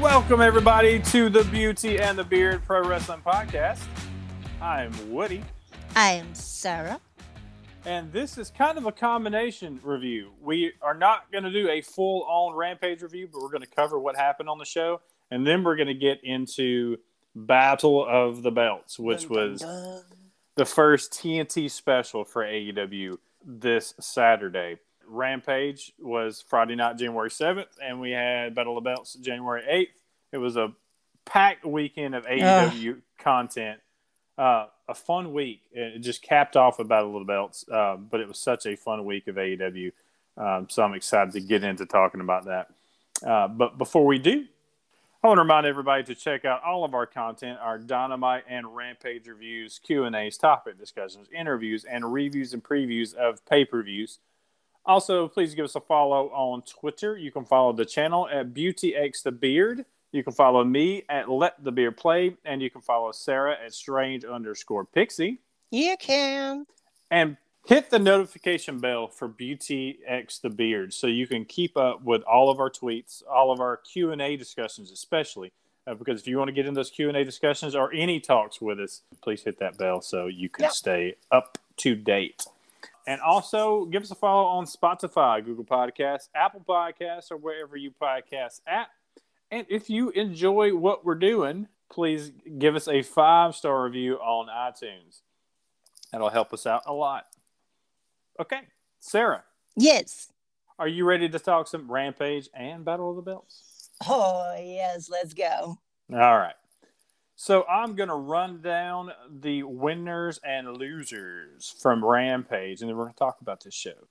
Welcome, 0.00 0.40
everybody, 0.40 1.00
to 1.00 1.28
the 1.28 1.42
Beauty 1.44 1.98
and 1.98 2.16
the 2.16 2.22
Beard 2.22 2.62
Pro 2.64 2.86
Wrestling 2.86 3.20
Podcast. 3.26 3.82
I'm 4.60 4.92
Woody, 5.10 5.42
I 5.96 6.12
am 6.12 6.34
Sarah. 6.34 7.00
and 7.84 8.12
this 8.12 8.38
is 8.38 8.50
kind 8.50 8.78
of 8.78 8.86
a 8.86 8.92
combination 8.92 9.80
review. 9.82 10.30
We 10.40 10.72
are 10.82 10.94
not 10.94 11.30
going 11.32 11.44
to 11.44 11.50
do 11.52 11.68
a 11.68 11.80
full 11.80 12.22
on 12.28 12.54
Rampage 12.54 13.02
review, 13.02 13.28
but 13.32 13.42
we're 13.42 13.50
going 13.50 13.62
to 13.62 13.66
cover 13.68 13.98
what 13.98 14.14
happened 14.16 14.48
on 14.48 14.58
the 14.58 14.64
show, 14.64 15.00
and 15.32 15.44
then 15.44 15.64
we're 15.64 15.76
going 15.76 15.88
to 15.88 15.94
get 15.94 16.22
into 16.22 16.98
Battle 17.34 18.06
of 18.08 18.42
the 18.42 18.52
Belts, 18.52 18.98
which 19.00 19.28
was 19.28 19.64
the 20.54 20.64
first 20.64 21.12
TNT 21.12 21.68
special 21.70 22.24
for 22.24 22.44
AEW 22.44 23.18
this 23.44 23.94
Saturday. 24.00 24.78
Rampage 25.08 25.92
was 25.98 26.44
Friday 26.48 26.76
night, 26.76 26.98
January 26.98 27.30
7th, 27.30 27.66
and 27.82 28.00
we 28.00 28.10
had 28.10 28.54
Battle 28.54 28.76
of 28.76 28.84
the 28.84 28.90
Belts 28.90 29.14
January 29.14 29.62
8th. 29.62 30.00
It 30.32 30.38
was 30.38 30.56
a 30.56 30.72
packed 31.24 31.64
weekend 31.64 32.14
of 32.14 32.26
AEW 32.26 33.00
content. 33.18 33.80
Uh, 34.36 34.66
a 34.88 34.94
fun 34.94 35.32
week. 35.32 35.62
It 35.72 35.98
just 35.98 36.22
capped 36.22 36.56
off 36.56 36.78
with 36.78 36.88
Battle 36.88 37.16
of 37.16 37.26
the 37.26 37.30
Belts, 37.30 37.64
uh, 37.68 37.96
but 37.96 38.20
it 38.20 38.28
was 38.28 38.38
such 38.38 38.66
a 38.66 38.76
fun 38.76 39.04
week 39.04 39.26
of 39.26 39.36
AEW. 39.36 39.92
Um, 40.36 40.68
so 40.70 40.82
I'm 40.82 40.94
excited 40.94 41.32
to 41.34 41.40
get 41.40 41.64
into 41.64 41.84
talking 41.84 42.20
about 42.20 42.44
that. 42.46 42.70
Uh, 43.26 43.48
but 43.48 43.76
before 43.76 44.06
we 44.06 44.18
do, 44.18 44.44
I 45.22 45.26
want 45.26 45.38
to 45.38 45.42
remind 45.42 45.66
everybody 45.66 46.04
to 46.04 46.14
check 46.14 46.44
out 46.44 46.62
all 46.62 46.84
of 46.84 46.94
our 46.94 47.04
content, 47.04 47.58
our 47.60 47.76
Dynamite 47.76 48.44
and 48.48 48.74
Rampage 48.74 49.26
reviews, 49.26 49.80
Q&As, 49.80 50.38
topic 50.38 50.78
discussions, 50.78 51.26
interviews, 51.36 51.84
and 51.84 52.12
reviews 52.12 52.54
and 52.54 52.62
previews 52.62 53.14
of 53.14 53.44
pay-per-views. 53.46 54.20
Also, 54.88 55.28
please 55.28 55.54
give 55.54 55.66
us 55.66 55.74
a 55.74 55.80
follow 55.80 56.28
on 56.30 56.62
Twitter. 56.62 57.18
You 57.18 57.30
can 57.30 57.44
follow 57.44 57.74
the 57.74 57.84
channel 57.84 58.26
at 58.32 58.54
BeautyXTheBeard. 58.54 59.84
You 60.12 60.24
can 60.24 60.32
follow 60.32 60.64
me 60.64 61.04
at 61.10 61.28
Let 61.28 61.62
the 61.62 61.70
Beard 61.70 61.98
Play, 61.98 62.34
and 62.46 62.62
you 62.62 62.70
can 62.70 62.80
follow 62.80 63.12
Sarah 63.12 63.54
at 63.62 63.74
Strange 63.74 64.24
underscore 64.24 64.86
Pixie. 64.86 65.40
You 65.70 65.94
can. 65.98 66.64
And 67.10 67.36
hit 67.66 67.90
the 67.90 67.98
notification 67.98 68.78
bell 68.78 69.08
for 69.08 69.28
Beauty 69.28 69.98
X 70.06 70.38
the 70.38 70.48
Beard 70.48 70.94
so 70.94 71.06
you 71.06 71.26
can 71.26 71.44
keep 71.44 71.76
up 71.76 72.02
with 72.02 72.22
all 72.22 72.48
of 72.50 72.58
our 72.58 72.70
tweets, 72.70 73.22
all 73.30 73.52
of 73.52 73.60
our 73.60 73.76
Q 73.76 74.12
and 74.12 74.22
A 74.22 74.36
discussions, 74.36 74.90
especially 74.90 75.52
uh, 75.86 75.92
because 75.92 76.22
if 76.22 76.26
you 76.26 76.38
want 76.38 76.48
to 76.48 76.52
get 76.52 76.64
in 76.64 76.72
those 76.72 76.88
Q 76.88 77.08
and 77.08 77.16
A 77.18 77.24
discussions 77.24 77.74
or 77.74 77.92
any 77.92 78.20
talks 78.20 78.62
with 78.62 78.80
us, 78.80 79.02
please 79.22 79.42
hit 79.42 79.58
that 79.58 79.76
bell 79.76 80.00
so 80.00 80.28
you 80.28 80.48
can 80.48 80.62
Yep. 80.62 80.72
stay 80.72 81.14
up 81.30 81.58
to 81.76 81.94
date. 81.94 82.46
And 83.08 83.22
also 83.22 83.86
give 83.86 84.02
us 84.02 84.10
a 84.10 84.14
follow 84.14 84.44
on 84.46 84.66
Spotify, 84.66 85.42
Google 85.42 85.64
Podcasts, 85.64 86.28
Apple 86.34 86.62
Podcasts, 86.68 87.30
or 87.30 87.38
wherever 87.38 87.74
you 87.74 87.90
podcast 87.90 88.60
at. 88.66 88.88
And 89.50 89.66
if 89.70 89.88
you 89.88 90.10
enjoy 90.10 90.74
what 90.76 91.06
we're 91.06 91.14
doing, 91.14 91.68
please 91.90 92.32
give 92.58 92.76
us 92.76 92.86
a 92.86 93.00
five 93.00 93.54
star 93.56 93.82
review 93.84 94.16
on 94.16 94.48
iTunes. 94.48 95.22
That'll 96.12 96.28
help 96.28 96.52
us 96.52 96.66
out 96.66 96.82
a 96.84 96.92
lot. 96.92 97.24
Okay, 98.38 98.60
Sarah, 99.00 99.42
Yes. 99.74 100.30
are 100.78 100.86
you 100.86 101.06
ready 101.06 101.30
to 101.30 101.38
talk 101.38 101.66
some 101.66 101.90
Rampage 101.90 102.48
and 102.52 102.84
Battle 102.84 103.08
of 103.10 103.16
the 103.16 103.22
Belts? 103.22 103.88
Oh, 104.06 104.54
yes. 104.62 105.08
Let's 105.10 105.32
go. 105.32 105.78
All 106.12 106.38
right. 106.38 106.54
So 107.40 107.64
I'm 107.70 107.94
going 107.94 108.08
to 108.08 108.16
run 108.16 108.62
down 108.62 109.12
the 109.30 109.62
winners 109.62 110.40
and 110.42 110.76
losers 110.76 111.72
from 111.80 112.04
Rampage, 112.04 112.80
and 112.80 112.90
then 112.90 112.96
we're 112.96 113.04
going 113.04 113.14
to 113.14 113.18
talk 113.20 113.40
about 113.40 113.62
this 113.62 113.74
show. 113.74 114.08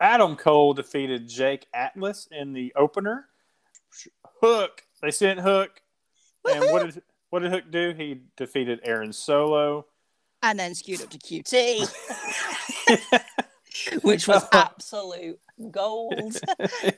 Adam 0.00 0.34
Cole 0.34 0.74
defeated 0.74 1.28
Jake 1.28 1.68
Atlas 1.72 2.26
in 2.32 2.52
the 2.52 2.72
opener. 2.74 3.28
Hook, 4.40 4.82
they 5.00 5.12
sent 5.12 5.38
Hook, 5.38 5.80
and 6.44 6.72
what 6.72 6.86
did 6.86 7.02
what 7.30 7.42
did 7.42 7.52
Hook 7.52 7.70
do? 7.70 7.94
He 7.96 8.22
defeated 8.36 8.80
Aaron 8.82 9.12
Solo. 9.12 9.86
And 10.42 10.58
then 10.58 10.74
skewed 10.74 11.02
up 11.02 11.10
to 11.10 11.18
QT, 11.18 11.88
which 14.02 14.26
was 14.26 14.44
absolute 14.50 15.38
gold. 15.70 16.36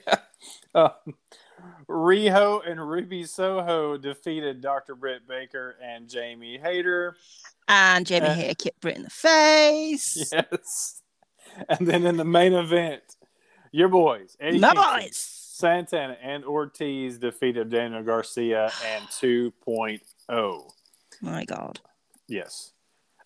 uh, 0.74 0.88
Riho 1.89 2.69
and 2.69 2.87
Ruby 2.89 3.25
Soho 3.25 3.97
defeated 3.97 4.61
Dr. 4.61 4.94
Britt 4.94 5.27
Baker 5.28 5.77
and 5.83 6.09
Jamie 6.09 6.59
Hayter. 6.59 7.17
And 7.69 8.06
Jamie 8.06 8.27
Uh, 8.28 8.34
here 8.34 8.55
kicked 8.55 8.81
Britt 8.81 8.97
in 8.97 9.03
the 9.05 9.11
face. 9.11 10.31
Yes. 10.33 11.03
And 11.69 11.87
then 11.87 12.05
in 12.05 12.16
the 12.19 12.25
main 12.25 12.53
event, 12.53 13.03
your 13.72 13.89
boys, 13.89 14.37
Eddie 14.41 14.59
My 14.59 14.75
Kingston, 14.75 15.00
boys. 15.00 15.16
Santana, 15.16 16.16
and 16.22 16.45
Ortiz 16.45 17.19
defeated 17.19 17.71
Daniel 17.71 18.03
Garcia 18.03 18.71
and 18.95 19.05
2.0. 19.09 20.71
My 21.22 21.45
God. 21.47 21.81
Yes. 22.28 22.72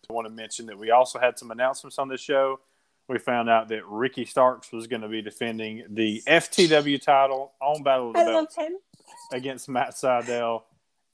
I 0.08 0.12
want 0.12 0.26
to 0.28 0.32
mention 0.32 0.66
that 0.66 0.78
we 0.78 0.90
also 0.92 1.18
had 1.18 1.38
some 1.38 1.50
announcements 1.50 1.98
on 1.98 2.08
this 2.08 2.20
show. 2.20 2.60
We 3.10 3.18
found 3.18 3.50
out 3.50 3.66
that 3.70 3.84
Ricky 3.88 4.24
Starks 4.24 4.70
was 4.70 4.86
going 4.86 5.02
to 5.02 5.08
be 5.08 5.20
defending 5.20 5.82
the 5.88 6.22
FTW 6.28 7.02
title 7.02 7.50
on 7.60 7.82
Battle 7.82 8.10
of 8.10 8.14
the 8.14 8.20
Belts 8.20 8.54
him. 8.54 8.74
against 9.32 9.68
Matt 9.68 9.94
Sydal. 9.94 10.62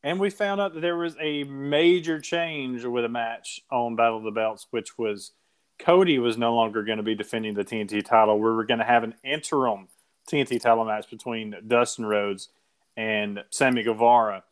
And 0.02 0.20
we 0.20 0.28
found 0.28 0.60
out 0.60 0.74
that 0.74 0.80
there 0.80 0.98
was 0.98 1.16
a 1.18 1.44
major 1.44 2.20
change 2.20 2.84
with 2.84 3.06
a 3.06 3.08
match 3.08 3.62
on 3.72 3.96
Battle 3.96 4.18
of 4.18 4.24
the 4.24 4.30
Belts, 4.30 4.66
which 4.72 4.98
was 4.98 5.32
Cody 5.78 6.18
was 6.18 6.36
no 6.36 6.54
longer 6.54 6.82
going 6.82 6.98
to 6.98 7.02
be 7.02 7.14
defending 7.14 7.54
the 7.54 7.64
TNT 7.64 8.04
title. 8.04 8.38
We 8.38 8.50
were 8.50 8.66
going 8.66 8.80
to 8.80 8.84
have 8.84 9.02
an 9.02 9.14
interim 9.24 9.88
TNT 10.30 10.60
title 10.60 10.84
match 10.84 11.08
between 11.08 11.56
Dustin 11.66 12.04
Rhodes 12.04 12.50
and 12.94 13.42
Sammy 13.48 13.82
Guevara 13.82 14.44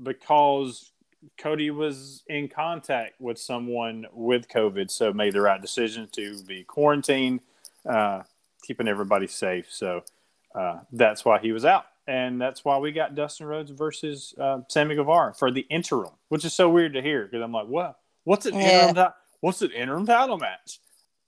because 0.00 0.92
Cody 1.38 1.70
was 1.70 2.22
in 2.28 2.48
contact 2.48 3.20
with 3.20 3.38
someone 3.38 4.06
with 4.12 4.48
COVID, 4.48 4.90
so 4.90 5.12
made 5.12 5.32
the 5.34 5.40
right 5.40 5.60
decision 5.60 6.08
to 6.12 6.42
be 6.44 6.64
quarantined, 6.64 7.40
uh, 7.88 8.22
keeping 8.62 8.88
everybody 8.88 9.26
safe. 9.26 9.66
So 9.70 10.02
uh, 10.54 10.80
that's 10.92 11.24
why 11.24 11.38
he 11.38 11.52
was 11.52 11.64
out, 11.64 11.86
and 12.06 12.40
that's 12.40 12.64
why 12.64 12.78
we 12.78 12.92
got 12.92 13.14
Dustin 13.14 13.46
Rhodes 13.46 13.70
versus 13.70 14.34
uh, 14.38 14.60
Sammy 14.68 14.94
Guevara 14.94 15.34
for 15.34 15.50
the 15.50 15.66
interim, 15.70 16.12
which 16.28 16.44
is 16.44 16.54
so 16.54 16.68
weird 16.68 16.94
to 16.94 17.02
hear 17.02 17.24
because 17.24 17.42
I'm 17.42 17.52
like, 17.52 17.66
what? 17.66 17.98
What's 18.24 18.46
an 18.46 18.54
Yeah. 18.54 18.88
interim? 18.88 18.94
Ti- 18.94 19.14
what's 19.40 19.62
an 19.62 19.70
interim 19.72 20.06
title 20.06 20.38
match? 20.38 20.78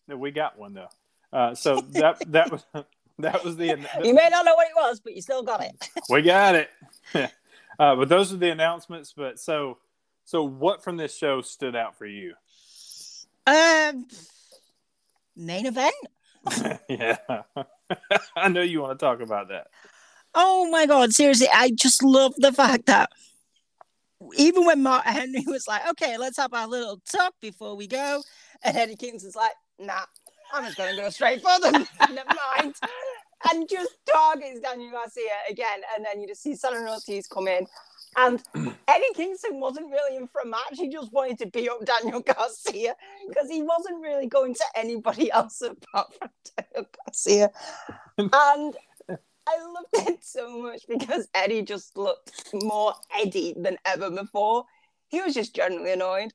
No, 0.08 0.16
we 0.16 0.30
got 0.30 0.58
one 0.58 0.72
though. 0.74 0.88
Uh, 1.32 1.54
so 1.54 1.80
that 1.90 2.18
that 2.32 2.50
was 2.50 2.64
that 3.18 3.44
was 3.44 3.56
the 3.56 3.68
You 4.04 4.14
may 4.14 4.28
not 4.30 4.44
know 4.44 4.54
what 4.54 4.68
it 4.68 4.74
was, 4.76 5.00
but 5.00 5.14
you 5.14 5.22
still 5.22 5.42
got 5.42 5.60
it. 5.62 5.90
we 6.08 6.22
got 6.22 6.54
it. 6.54 6.70
uh, 7.14 7.96
but 7.96 8.08
those 8.08 8.32
are 8.32 8.36
the 8.36 8.50
announcements. 8.50 9.12
But 9.12 9.38
so, 9.40 9.78
so 10.26 10.42
what 10.42 10.82
from 10.82 10.96
this 10.96 11.16
show 11.16 11.40
stood 11.40 11.76
out 11.76 11.96
for 11.96 12.04
you? 12.04 12.34
Um, 13.46 14.08
main 15.36 15.66
event. 15.66 15.94
yeah, 16.88 17.16
I 18.36 18.48
know 18.48 18.62
you 18.62 18.82
want 18.82 18.98
to 18.98 19.04
talk 19.04 19.20
about 19.20 19.48
that. 19.48 19.68
Oh 20.34 20.68
my 20.68 20.86
god, 20.86 21.12
seriously, 21.12 21.46
I 21.52 21.70
just 21.70 22.02
love 22.02 22.34
the 22.38 22.52
fact 22.52 22.86
that 22.86 23.10
even 24.36 24.66
when 24.66 24.82
Mark 24.82 25.04
Henry 25.06 25.44
was 25.46 25.68
like, 25.68 25.88
okay, 25.90 26.18
let's 26.18 26.38
have 26.38 26.52
our 26.52 26.66
little 26.66 27.00
talk 27.10 27.34
before 27.40 27.76
we 27.76 27.86
go, 27.86 28.20
and 28.64 28.76
Eddie 28.76 28.96
Kingston's 28.96 29.36
like, 29.36 29.52
nah, 29.78 30.02
I'm 30.52 30.64
just 30.64 30.76
gonna 30.76 30.96
go 30.96 31.08
straight 31.10 31.40
for 31.40 31.60
them. 31.60 31.86
Never 32.00 32.34
mind. 32.52 32.74
And 33.48 33.68
just 33.68 33.96
targets 34.12 34.58
Daniel 34.58 34.90
Garcia 34.90 35.22
again, 35.48 35.82
and 35.94 36.04
then 36.04 36.20
you 36.20 36.26
just 36.26 36.42
see 36.42 36.56
Santa 36.56 36.90
Ortiz 36.90 37.28
come 37.28 37.46
in. 37.46 37.64
And 38.18 38.42
Eddie 38.88 39.04
Kingston 39.14 39.60
wasn't 39.60 39.90
really 39.90 40.16
in 40.16 40.26
for 40.28 40.40
a 40.40 40.46
match. 40.46 40.72
He 40.72 40.88
just 40.88 41.12
wanted 41.12 41.38
to 41.40 41.46
beat 41.46 41.68
up 41.68 41.84
Daniel 41.84 42.20
Garcia 42.20 42.94
because 43.28 43.48
he 43.50 43.62
wasn't 43.62 44.00
really 44.00 44.26
going 44.26 44.54
to 44.54 44.64
anybody 44.74 45.30
else 45.32 45.60
apart 45.60 46.14
from 46.18 46.30
Daniel 46.56 46.90
Garcia. 47.04 47.50
And 48.18 48.30
I 49.48 49.58
loved 49.60 50.08
it 50.10 50.24
so 50.24 50.60
much 50.62 50.82
because 50.88 51.28
Eddie 51.34 51.62
just 51.62 51.96
looked 51.96 52.52
more 52.54 52.94
Eddie 53.20 53.54
than 53.56 53.76
ever 53.84 54.10
before. 54.10 54.64
He 55.08 55.20
was 55.20 55.34
just 55.34 55.54
generally 55.54 55.92
annoyed. 55.92 56.32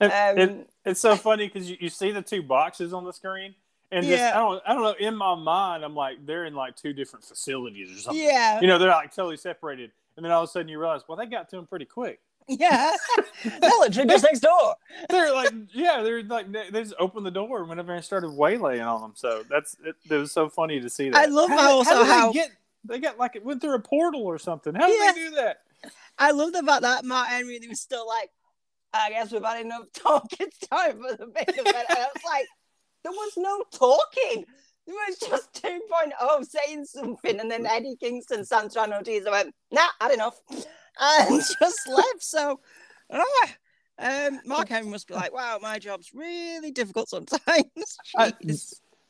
It, 0.00 0.06
Um, 0.12 0.38
it- 0.38 0.70
it's 0.84 1.00
so 1.00 1.14
funny 1.14 1.46
because 1.46 1.70
you, 1.70 1.76
you 1.80 1.88
see 1.90 2.10
the 2.10 2.22
two 2.22 2.42
boxes 2.42 2.92
on 2.94 3.04
the 3.04 3.12
screen, 3.12 3.54
and 3.92 4.04
just 4.04 4.18
Yeah. 4.18 4.32
I 4.34 4.38
don't 4.40 4.62
I 4.66 4.72
don't 4.74 4.82
know. 4.82 4.94
In 4.98 5.14
my 5.14 5.34
mind, 5.34 5.84
I'm 5.84 5.94
like 5.94 6.24
they're 6.26 6.46
in 6.46 6.54
like 6.54 6.74
two 6.74 6.92
different 6.94 7.24
facilities 7.24 7.90
or 7.96 8.00
something. 8.00 8.22
Yeah, 8.22 8.60
You 8.60 8.66
know, 8.66 8.78
they're 8.78 8.88
like 8.88 9.14
totally 9.14 9.36
separated, 9.36 9.92
and 10.20 10.26
then 10.26 10.32
all 10.32 10.42
of 10.42 10.48
a 10.50 10.52
sudden 10.52 10.68
you 10.68 10.78
realize, 10.78 11.00
well, 11.08 11.16
they 11.16 11.24
got 11.24 11.48
to 11.48 11.56
him 11.56 11.66
pretty 11.66 11.86
quick. 11.86 12.20
yeah. 12.46 12.92
They're 13.42 13.70
literally 13.80 14.06
just 14.10 14.24
next 14.24 14.40
door. 14.40 14.74
They're 15.08 15.32
like, 15.32 15.50
yeah, 15.72 16.02
they're 16.02 16.22
like 16.24 16.52
they 16.52 16.68
they 16.68 16.82
just 16.82 16.94
opened 16.98 17.24
the 17.24 17.30
door 17.30 17.64
whenever 17.64 17.94
I 17.96 18.00
started 18.00 18.28
waylaying 18.32 18.82
on 18.86 19.00
them. 19.00 19.12
So 19.14 19.44
that's 19.48 19.76
it, 19.82 19.96
it 20.10 20.14
was 20.14 20.32
so 20.32 20.50
funny 20.50 20.78
to 20.78 20.90
see 20.90 21.08
that. 21.08 21.16
I 21.18 21.24
love 21.24 21.48
how, 21.48 21.56
how 21.56 21.70
also 21.70 22.04
how, 22.04 22.32
did 22.32 22.34
they 22.34 22.38
get 22.40 22.50
they 22.84 22.98
got 22.98 23.18
like 23.18 23.36
it 23.36 23.44
went 23.44 23.62
through 23.62 23.74
a 23.76 23.78
portal 23.80 24.22
or 24.26 24.38
something. 24.38 24.74
How 24.74 24.86
did 24.88 24.98
Yeah. 25.00 25.12
they 25.12 25.18
do 25.20 25.30
that? 25.36 25.62
I 26.18 26.32
loved 26.32 26.54
about 26.56 26.82
that 26.82 27.04
Mark 27.06 27.28
Henry 27.28 27.58
was 27.66 27.80
still 27.80 28.06
like, 28.06 28.30
I 28.92 29.08
guess 29.10 29.32
we've 29.32 29.42
had 29.42 29.64
enough 29.64 29.84
talk. 29.94 30.26
It's 30.38 30.58
time 30.58 31.00
for 31.00 31.16
the 31.16 31.26
main 31.26 31.44
event. 31.48 31.66
And 31.88 31.98
I 31.98 32.08
was 32.14 32.24
like, 32.26 32.46
there 33.04 33.12
was 33.12 33.32
no 33.38 33.64
talking. 33.72 34.44
It 34.86 34.92
was 34.92 35.18
just 35.18 35.52
2.0 35.62 36.44
saying 36.46 36.84
something, 36.84 37.40
and 37.40 37.50
then 37.50 37.66
Eddie 37.66 37.96
Kingston, 38.00 38.44
Santana 38.44 38.96
Ortiz 38.96 39.26
I 39.26 39.30
went, 39.30 39.54
nah, 39.70 39.86
had 40.00 40.12
enough, 40.12 40.36
and 41.00 41.40
just 41.60 41.88
left. 41.88 42.22
So, 42.22 42.60
ah, 43.12 43.54
um, 43.98 44.40
Mark 44.46 44.68
Henry 44.68 44.90
must 44.90 45.06
be 45.06 45.14
like, 45.14 45.32
wow, 45.32 45.58
my 45.60 45.78
job's 45.78 46.10
really 46.14 46.70
difficult 46.70 47.08
sometimes. 47.08 47.40
I- 48.16 48.32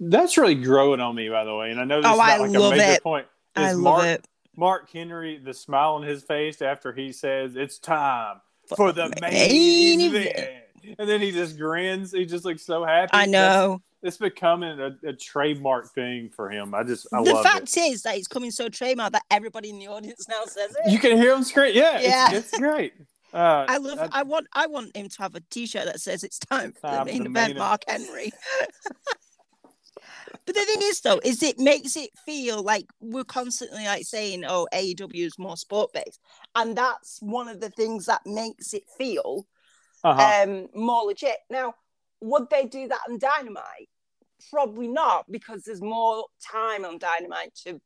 That's 0.00 0.36
really 0.36 0.56
growing 0.56 1.00
on 1.00 1.14
me, 1.14 1.28
by 1.28 1.44
the 1.44 1.54
way. 1.54 1.70
And 1.70 1.80
I 1.80 1.84
know 1.84 2.00
this 2.02 2.10
Oh, 2.10 2.12
is 2.14 2.18
not 2.18 2.28
I 2.28 2.36
like 2.38 2.54
a 2.54 2.70
major 2.70 2.92
it. 2.92 3.02
point. 3.02 3.26
I 3.56 3.70
Is 3.72 3.78
love 3.78 3.98
Mark, 3.98 4.06
it. 4.06 4.28
Mark 4.56 4.90
Henry, 4.90 5.38
the 5.38 5.54
smile 5.54 5.94
on 5.94 6.02
his 6.02 6.22
face 6.22 6.60
after 6.62 6.92
he 6.92 7.12
says 7.12 7.56
it's 7.56 7.78
time 7.78 8.40
for 8.76 8.92
the 8.92 9.12
main, 9.20 9.98
main 9.98 10.00
event. 10.00 10.26
event. 10.26 10.64
And 10.98 11.08
then 11.08 11.20
he 11.20 11.30
just 11.32 11.58
grins. 11.58 12.12
He 12.12 12.24
just 12.26 12.44
looks 12.44 12.62
so 12.64 12.84
happy. 12.84 13.10
I 13.12 13.26
That's- 13.26 13.30
know. 13.30 13.82
it's 14.02 14.16
becoming 14.16 14.80
a, 14.80 14.96
a 15.06 15.12
trademark 15.12 15.92
thing 15.92 16.30
for 16.30 16.48
him. 16.50 16.74
I 16.74 16.82
just 16.84 17.06
I 17.12 17.22
the 17.22 17.36
fact 17.42 17.76
it. 17.76 17.80
is 17.80 18.02
that 18.02 18.16
it's 18.16 18.28
coming 18.28 18.50
so 18.50 18.68
trademark 18.68 19.12
that 19.12 19.22
everybody 19.30 19.70
in 19.70 19.78
the 19.78 19.88
audience 19.88 20.26
now 20.28 20.44
says 20.46 20.74
it. 20.84 20.90
You 20.90 20.98
can 20.98 21.16
hear 21.18 21.34
him 21.34 21.42
scream. 21.44 21.72
Yeah, 21.74 22.00
Yeah. 22.00 22.32
It's, 22.32 22.48
it's 22.52 22.58
great. 22.58 22.94
Uh, 23.32 23.64
I 23.68 23.76
love. 23.76 23.96
I- 24.00 24.08
I, 24.10 24.22
want. 24.24 24.48
I 24.54 24.66
want 24.66 24.96
him 24.96 25.08
to 25.08 25.22
have 25.22 25.36
a 25.36 25.40
T-shirt 25.50 25.84
that 25.84 26.00
says 26.00 26.24
"It's 26.24 26.40
time 26.40 26.72
for 26.72 26.88
Time 26.90 27.06
the 27.06 27.12
main 27.12 27.26
event." 27.26 27.58
Mark 27.58 27.82
Henry. 27.86 28.32
but 30.46 30.54
the 30.54 30.64
thing 30.64 30.80
is, 30.82 31.00
though, 31.00 31.20
is 31.24 31.40
it 31.42 31.58
makes 31.58 31.96
it 31.96 32.10
feel 32.26 32.62
like 32.62 32.86
we're 33.00 33.22
constantly 33.22 33.84
like 33.84 34.04
saying, 34.04 34.44
"Oh, 34.46 34.66
AEW 34.74 35.26
is 35.26 35.38
more 35.38 35.56
sport 35.56 35.92
based," 35.92 36.18
and 36.56 36.76
that's 36.76 37.20
one 37.20 37.46
of 37.46 37.60
the 37.60 37.70
things 37.70 38.06
that 38.06 38.22
makes 38.26 38.74
it 38.74 38.82
feel 38.98 39.46
uh-huh. 40.04 40.44
um, 40.48 40.68
more 40.74 41.04
legit. 41.04 41.36
Now, 41.50 41.74
would 42.20 42.48
they 42.50 42.66
do 42.66 42.88
that 42.88 43.00
on 43.08 43.18
Dynamite? 43.18 43.88
Probably 44.50 44.88
not, 44.88 45.30
because 45.30 45.64
there's 45.64 45.82
more 45.82 46.24
time 46.40 46.84
on 46.84 46.98
Dynamite 46.98 47.54
to 47.66 47.80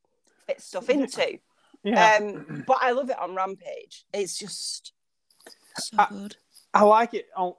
fit 0.47 0.61
stuff 0.61 0.89
into. 0.91 1.39
yeah. 1.83 2.19
Um, 2.21 2.65
but 2.67 2.79
I 2.81 2.93
love 2.93 3.11
it 3.11 3.19
on 3.19 3.35
Rampage. 3.35 4.05
It's 4.13 4.39
just 4.39 4.93
so 5.79 5.97
I- 5.99 6.09
good. 6.11 6.37
I 6.77 6.83
like 6.83 7.15
it 7.15 7.27
on 7.37 7.55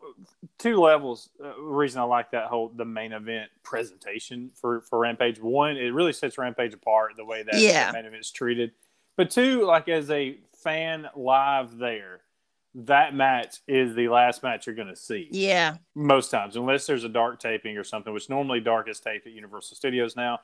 two 0.59 0.75
levels. 0.75 1.29
Uh, 1.41 1.57
reason 1.57 2.01
I 2.01 2.03
like 2.03 2.31
that 2.31 2.47
whole 2.47 2.67
the 2.75 2.83
main 2.83 3.13
event 3.13 3.49
presentation 3.63 4.51
for 4.59 4.81
for 4.81 4.99
Rampage 4.99 5.39
one, 5.39 5.77
it 5.77 5.93
really 5.93 6.11
sets 6.11 6.37
Rampage 6.37 6.73
apart 6.73 7.13
the 7.15 7.23
way 7.23 7.41
that 7.41 7.55
Yeah. 7.55 7.87
the 7.87 7.93
main 7.93 8.05
event 8.07 8.19
is 8.19 8.31
treated. 8.31 8.73
But 9.15 9.29
two, 9.29 9.63
like 9.65 9.87
as 9.87 10.11
a 10.11 10.37
fan 10.57 11.07
live 11.15 11.77
there, 11.77 12.23
that 12.75 13.15
match 13.15 13.57
is 13.67 13.95
the 13.95 14.09
last 14.09 14.43
match 14.43 14.67
you're 14.67 14.75
going 14.75 14.89
to 14.89 14.95
see 14.95 15.29
Yeah, 15.31 15.77
most 15.95 16.29
times, 16.29 16.55
unless 16.55 16.85
there's 16.85 17.03
a 17.05 17.09
dark 17.09 17.39
taping 17.39 17.77
or 17.77 17.83
something, 17.83 18.13
which 18.13 18.29
normally 18.29 18.59
dark 18.59 18.89
is 18.89 18.99
taped 18.99 19.25
at 19.27 19.33
Universal 19.33 19.77
Studios 19.77 20.15
now. 20.15 20.39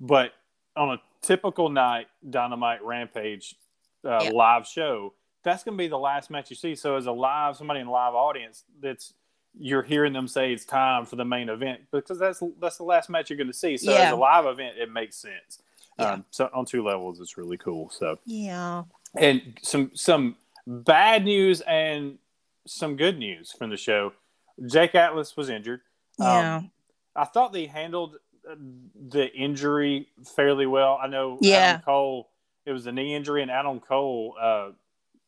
But 0.00 0.32
on 0.76 0.90
a 0.90 1.00
typical 1.22 1.68
night, 1.68 2.08
Dynamite 2.28 2.82
Rampage 2.84 3.54
uh, 4.04 4.24
Yeah. 4.24 4.30
live 4.30 4.66
show, 4.66 5.14
that's 5.42 5.62
going 5.62 5.76
to 5.76 5.82
be 5.82 5.88
the 5.88 5.98
last 5.98 6.30
match 6.30 6.50
you 6.50 6.56
see. 6.56 6.74
So 6.74 6.96
as 6.96 7.06
a 7.06 7.12
live 7.12 7.56
somebody 7.56 7.80
in 7.80 7.86
a 7.86 7.90
live 7.92 8.14
audience, 8.14 8.64
that's 8.80 9.14
you're 9.58 9.82
hearing 9.82 10.12
them 10.12 10.28
say 10.28 10.52
it's 10.52 10.64
time 10.64 11.04
for 11.04 11.16
the 11.16 11.24
main 11.24 11.48
event 11.48 11.80
because 11.90 12.18
that's 12.18 12.42
that's 12.60 12.76
the 12.78 12.84
last 12.84 13.10
match 13.10 13.30
you're 13.30 13.36
going 13.36 13.46
to 13.46 13.52
see. 13.52 13.76
So 13.76 13.92
Yeah. 13.92 14.06
as 14.06 14.12
a 14.12 14.16
live 14.16 14.46
event, 14.46 14.76
it 14.78 14.90
makes 14.90 15.16
sense. 15.16 15.62
Yeah. 15.98 16.12
Um, 16.14 16.24
so 16.30 16.50
on 16.54 16.64
two 16.64 16.82
levels, 16.84 17.20
it's 17.20 17.36
really 17.36 17.56
cool. 17.58 17.90
So 17.90 18.18
yeah, 18.24 18.84
and 19.16 19.58
some 19.62 19.90
some 19.94 20.36
bad 20.66 21.24
news 21.24 21.60
and 21.62 22.18
some 22.66 22.96
good 22.96 23.18
news 23.18 23.52
from 23.52 23.70
the 23.70 23.76
show. 23.76 24.12
Jake 24.66 24.94
Atlas 24.94 25.36
was 25.36 25.48
injured. 25.48 25.80
yeah, 26.18 26.56
Um, 26.56 26.70
I 27.16 27.24
thought 27.24 27.52
they 27.52 27.66
handled 27.66 28.16
uh, 28.48 28.54
the 29.08 29.32
injury 29.34 30.08
fairly 30.36 30.66
well. 30.66 30.98
I 31.02 31.06
know 31.06 31.38
Yeah. 31.40 31.56
Adam 31.56 31.82
Cole. 31.82 32.28
It 32.66 32.72
was 32.72 32.86
a 32.86 32.92
knee 32.92 33.14
injury, 33.14 33.42
and 33.42 33.50
Adam 33.50 33.80
Cole 33.80 34.36
uh, 34.40 34.70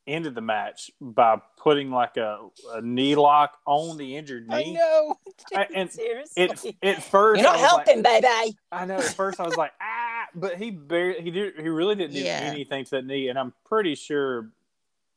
ended 0.06 0.34
the 0.34 0.40
match 0.42 0.90
by 1.00 1.40
putting 1.56 1.90
like 1.90 2.16
a, 2.18 2.38
a 2.74 2.82
knee 2.82 3.14
lock 3.14 3.58
on 3.66 3.96
the 3.96 4.16
injured 4.16 4.46
I 4.50 4.62
knee. 4.62 4.74
know. 4.74 5.16
I- 5.56 5.68
and 5.74 5.90
Seriously, 5.90 6.76
It 6.82 6.96
at 6.98 7.02
first 7.02 7.40
you're 7.42 7.50
not 7.50 7.58
I 7.58 7.62
was 7.62 7.72
like- 7.72 7.86
helping, 7.86 8.02
baby. 8.02 8.56
I 8.70 8.84
know. 8.84 8.96
At 8.98 9.14
first, 9.14 9.40
I 9.40 9.44
was 9.44 9.56
like, 9.56 9.72
ah, 9.80 10.26
but 10.34 10.56
he 10.58 10.70
barely, 10.70 11.22
he 11.22 11.30
did, 11.30 11.54
he 11.58 11.68
really 11.68 11.94
didn't 11.94 12.12
do 12.14 12.20
Yeah. 12.20 12.40
anything 12.42 12.84
to 12.84 12.90
that 12.92 13.06
knee, 13.06 13.28
and 13.28 13.38
I'm 13.38 13.54
pretty 13.64 13.94
sure 13.94 14.50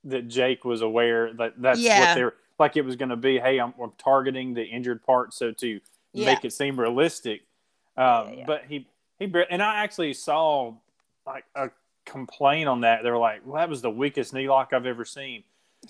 that 0.05 0.27
Jake 0.27 0.63
was 0.65 0.81
aware 0.81 1.33
that 1.33 1.53
that's 1.61 1.79
Yeah. 1.79 1.99
what 1.99 2.15
they're 2.15 2.33
like. 2.59 2.77
It 2.77 2.83
was 2.85 2.95
going 2.95 3.09
to 3.09 3.15
be, 3.15 3.39
hey, 3.39 3.59
I'm, 3.59 3.73
I'm 3.81 3.91
targeting 3.97 4.53
the 4.53 4.63
injured 4.63 5.03
part, 5.03 5.33
so 5.33 5.51
to 5.51 5.79
Yeah. 6.13 6.25
make 6.25 6.45
it 6.45 6.53
seem 6.53 6.79
realistic. 6.79 7.41
Um, 7.97 8.33
Yeah. 8.33 8.43
But 8.47 8.65
he 8.67 8.87
he 9.19 9.31
and 9.49 9.63
I 9.63 9.83
actually 9.83 10.13
saw 10.13 10.73
like 11.25 11.45
a 11.55 11.69
complaint 12.05 12.67
on 12.69 12.81
that. 12.81 13.03
They 13.03 13.09
were 13.09 13.17
like, 13.17 13.41
well, 13.45 13.55
that 13.55 13.69
was 13.69 13.81
the 13.81 13.89
weakest 13.89 14.33
knee 14.33 14.47
lock 14.49 14.73
I've 14.73 14.85
ever 14.85 15.05
seen. 15.05 15.43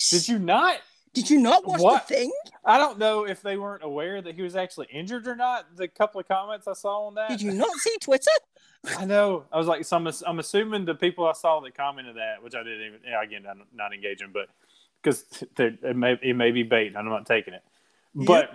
Did 0.10 0.28
you 0.28 0.40
not? 0.40 0.80
Did 1.16 1.30
you 1.30 1.40
not 1.40 1.66
watch 1.66 1.82
What? 1.82 2.08
the 2.08 2.14
thing? 2.14 2.32
I 2.64 2.78
don't 2.78 3.00
know 3.00 3.26
if 3.26 3.42
they 3.42 3.58
weren't 3.58 3.84
aware 3.84 4.22
that 4.22 4.36
he 4.36 4.42
was 4.42 4.56
actually 4.56 4.88
injured 4.92 5.28
or 5.28 5.36
not. 5.36 5.76
The 5.76 5.88
couple 5.88 6.20
of 6.20 6.28
comments 6.28 6.68
I 6.68 6.74
saw 6.74 7.08
on 7.08 7.16
that. 7.16 7.30
Did 7.30 7.42
you 7.42 7.52
not 7.52 7.74
see 7.78 7.96
Twitter? 8.00 8.32
I 8.98 9.06
know. 9.06 9.46
I 9.52 9.58
was 9.58 9.68
like, 9.68 9.84
so 9.86 9.98
I'm, 9.98 10.08
I'm 10.28 10.40
assuming 10.40 10.86
the 10.86 10.94
people 10.94 11.26
I 11.26 11.34
saw 11.34 11.60
that 11.62 11.76
commented 11.76 12.18
that, 12.18 12.44
which 12.44 12.54
I 12.54 12.64
didn't 12.64 12.86
even, 12.86 13.00
yeah, 13.08 13.24
again, 13.24 13.46
I'm 13.50 13.64
not 13.74 13.94
engaging, 13.94 14.30
but 14.32 14.50
because 15.02 15.26
it 15.58 15.96
may, 15.96 16.20
it 16.22 16.36
may 16.36 16.52
be 16.52 16.64
bait, 16.64 16.88
and 16.88 16.98
I'm 16.98 17.10
not 17.10 17.26
taking 17.26 17.54
it. 17.54 17.64
But 18.14 18.54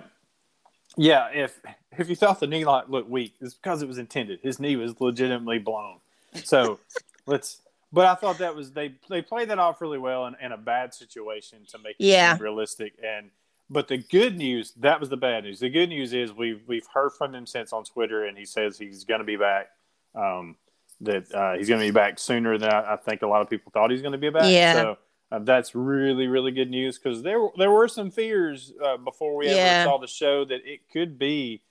yeah, 0.96 1.28
if 1.32 1.60
if 1.96 2.08
you 2.08 2.16
thought 2.16 2.40
the 2.40 2.46
knee 2.46 2.64
lock 2.64 2.88
looked 2.88 3.08
weak, 3.10 3.34
it's 3.40 3.54
because 3.54 3.82
it 3.82 3.88
was 3.88 3.98
intended. 3.98 4.40
His 4.42 4.58
knee 4.58 4.76
was 4.76 5.00
legitimately 5.00 5.58
blown. 5.58 5.98
So 6.34 6.78
let's. 7.26 7.60
But 7.92 8.06
I 8.06 8.14
thought 8.14 8.38
that 8.38 8.54
was 8.54 8.72
they 8.72 8.94
they 9.08 9.20
played 9.22 9.50
that 9.50 9.58
off 9.58 9.80
really 9.80 9.98
well 9.98 10.26
in, 10.26 10.36
in 10.40 10.52
a 10.52 10.56
bad 10.56 10.94
situation 10.94 11.60
to 11.70 11.78
make 11.78 11.96
it 11.98 12.04
Yeah. 12.06 12.36
realistic. 12.38 12.94
And 13.04 13.30
but 13.68 13.88
the 13.88 13.98
good 13.98 14.36
news 14.36 14.72
that 14.78 15.00
was 15.00 15.08
the 15.08 15.16
bad 15.16 15.44
news. 15.44 15.60
The 15.60 15.70
good 15.70 15.88
news 15.88 16.12
is 16.12 16.32
we've 16.32 16.62
we've 16.66 16.86
heard 16.92 17.10
from 17.12 17.34
him 17.34 17.46
since 17.46 17.72
on 17.72 17.84
Twitter, 17.84 18.24
and 18.26 18.38
he 18.38 18.44
says 18.44 18.78
he's 18.78 19.04
going 19.04 19.20
to 19.20 19.24
be 19.24 19.36
back. 19.36 19.70
Um, 20.14 20.56
that 21.02 21.32
uh, 21.34 21.54
he's 21.56 21.68
going 21.68 21.80
to 21.80 21.86
be 21.86 21.90
back 21.92 22.18
sooner 22.18 22.58
than 22.58 22.70
I, 22.70 22.92
I 22.92 22.96
think 22.96 23.22
a 23.22 23.26
lot 23.26 23.40
of 23.40 23.48
people 23.48 23.72
thought 23.72 23.90
he's 23.90 24.02
going 24.02 24.12
to 24.12 24.18
be 24.18 24.28
back. 24.30 24.44
Yeah. 24.44 24.72
So 24.72 24.96
uh, 25.32 25.38
that's 25.40 25.74
really 25.74 26.26
really 26.26 26.50
good 26.52 26.70
news 26.70 26.98
because 26.98 27.22
there 27.22 27.40
there 27.56 27.70
were 27.70 27.88
some 27.88 28.10
fears 28.10 28.72
uh, 28.84 28.98
before 28.98 29.34
we 29.36 29.46
Yeah. 29.48 29.52
ever 29.82 29.84
saw 29.84 29.98
the 29.98 30.06
show 30.06 30.44
that 30.44 30.60
it 30.64 30.80
could 30.92 31.18
be 31.18 31.62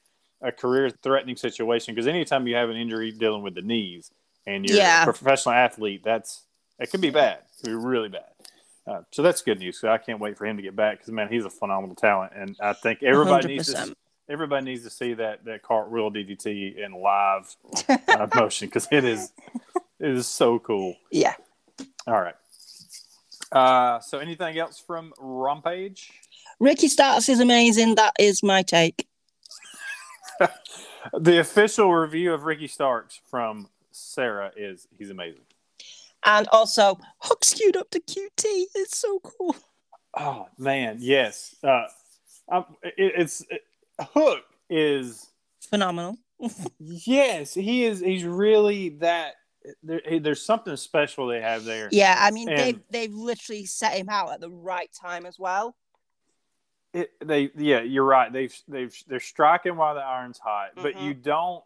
a 0.42 0.52
career 0.52 0.90
threatening 0.90 1.36
situation 1.36 1.94
because 1.94 2.08
anytime 2.08 2.48
you 2.48 2.56
have 2.56 2.70
an 2.70 2.78
injury 2.78 3.12
dealing 3.12 3.44
with 3.44 3.56
the 3.56 3.62
knees 3.62 4.12
and 4.48 4.68
you're 4.68 4.78
Yeah. 4.78 5.04
a 5.04 5.06
professional 5.06 5.56
athlete, 5.56 6.02
that's 6.04 6.44
it 6.80 6.90
could 6.92 7.02
be 7.02 7.10
bad. 7.10 7.40
It 7.40 7.64
could 7.64 7.70
be 7.70 7.76
really 7.76 8.10
bad. 8.10 8.26
Uh, 8.88 9.02
so 9.12 9.22
that's 9.22 9.42
good 9.42 9.60
news. 9.60 9.80
So 9.80 9.90
I 9.90 9.98
can't 9.98 10.20
wait 10.20 10.38
for 10.38 10.46
him 10.46 10.58
to 10.58 10.64
get 10.64 10.76
back 10.76 10.98
because 11.00 11.12
man, 11.12 11.28
he's 11.30 11.46
a 11.46 11.50
phenomenal 11.50 11.96
talent, 11.96 12.34
and 12.36 12.56
I 12.62 12.74
think 12.74 13.04
everybody 13.04 13.48
needs 13.50 13.74
to 13.74 13.96
everybody 14.30 14.66
needs 14.66 14.84
to 14.84 14.90
see 14.90 15.14
that 15.16 15.46
that 15.46 15.62
cartwheel 15.64 16.10
DDT 16.12 16.78
in 16.78 16.94
live 16.94 17.56
uh, 18.08 18.28
motion 18.36 18.68
because 18.68 18.88
it 18.92 19.04
is 19.04 19.32
it 20.00 20.10
is 20.10 20.28
so 20.28 20.60
cool. 20.60 20.96
Yeah. 21.12 21.36
All 22.08 22.22
right. 22.22 22.36
Uh, 23.52 24.00
so 24.00 24.20
anything 24.20 24.58
else 24.58 24.80
from 24.80 25.14
Rampage? 25.20 26.12
Ricky 26.60 26.88
Starks 26.88 27.30
is 27.30 27.40
amazing. 27.40 27.96
That 27.96 28.14
is 28.20 28.42
my 28.44 28.62
take. 28.64 29.08
The 31.18 31.40
official 31.40 31.94
review 31.94 32.34
of 32.34 32.44
Ricky 32.44 32.68
Starks 32.68 33.22
from 33.32 33.70
Sarah 34.00 34.52
is 34.56 34.88
he's 34.98 35.10
amazing. 35.10 35.42
And 36.26 36.48
also, 36.52 37.00
Hook 37.20 37.46
skewed 37.46 37.78
up 37.78 37.90
to 37.92 38.00
QT. 38.00 38.30
It's 38.76 38.98
so 38.98 39.20
cool. 39.20 39.56
Oh 40.18 40.48
man, 40.58 40.98
yes. 41.00 41.56
Uh, 41.64 41.84
it, 42.84 42.94
it's 42.98 43.46
it, 43.50 43.62
Hook 44.14 44.44
is 44.70 45.28
Phenomenal. 45.70 46.18
yes, 46.80 47.54
he 47.54 47.86
is. 47.86 48.00
He's 48.00 48.24
really 48.24 48.90
that. 49.00 49.34
There, 49.84 50.02
there's 50.20 50.44
something 50.44 50.76
special 50.78 51.28
they 51.28 51.42
have 51.42 51.64
there. 51.66 51.90
Yeah, 51.92 52.16
I 52.18 52.32
mean, 52.32 52.50
And- 52.50 52.58
they've, 52.58 52.80
they've 52.90 53.14
literally 53.14 53.66
set 53.66 53.94
him 53.94 54.08
out 54.10 54.32
at 54.32 54.40
the 54.40 54.50
right 54.50 54.90
time 55.00 55.26
as 55.26 55.38
well. 55.38 55.76
It, 56.94 57.12
they 57.24 57.52
yeah, 57.56 57.82
you're 57.82 58.04
right. 58.06 58.34
They've 58.34 58.58
they've 58.68 58.96
they're 59.08 59.20
striking 59.20 59.76
while 59.76 59.94
the 59.94 60.02
iron's 60.02 60.40
hot, 60.40 60.70
but 60.76 60.96
Mhm. 60.96 61.04
you 61.04 61.14
don't 61.14 61.64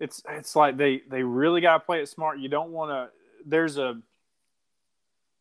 it's 0.00 0.22
it's 0.28 0.54
like 0.56 0.76
they 0.76 1.02
they 1.08 1.22
really 1.22 1.60
got 1.60 1.74
to 1.78 1.80
play 1.80 2.00
it 2.02 2.08
smart. 2.08 2.38
You 2.38 2.48
don't 2.48 2.70
want 2.70 2.90
to. 2.90 3.10
There's 3.46 3.78
a 3.78 4.00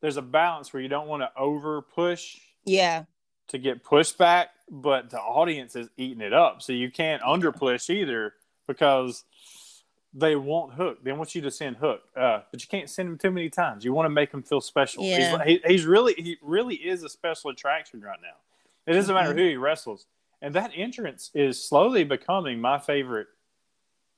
there's 0.01 0.17
a 0.17 0.21
balance 0.21 0.71
where 0.73 0.81
you 0.81 0.89
don't 0.89 1.07
want 1.07 1.23
to 1.23 1.31
over 1.37 1.81
push 1.81 2.37
Yeah. 2.65 3.05
to 3.47 3.57
get 3.57 3.83
pushback, 3.83 4.47
but 4.69 5.09
the 5.09 5.19
audience 5.19 5.75
is 5.75 5.89
eating 5.97 6.21
it 6.21 6.33
up. 6.33 6.61
So 6.61 6.73
you 6.73 6.91
can't 6.91 7.23
under 7.23 7.51
push 7.51 7.89
either 7.89 8.33
because 8.67 9.23
they 10.13 10.35
want 10.35 10.73
Hook. 10.73 11.03
They 11.03 11.11
want 11.11 11.33
you 11.35 11.41
to 11.41 11.51
send 11.51 11.77
Hook, 11.77 12.01
uh, 12.15 12.41
but 12.51 12.61
you 12.61 12.67
can't 12.69 12.89
send 12.89 13.09
him 13.09 13.17
too 13.17 13.31
many 13.31 13.49
times. 13.49 13.83
You 13.83 13.93
want 13.93 14.05
to 14.05 14.09
make 14.11 14.31
him 14.33 14.43
feel 14.43 14.61
special. 14.61 15.03
Yeah. 15.03 15.43
He's, 15.43 15.61
he, 15.63 15.67
he's 15.73 15.85
really 15.85 16.13
he 16.13 16.37
really 16.41 16.75
is 16.75 17.03
a 17.03 17.09
special 17.09 17.49
attraction 17.49 18.01
right 18.01 18.19
now. 18.21 18.35
It 18.87 18.93
doesn't 18.95 19.13
matter 19.13 19.33
Mhm. 19.33 19.37
who 19.39 19.49
he 19.49 19.55
wrestles, 19.57 20.05
and 20.41 20.53
that 20.53 20.71
entrance 20.75 21.31
is 21.33 21.61
slowly 21.63 22.03
becoming 22.03 22.61
my 22.61 22.77
favorite 22.77 23.27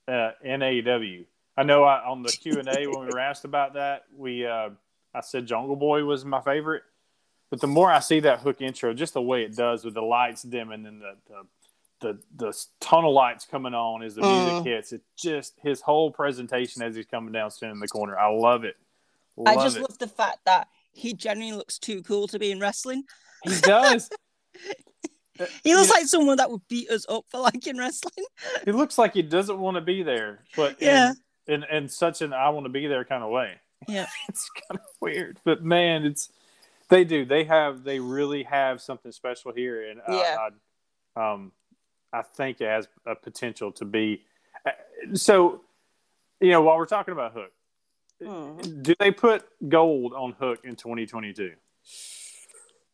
uh, 0.08 0.32
in 0.44 0.62
AEW. 0.62 1.26
I 1.58 1.64
know 1.64 1.84
I, 1.84 2.06
on 2.08 2.22
the 2.24 2.30
Q 2.32 2.60
and 2.60 2.68
A 2.68 2.88
when 2.88 3.02
we 3.02 3.08
were 3.08 3.20
asked 3.20 3.46
about 3.46 3.74
that, 3.74 4.04
we 4.16 4.46
uh, 4.46 4.70
I 5.14 5.22
said 5.22 5.48
Jungle 5.48 5.76
Boy 5.76 6.04
was 6.04 6.24
my 6.26 6.42
favorite. 6.42 6.84
But 7.50 7.62
the 7.62 7.68
more 7.68 7.90
I 7.90 8.00
see 8.00 8.20
that 8.22 8.42
hook 8.42 8.62
intro, 8.62 8.94
just 8.94 9.14
the 9.14 9.22
way 9.22 9.44
it 9.44 9.56
does 9.56 9.86
with 9.86 9.94
the 9.94 10.02
lights 10.02 10.44
dimming 10.44 10.86
and 10.86 11.02
the 11.02 11.16
the 11.28 11.44
the, 12.00 12.20
the 12.36 12.66
tunnel 12.80 13.12
lights 13.12 13.46
coming 13.46 13.74
on 13.74 14.04
as 14.04 14.14
the 14.14 14.22
music 14.22 14.54
Mm. 14.54 14.66
hits, 14.66 14.94
it 14.94 15.02
just 15.16 15.56
his 15.64 15.82
whole 15.82 16.12
presentation 16.12 16.84
as 16.84 16.96
he's 16.96 17.08
coming 17.08 17.32
down 17.32 17.50
standing 17.50 17.78
in 17.78 17.80
the 17.80 17.88
corner. 17.88 18.16
I 18.18 18.28
love 18.28 18.64
it. 18.64 18.76
I 19.46 19.56
just 19.56 19.78
it. 19.78 19.82
love 19.82 19.98
the 19.98 20.08
fact 20.08 20.40
that 20.46 20.68
he 20.92 21.14
genuinely 21.14 21.58
looks 21.58 21.80
too 21.80 22.04
cool 22.04 22.28
to 22.28 22.38
be 22.38 22.52
in 22.52 22.60
wrestling. 22.60 23.04
he 23.44 23.60
does. 23.62 24.10
He 25.64 25.76
looks 25.76 25.88
Yeah. 25.90 25.94
like 25.94 26.06
someone 26.08 26.38
that 26.38 26.50
would 26.52 26.68
beat 26.68 26.90
us 26.90 27.06
up 27.10 27.26
for 27.30 27.40
liking 27.40 27.78
wrestling. 27.78 28.26
he 28.66 28.72
looks 28.72 28.98
like 28.98 29.14
he 29.14 29.22
doesn't 29.22 29.60
want 29.60 29.76
to 29.76 29.82
be 29.82 30.04
there, 30.04 30.44
but 30.56 30.82
Yeah. 30.82 31.14
in, 31.48 31.64
in 31.64 31.76
in 31.76 31.90
such 31.90 32.22
an 32.22 32.34
I 32.34 32.50
want 32.50 32.66
to 32.66 32.70
be 32.70 32.88
there 32.88 33.04
kind 33.06 33.24
of 33.24 33.30
way. 33.32 33.56
Yeah. 33.88 34.08
it's 34.28 34.50
kind 34.50 34.80
of 34.80 34.86
weird, 35.02 35.40
but 35.44 35.64
man, 35.64 36.04
it's 36.06 36.30
they 36.90 37.04
do. 37.04 37.26
They 37.26 37.44
have 37.44 37.84
they 37.84 38.00
really 38.00 38.44
have 38.44 38.82
something 38.82 39.12
special 39.12 39.52
here, 39.54 39.90
and 39.90 40.02
Yeah. 40.10 40.38
I, 40.40 40.50
I, 41.20 41.34
um, 41.34 41.52
I 42.14 42.22
think 42.22 42.62
it 42.62 42.68
has 42.68 42.88
a 43.06 43.16
potential 43.16 43.72
to 43.74 43.86
be. 43.86 44.24
uh, 44.66 44.72
So, 45.14 45.62
you 46.40 46.52
know, 46.52 46.62
while 46.62 46.78
we're 46.78 46.86
talking 46.86 47.12
about 47.12 47.34
Hook, 47.34 47.52
Hmm. 48.24 48.82
do 48.82 48.96
they 49.00 49.12
put 49.12 49.46
gold 49.70 50.14
on 50.14 50.32
Hook 50.32 50.62
in 50.64 50.76
2022? 50.76 51.54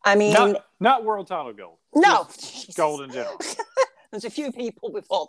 I 0.04 0.14
mean, 0.16 0.32
Not 0.32 0.66
not 0.80 1.04
world 1.04 1.26
title 1.26 1.52
gold. 1.52 1.78
no. 1.94 2.26
gold 2.76 3.02
in 3.02 3.10
general. 3.10 3.38
There's 4.10 4.24
a 4.24 4.30
few 4.30 4.52
people 4.52 4.90
before 4.92 5.26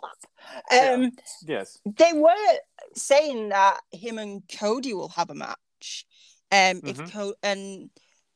that. 0.70 0.94
Um, 0.94 1.10
Yes. 1.44 1.78
They 1.84 2.12
were 2.12 2.30
saying 2.94 3.48
that 3.48 3.80
him 3.90 4.18
and 4.18 4.42
Cody 4.58 4.94
will 4.94 5.08
have 5.08 5.30
a 5.30 5.34
match. 5.34 6.06
Um, 6.52 6.80
Mhm. 6.82 6.88
if 6.88 7.12
Co- 7.12 7.34
and 7.42 7.90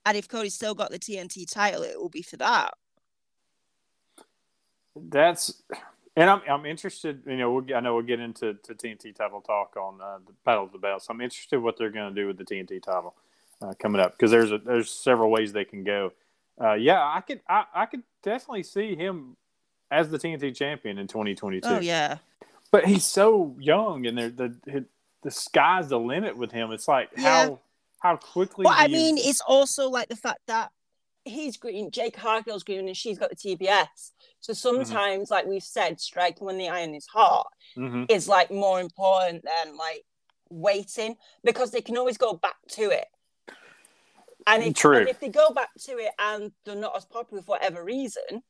and 0.05 0.17
if 0.17 0.27
Cody's 0.29 0.55
still 0.55 0.75
got 0.75 0.91
the 0.91 0.99
TNT 0.99 1.45
title, 1.49 1.83
it 1.83 2.01
will 2.01 2.09
be 2.09 2.23
for 2.23 2.37
that. 2.39 2.75
That's 4.97 5.63
and 6.17 6.29
I'm 6.29 6.43
I'm 6.49 6.67
interested. 6.67 7.23
You 7.27 7.37
know, 7.37 7.53
we'll, 7.53 7.77
I 7.77 7.81
know 7.81 7.95
we'll 7.95 8.03
get 8.03 8.19
into 8.21 8.55
to 8.55 8.75
TNT 8.75 9.15
title 9.15 9.41
talk 9.41 9.77
on 9.77 10.01
uh, 10.01 10.19
the 10.27 10.33
Battle 10.45 10.65
of 10.65 10.73
the 10.73 10.79
Belts. 10.79 11.07
I'm 11.09 11.21
interested 11.21 11.59
what 11.61 11.77
they're 11.79 11.91
going 11.91 12.13
to 12.13 12.21
do 12.21 12.27
with 12.27 12.39
the 12.39 12.45
TNT 12.45 12.83
title 12.83 13.15
uh, 13.63 13.75
coming 13.79 14.01
up 14.01 14.13
because 14.13 14.31
there's 14.33 14.51
a, 14.51 14.59
there's 14.59 14.91
several 14.91 15.31
ways 15.31 15.53
they 15.53 15.65
can 15.65 15.85
go. 15.85 16.13
Uh, 16.61 16.75
yeah, 16.75 17.01
I 17.03 17.21
could 17.23 17.41
I, 17.49 17.65
I 17.75 17.87
could 17.87 18.03
definitely 18.23 18.63
see 18.65 18.95
him 18.95 19.37
as 19.91 20.09
the 20.11 20.19
TNT 20.19 20.55
champion 20.55 20.99
in 20.99 21.07
2022. 21.07 21.67
Oh 21.67 21.81
yeah, 21.81 22.19
But 22.71 22.85
he's 22.87 23.05
so 23.05 23.57
young, 23.59 24.07
and 24.07 24.19
the 24.19 24.55
the 24.67 24.85
the 25.23 25.31
sky's 25.31 25.89
the 25.89 25.99
limit 25.99 26.37
with 26.37 26.53
him. 26.53 26.71
It's 26.73 26.87
like 26.89 27.11
Yeah. 27.17 27.47
how 27.47 27.61
how 28.01 28.17
quickly. 28.17 28.65
but 28.65 28.75
I 28.75 28.87
you- 28.87 28.97
mean, 28.97 29.19
it's 29.19 29.41
also 29.41 29.89
like 29.89 30.09
the 30.09 30.17
fact 30.17 30.41
that 30.47 30.71
he's 31.25 31.57
green, 31.59 31.91
Jade 31.91 32.15
Cargill's 32.15 32.63
green, 32.63 32.87
and 32.89 32.97
she's 32.97 33.19
got 33.19 33.29
the 33.31 33.37
TBS. 33.37 34.13
So 34.41 34.53
sometimes, 34.55 35.31
like 35.31 35.45
we've 35.47 35.63
said, 35.63 36.01
striking 36.01 36.47
when 36.47 36.57
the 36.57 36.69
iron 36.69 36.95
is 36.95 37.07
hot 37.07 37.47
Mhm. 37.77 38.11
is 38.11 38.27
like 38.29 38.51
more 38.51 38.81
important 38.81 39.45
than 39.45 39.77
like 39.77 40.05
waiting 40.49 41.17
because 41.45 41.71
they 41.71 41.83
can 41.83 41.97
always 41.99 42.17
go 42.19 42.33
back 42.33 42.57
to 42.69 42.91
it. 42.91 43.07
And 44.55 44.63
if, 44.65 44.75
True. 44.75 44.99
and 44.99 45.09
if 45.09 45.21
they 45.21 45.29
go 45.29 45.51
back 45.51 45.71
to 45.87 45.93
it 45.93 46.13
and 46.19 46.53
they're 46.65 46.77
not 46.77 46.97
as 46.97 47.05
popular 47.05 47.43
for 47.43 47.53
whatever 47.53 47.83
reason, 47.85 48.43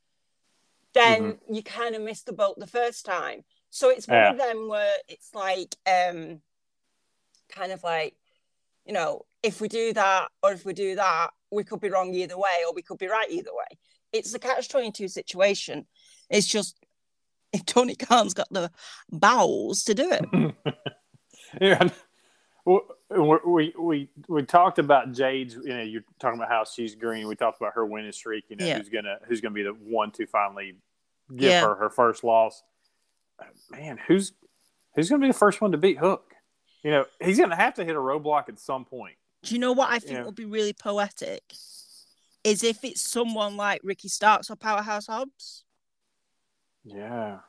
then 0.95 1.23
Mm-hmm. 1.23 1.55
you 1.55 1.63
kind 1.63 1.95
of 1.95 2.03
miss 2.03 2.23
the 2.23 2.33
boat 2.33 2.59
the 2.59 2.67
first 2.67 3.05
time. 3.07 3.43
So 3.71 3.91
it's 3.91 4.09
one 4.09 4.25
of 4.25 4.39
them 4.39 4.69
where 4.69 4.93
it's 5.09 5.33
like, 5.35 5.77
um, 5.87 6.41
kind 7.49 7.71
of 7.73 7.83
like, 7.85 8.15
you 8.85 8.93
know, 8.93 9.27
if 9.43 9.61
we 9.61 9.69
do 9.69 9.93
that 9.93 10.29
or 10.43 10.53
if 10.53 10.65
we 10.65 10.73
do 10.73 10.97
that, 10.97 11.31
we 11.53 11.63
could 11.65 11.81
be 11.81 11.91
wrong 11.91 12.13
either 12.15 12.37
way 12.37 12.65
or 12.67 12.75
we 12.75 12.83
could 12.83 12.99
be 12.99 13.07
right 13.07 13.31
either 13.31 13.53
way. 13.53 13.79
It's 14.13 14.33
the 14.33 14.39
catch 14.41 14.69
22 14.69 15.07
situation. 15.09 15.87
It's 16.29 16.47
just 16.47 16.77
if 17.53 17.65
Tony 17.65 17.95
Khan's 17.95 18.35
got 18.35 18.49
the 18.51 18.71
bowels 19.11 19.85
to 19.85 19.95
do 19.95 20.11
it. 20.11 20.55
yeah. 21.61 21.89
Well, 22.65 22.83
We, 23.11 23.75
we 23.77 24.09
we 24.29 24.43
talked 24.45 24.79
about 24.79 25.13
Jade's. 25.13 25.55
You 25.55 25.69
know, 25.75 25.83
you're 25.83 26.05
talking 26.21 26.39
about 26.39 26.49
how 26.49 26.65
she's 26.65 26.95
green. 26.95 27.27
We 27.27 27.35
talked 27.35 27.61
about 27.61 27.75
her 27.75 27.85
winning 27.85 28.13
streak. 28.13 28.45
You 28.49 28.57
know, 28.57 28.65
Yeah. 28.67 28.79
who's 28.79 28.89
gonna 28.89 29.19
who's 29.27 29.41
gonna 29.41 29.55
be 29.55 29.65
the 29.65 29.73
one 29.73 30.13
to 30.13 30.27
finally 30.27 30.77
give 31.29 31.51
Yeah. 31.51 31.61
her 31.63 31.75
her 31.75 31.91
first 31.91 32.23
loss. 32.23 32.63
Man, 33.71 33.99
who's 34.07 34.33
who's 34.95 35.09
gonna 35.11 35.23
be 35.23 35.27
the 35.29 35.35
first 35.39 35.61
one 35.61 35.73
to 35.73 35.79
beat 35.79 35.99
Hook? 35.99 36.35
You 36.85 36.93
know, 36.93 37.05
he's 37.21 37.39
gonna 37.39 37.57
have 37.57 37.75
to 37.75 37.85
hit 37.85 37.97
a 37.97 37.99
roadblock 37.99 38.49
at 38.49 38.61
some 38.61 38.85
point. 38.85 39.17
Do 39.43 39.55
you 39.55 39.59
know 39.61 39.73
what 39.73 39.91
I 39.91 39.99
think 39.99 40.13
Yeah. 40.19 40.25
would 40.25 40.35
be 40.37 40.45
really 40.45 40.73
poetic? 40.73 41.43
Is 42.45 42.63
if 42.63 42.85
it's 42.85 43.03
someone 43.03 43.57
like 43.57 43.81
Ricky 43.83 44.09
Starks 44.09 44.51
or 44.51 44.57
Powerhouse 44.57 45.09
Hobbs. 45.09 45.65
Yeah, 46.85 47.41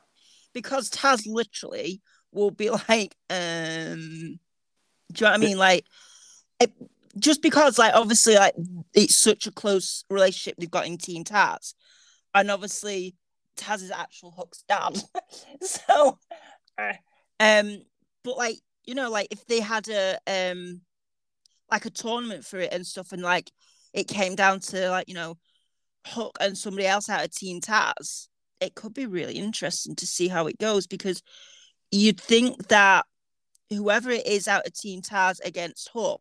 Because 0.52 0.90
Taz 0.90 1.24
literally 1.26 2.02
will 2.32 2.50
be 2.50 2.68
like, 2.88 3.16
um, 3.30 4.38
do 5.12 5.24
you 5.24 5.28
know 5.28 5.32
what 5.32 5.40
I 5.42 5.44
mean? 5.44 5.58
Like, 5.58 5.84
it, 6.60 6.72
just 7.18 7.42
because, 7.42 7.78
like, 7.78 7.94
obviously, 7.94 8.34
like, 8.34 8.54
it's 8.94 9.16
such 9.16 9.46
a 9.46 9.52
close 9.52 10.04
relationship 10.08 10.56
they've 10.58 10.70
got 10.70 10.86
in 10.86 10.98
Team 10.98 11.24
Taz. 11.24 11.74
And 12.34 12.50
obviously, 12.50 13.14
Taz 13.56 13.82
is 13.82 13.90
actual 13.90 14.30
Hook's 14.30 14.64
dad. 14.68 14.98
so, 15.60 16.18
uh, 16.78 16.92
um, 17.38 17.82
but 18.24 18.36
like, 18.36 18.58
you 18.84 18.94
know, 18.94 19.10
like, 19.10 19.28
if 19.30 19.44
they 19.46 19.60
had 19.60 19.88
a, 19.88 20.18
um, 20.26 20.80
like 21.70 21.84
a 21.84 21.90
tournament 21.90 22.44
for 22.44 22.58
it 22.58 22.72
and 22.72 22.86
stuff, 22.86 23.12
and 23.12 23.22
like, 23.22 23.50
it 23.92 24.08
came 24.08 24.34
down 24.34 24.60
to, 24.60 24.90
like, 24.90 25.08
you 25.08 25.14
know, 25.14 25.36
Hook 26.06 26.38
and 26.40 26.56
somebody 26.56 26.86
else 26.86 27.08
out 27.08 27.24
of 27.24 27.30
Team 27.30 27.60
Taz, 27.60 28.28
it 28.60 28.74
could 28.74 28.94
be 28.94 29.06
really 29.06 29.34
interesting 29.34 29.94
to 29.96 30.06
see 30.06 30.28
how 30.28 30.46
it 30.46 30.58
goes 30.58 30.86
because 30.86 31.22
you'd 31.90 32.20
think 32.20 32.68
that 32.68 33.04
whoever 33.72 34.10
it 34.10 34.26
is 34.26 34.48
out 34.48 34.66
of 34.66 34.72
Team 34.72 35.02
Taz 35.02 35.38
against 35.44 35.90
Hook 35.92 36.20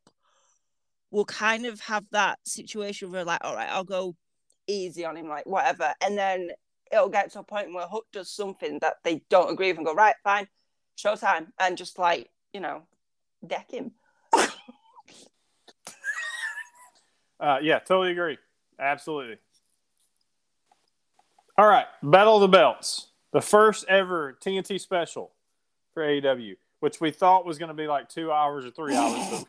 will 1.11 1.25
kind 1.25 1.65
of 1.65 1.79
have 1.81 2.05
that 2.11 2.39
situation 2.45 3.11
where, 3.11 3.25
like, 3.25 3.43
all 3.43 3.55
right, 3.55 3.69
I'll 3.69 3.83
go 3.83 4.15
easy 4.67 5.05
on 5.05 5.17
him, 5.17 5.27
like, 5.27 5.45
whatever. 5.45 5.93
And 6.01 6.17
then 6.17 6.51
it'll 6.91 7.09
get 7.09 7.31
to 7.33 7.39
a 7.39 7.43
point 7.43 7.73
where 7.73 7.87
Hook 7.87 8.05
does 8.13 8.31
something 8.31 8.79
that 8.81 8.95
they 9.03 9.21
don't 9.29 9.51
agree 9.51 9.67
with 9.67 9.77
and 9.77 9.85
go, 9.85 9.93
right, 9.93 10.15
fine, 10.23 10.47
showtime. 10.97 11.47
And 11.59 11.77
just, 11.77 11.99
like, 11.99 12.29
you 12.53 12.61
know, 12.61 12.83
deck 13.45 13.71
him. 13.71 13.91
uh, 17.39 17.59
yeah, 17.61 17.79
totally 17.79 18.11
agree. 18.11 18.37
Absolutely. 18.79 19.37
All 21.57 21.67
right, 21.67 21.85
Battle 22.01 22.35
of 22.37 22.41
the 22.41 22.47
Belts, 22.47 23.09
the 23.33 23.41
first 23.41 23.85
ever 23.87 24.37
TNT 24.43 24.79
special 24.79 25.31
for 25.93 26.01
AEW, 26.01 26.55
which 26.81 26.99
we 26.99 27.11
thought 27.11 27.45
was 27.45 27.57
going 27.57 27.69
to 27.69 27.73
be 27.73 27.87
like 27.87 28.09
two 28.09 28.31
hours 28.31 28.65
or 28.65 28.71
three 28.71 28.95
hours. 28.95 29.45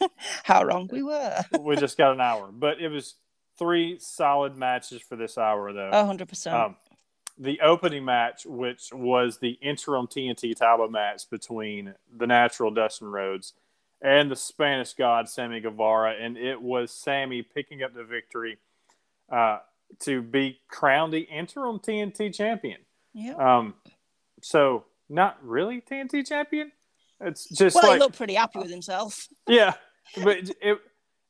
How 0.44 0.62
wrong 0.62 0.88
we 0.92 1.02
were. 1.02 1.42
we 1.60 1.74
just 1.76 1.98
got 1.98 2.12
an 2.12 2.20
hour, 2.20 2.50
but 2.52 2.80
it 2.80 2.88
was 2.88 3.16
three 3.58 3.98
solid 3.98 4.56
matches 4.56 5.02
for 5.02 5.16
this 5.16 5.36
hour, 5.36 5.72
though. 5.72 5.90
A 5.92 6.04
hundred 6.04 6.28
percent. 6.28 6.54
Um, 6.54 6.76
the 7.36 7.60
opening 7.60 8.04
match, 8.04 8.46
which 8.46 8.92
was 8.92 9.38
the 9.38 9.58
interim 9.60 10.06
TNT 10.06 10.54
title 10.54 10.88
match 10.88 11.28
between 11.30 11.94
the 12.16 12.26
natural 12.26 12.70
Dustin 12.70 13.08
Rhodes 13.08 13.54
and 14.00 14.30
the 14.30 14.36
Spanish 14.36 14.92
God 14.92 15.28
Sammy 15.28 15.60
Guevara, 15.60 16.14
and 16.20 16.36
it 16.36 16.60
was 16.60 16.92
Sammy 16.92 17.42
picking 17.42 17.82
up 17.82 17.94
the 17.94 18.04
victory 18.04 18.58
uh, 19.32 19.58
to 20.00 20.22
be 20.22 20.58
crowned 20.68 21.12
the 21.12 21.20
interim 21.20 21.78
TNT 21.78 22.32
champion. 22.34 22.80
Yeah. 23.14 23.34
Um, 23.34 23.74
so 24.42 24.84
not 25.08 25.38
really 25.44 25.80
TNT 25.80 26.26
champion. 26.26 26.72
It's 27.20 27.48
just 27.48 27.74
Well, 27.76 27.84
like 27.84 27.94
he 27.94 27.98
looked 28.00 28.16
pretty 28.16 28.34
happy 28.34 28.58
with 28.58 28.70
himself. 28.70 29.28
yeah, 29.48 29.74
but 30.22 30.38
it, 30.60 30.78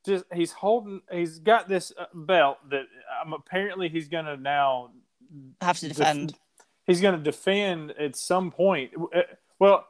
just 0.07 0.25
he's 0.33 0.53
holding. 0.53 1.01
He's 1.11 1.39
got 1.39 1.69
this 1.69 1.93
uh, 1.99 2.07
belt 2.15 2.59
that 2.71 2.85
um, 3.23 3.33
apparently 3.33 3.89
he's 3.89 4.09
gonna 4.09 4.37
now. 4.37 4.91
Have 5.61 5.79
to 5.81 5.89
def- 5.89 5.97
defend. 5.97 6.35
he's 6.87 7.01
gonna 7.01 7.19
defend 7.19 7.93
at 7.93 8.17
some 8.17 8.51
point. 8.51 8.93
Uh, 9.15 9.23
Well, 9.59 9.87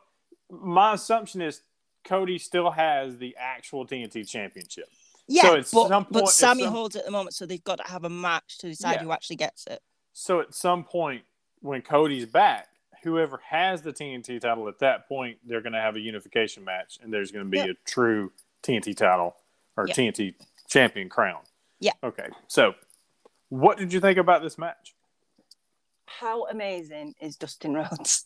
my 0.50 0.94
assumption 0.94 1.40
is 1.42 1.62
Cody 2.04 2.38
still 2.38 2.70
has 2.70 3.16
the 3.18 3.34
actual 3.38 3.86
TNT 3.86 4.28
championship. 4.28 4.86
Yeah, 5.26 5.46
at 5.52 5.52
but, 5.72 5.88
some 5.88 6.04
point- 6.04 6.12
but 6.12 6.28
Sammy 6.28 6.64
some- 6.64 6.72
holds 6.74 6.96
it 6.96 7.00
at 7.00 7.04
the 7.06 7.10
moment, 7.10 7.34
so 7.34 7.46
they've 7.46 7.64
got 7.64 7.76
to 7.76 7.84
have 7.90 8.04
a 8.04 8.10
match 8.10 8.58
to 8.58 8.68
decide 8.68 8.94
Yeah. 8.96 9.02
who 9.04 9.12
actually 9.12 9.36
gets 9.36 9.66
it. 9.66 9.80
So 10.12 10.40
at 10.40 10.54
some 10.54 10.84
point 10.84 11.24
when 11.60 11.80
Cody's 11.82 12.26
back, 12.26 12.68
whoever 13.04 13.40
has 13.48 13.82
the 13.82 13.92
TNT 13.92 14.40
title 14.40 14.68
at 14.68 14.80
that 14.80 15.08
point, 15.08 15.38
they're 15.46 15.60
going 15.60 15.72
to 15.74 15.80
have 15.80 15.94
a 15.96 16.00
unification 16.00 16.64
match, 16.64 16.98
and 17.02 17.12
there's 17.12 17.30
going 17.30 17.44
to 17.44 17.50
be 17.50 17.58
Yep. 17.58 17.68
a 17.68 17.74
true 17.88 18.32
TNT 18.62 18.96
title 18.96 19.36
or 19.76 19.86
Yep. 19.86 19.96
TNT 19.96 20.34
champion 20.68 21.08
crown. 21.08 21.40
Yeah. 21.78 21.92
Okay. 22.02 22.28
So, 22.48 22.74
what 23.50 23.78
did 23.78 23.92
you 23.92 24.00
think 24.00 24.18
about 24.18 24.42
this 24.42 24.58
match? 24.58 24.94
How 26.06 26.46
amazing 26.46 27.14
is 27.20 27.36
Dustin 27.36 27.74
Rhodes? 27.74 28.24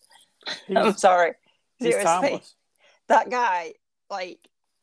He's, 0.67 0.77
I'm 0.77 0.97
sorry. 0.97 1.33
Seriously, 1.81 2.43
that 3.09 3.31
guy, 3.31 3.75
like, 4.11 4.41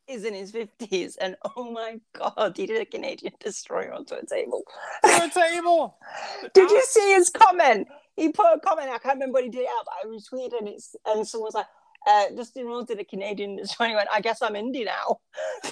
is 0.08 0.24
in 0.24 0.34
his 0.34 0.52
50s, 0.52 1.16
and 1.20 1.36
oh 1.56 1.72
my 1.72 2.00
god, 2.14 2.56
he 2.56 2.66
did 2.68 2.82
a 2.82 2.86
Canadian 2.86 3.34
destroyer 3.40 3.92
onto 3.92 4.14
a 4.16 4.26
table. 4.26 4.64
To 5.04 5.24
a 5.24 5.30
table. 5.30 5.98
Did 6.54 6.70
you 6.70 6.84
see 6.84 7.14
his 7.16 7.30
comment? 7.30 7.88
He 8.16 8.30
put 8.30 8.46
a 8.54 8.60
comment. 8.60 8.90
I 8.90 8.98
can't 8.98 9.16
remember 9.16 9.34
what 9.34 9.44
he 9.44 9.50
did 9.50 9.62
it 9.62 9.68
out, 9.78 9.86
but 9.86 9.94
I 10.04 10.08
retweeted 10.08 10.58
and 10.60 10.68
it's 10.70 10.96
and 11.06 11.28
someone 11.28 11.48
was 11.48 11.54
like, 11.56 11.68
uh, 12.08 12.26
Dustin 12.36 12.66
Rhodes 12.66 12.88
did 12.88 13.00
a 13.00 13.04
Canadian 13.04 13.56
destroyer. 13.62 13.90
He 13.90 13.96
went, 13.96 14.10
I 14.14 14.22
guess 14.22 14.42
I'm 14.42 14.54
indie 14.54 14.86
now. 14.86 15.20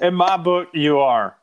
In 0.00 0.14
my 0.14 0.36
book, 0.36 0.68
you 0.74 0.98
are. 1.00 1.36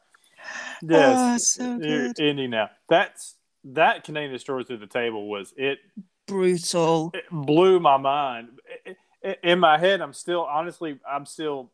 Yes, 0.82 1.58
Oh, 1.60 1.78
so 1.80 1.86
you're 1.88 2.14
good. 2.14 2.16
indie 2.18 2.50
now. 2.50 2.70
That's 2.90 3.36
that 3.66 4.04
Canadian 4.04 4.32
destroyer 4.34 4.64
through 4.64 4.78
the 4.78 4.88
table 4.88 5.28
was 5.28 5.54
it 5.58 5.80
Brutal. 6.28 7.12
it 7.14 7.26
blew 7.32 7.80
my 7.80 7.98
mind. 7.98 8.50
I- 8.88 8.96
I- 9.28 9.38
In 9.44 9.60
my 9.60 9.78
head, 9.78 10.02
I'm 10.02 10.14
still 10.14 10.42
honestly, 10.44 11.00
I'm 11.10 11.26
still 11.26 11.72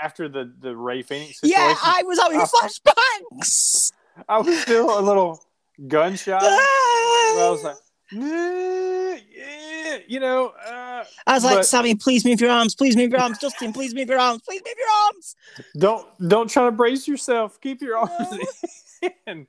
after 0.00 0.28
the 0.28 0.52
the 0.60 0.74
Rey 0.76 1.02
Fenix 1.02 1.40
situation. 1.40 1.60
Yeah, 1.60 1.74
I 1.82 2.02
was 2.04 2.18
having 2.18 2.40
Oh. 2.40 2.46
flashbacks. 2.46 3.92
I 4.28 4.38
was 4.38 4.58
still 4.62 4.98
a 4.98 5.02
little 5.02 5.42
gunshot. 5.88 6.40
I 6.42 7.48
was 7.50 7.62
like, 7.64 7.76
"Nah, 8.12 9.16
yeah, 9.30 9.98
you 10.06 10.20
know. 10.20 10.48
Uh, 10.66 11.04
I 11.26 11.34
was 11.34 11.44
like, 11.44 11.64
Sammy, 11.64 11.94
please 11.94 12.24
move 12.24 12.40
your 12.40 12.50
arms. 12.50 12.74
Please 12.74 12.96
move 12.96 13.10
your 13.10 13.20
arms. 13.20 13.38
Justin, 13.38 13.72
please 13.72 13.94
move 13.94 14.08
your 14.08 14.18
arms. 14.18 14.42
Please 14.46 14.62
move 14.64 14.74
your 14.78 14.88
arms. 15.06 15.36
don't 15.78 16.28
don't 16.28 16.48
try 16.50 16.64
to 16.64 16.70
brace 16.72 17.06
yourself. 17.06 17.60
Keep 17.60 17.82
your 17.82 17.98
arms 17.98 18.62
in. 19.26 19.46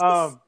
Um. 0.00 0.40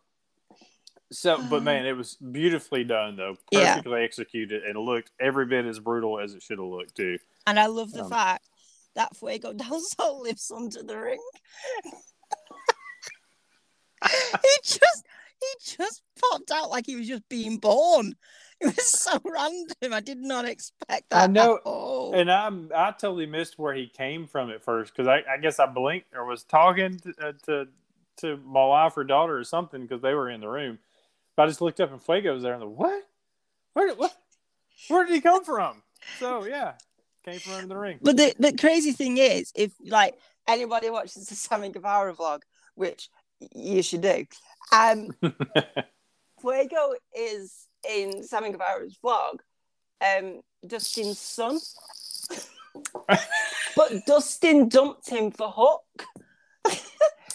So, 1.12 1.40
but 1.48 1.62
man, 1.62 1.86
it 1.86 1.92
was 1.92 2.16
beautifully 2.16 2.82
done 2.82 3.14
though. 3.16 3.36
Yeah. 3.52 3.76
Perfectly 3.76 4.02
executed 4.02 4.64
and 4.64 4.76
looked 4.76 5.12
every 5.20 5.46
bit 5.46 5.64
as 5.64 5.78
brutal 5.78 6.18
as 6.18 6.34
it 6.34 6.42
should 6.42 6.58
have 6.58 6.66
looked 6.66 6.96
too. 6.96 7.18
And 7.46 7.60
I 7.60 7.66
love 7.66 7.92
the 7.92 8.02
Um, 8.02 8.10
fact 8.10 8.48
that 8.96 9.16
Fuego 9.16 9.52
del 9.56 9.78
Sol 9.80 10.22
lives 10.22 10.50
under 10.50 10.82
the 10.82 10.98
ring. 10.98 11.20
he 14.10 14.48
just 14.62 15.06
he 15.40 15.76
just 15.76 16.02
popped 16.20 16.50
out 16.50 16.70
like 16.70 16.86
he 16.86 16.96
was 16.96 17.08
just 17.08 17.28
being 17.28 17.58
born. 17.58 18.14
It 18.60 18.66
was 18.76 18.86
so 18.86 19.20
random. 19.24 19.92
I 19.92 20.00
did 20.00 20.18
not 20.18 20.44
expect 20.44 21.10
that. 21.10 21.24
I 21.24 21.26
know, 21.26 21.56
At 21.56 21.62
all. 21.64 22.14
And 22.14 22.30
I'm 22.30 22.70
I 22.74 22.92
totally 22.92 23.26
missed 23.26 23.58
where 23.58 23.74
he 23.74 23.86
came 23.86 24.26
from 24.26 24.50
at 24.50 24.62
first 24.62 24.92
because 24.94 25.08
I, 25.08 25.22
I 25.30 25.38
guess 25.38 25.58
I 25.58 25.66
blinked 25.66 26.14
or 26.14 26.24
was 26.24 26.44
talking 26.44 26.98
to 27.00 27.14
uh, 27.20 27.32
to, 27.46 27.68
to 28.18 28.36
my 28.38 28.64
wife 28.64 28.96
or 28.96 29.04
daughter 29.04 29.36
or 29.36 29.44
something 29.44 29.82
because 29.82 30.02
they 30.02 30.14
were 30.14 30.30
in 30.30 30.40
the 30.40 30.48
room. 30.48 30.78
But 31.36 31.44
I 31.44 31.46
just 31.46 31.60
looked 31.60 31.80
up 31.80 31.90
and 31.90 32.00
Fuego 32.00 32.34
was 32.34 32.42
there 32.42 32.52
and 32.52 32.62
the 32.62 32.68
what? 32.68 33.02
Where 33.72 33.92
what? 33.94 34.16
Where 34.88 35.04
did 35.04 35.14
he 35.14 35.20
come 35.20 35.44
from? 35.44 35.82
So 36.18 36.44
yeah, 36.44 36.74
came 37.24 37.40
from 37.40 37.68
the 37.68 37.76
ring. 37.76 37.98
But 38.00 38.16
the, 38.16 38.34
the 38.38 38.52
crazy 38.52 38.92
thing 38.92 39.18
is, 39.18 39.52
if 39.54 39.72
like 39.84 40.16
anybody 40.46 40.90
watches 40.90 41.26
the 41.26 41.34
Sammy 41.34 41.70
Guevara 41.70 42.14
vlog, 42.14 42.42
which 42.74 43.08
you 43.54 43.82
should 43.82 44.02
do, 44.02 44.26
um, 44.72 45.08
Fuego 46.40 46.94
is 47.16 47.66
in 47.88 48.22
Sammy 48.22 48.52
Guevara's 48.52 48.98
vlog, 49.02 49.38
um, 50.00 50.40
Dustin's 50.66 51.18
son. 51.20 51.58
but 53.76 53.92
Dustin 54.06 54.68
dumped 54.68 55.08
him 55.08 55.30
for 55.30 55.52
Hook. 55.54 56.04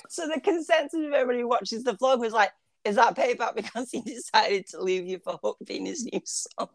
so 0.09 0.27
the 0.27 0.39
consensus 0.41 0.99
of 0.99 1.13
everybody 1.13 1.39
who 1.41 1.47
watches 1.47 1.83
the 1.83 1.93
vlog 1.93 2.19
was 2.19 2.33
like, 2.33 2.51
is 2.85 2.95
that 2.95 3.15
payback 3.15 3.55
because 3.55 3.89
he 3.91 4.01
decided 4.01 4.67
to 4.67 4.81
leave 4.81 5.05
you 5.05 5.19
for 5.19 5.39
Hook 5.43 5.57
being 5.65 5.85
his 5.85 6.05
new 6.05 6.21
son? 6.25 6.67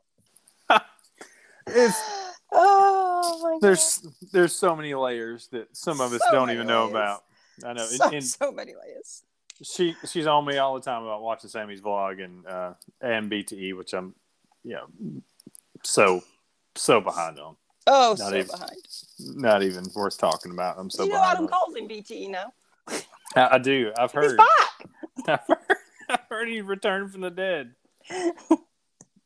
Oh 2.57 3.41
my 3.43 3.51
god. 3.53 3.63
there's 3.63 4.07
there's 4.33 4.55
so 4.55 4.77
many 4.77 4.95
layers 4.95 5.49
that 5.49 5.75
some 5.77 6.01
of 6.01 6.13
us 6.13 6.21
So 6.21 6.31
don't 6.31 6.51
even 6.51 6.67
know 6.69 6.89
about. 6.89 7.25
I 7.65 7.73
know. 7.75 7.85
so, 7.87 8.05
And- 8.07 8.15
and 8.15 8.25
so 8.25 8.51
many 8.53 8.73
layers. 8.75 9.23
she 9.63 9.95
she's 10.07 10.27
on 10.27 10.45
me 10.47 10.57
all 10.59 10.75
the 10.75 10.81
time 10.81 11.03
about 11.03 11.23
watching 11.23 11.51
Sammy's 11.51 11.81
vlog 11.81 12.23
and 12.25 12.47
uh, 12.47 12.75
and 13.01 13.31
BTE, 13.31 13.77
which 13.77 13.93
I'm 13.93 14.15
you 14.65 14.75
know 14.75 14.87
so 15.83 16.23
so 16.75 17.01
behind 17.01 17.39
on. 17.39 17.57
Oh, 17.87 18.17
Not 18.19 18.31
so 18.31 18.35
even- 18.35 18.47
behind. 18.47 18.71
Not 19.19 19.63
even 19.63 19.85
worth 19.95 20.17
talking 20.19 20.53
about. 20.53 20.77
I'm 20.79 20.91
so 20.91 21.05
you 21.05 21.11
know 21.11 21.17
behind. 21.17 21.37
Adam. 21.37 21.49
Cole's 21.49 21.77
in 21.77 21.87
BTE 21.89 22.31
now. 22.31 22.53
I, 23.37 23.49
I 23.53 23.59
do. 23.59 23.93
I've 23.99 24.11
heard. 24.13 24.25
He's 24.25 24.37
back. 24.37 24.89
I've 25.29 25.47
heard. 25.47 25.77
I've 26.09 26.29
heard 26.29 26.49
he 26.49 26.61
returned 26.63 27.13
from 27.13 27.21
the 27.21 27.31
dead. 27.31 27.75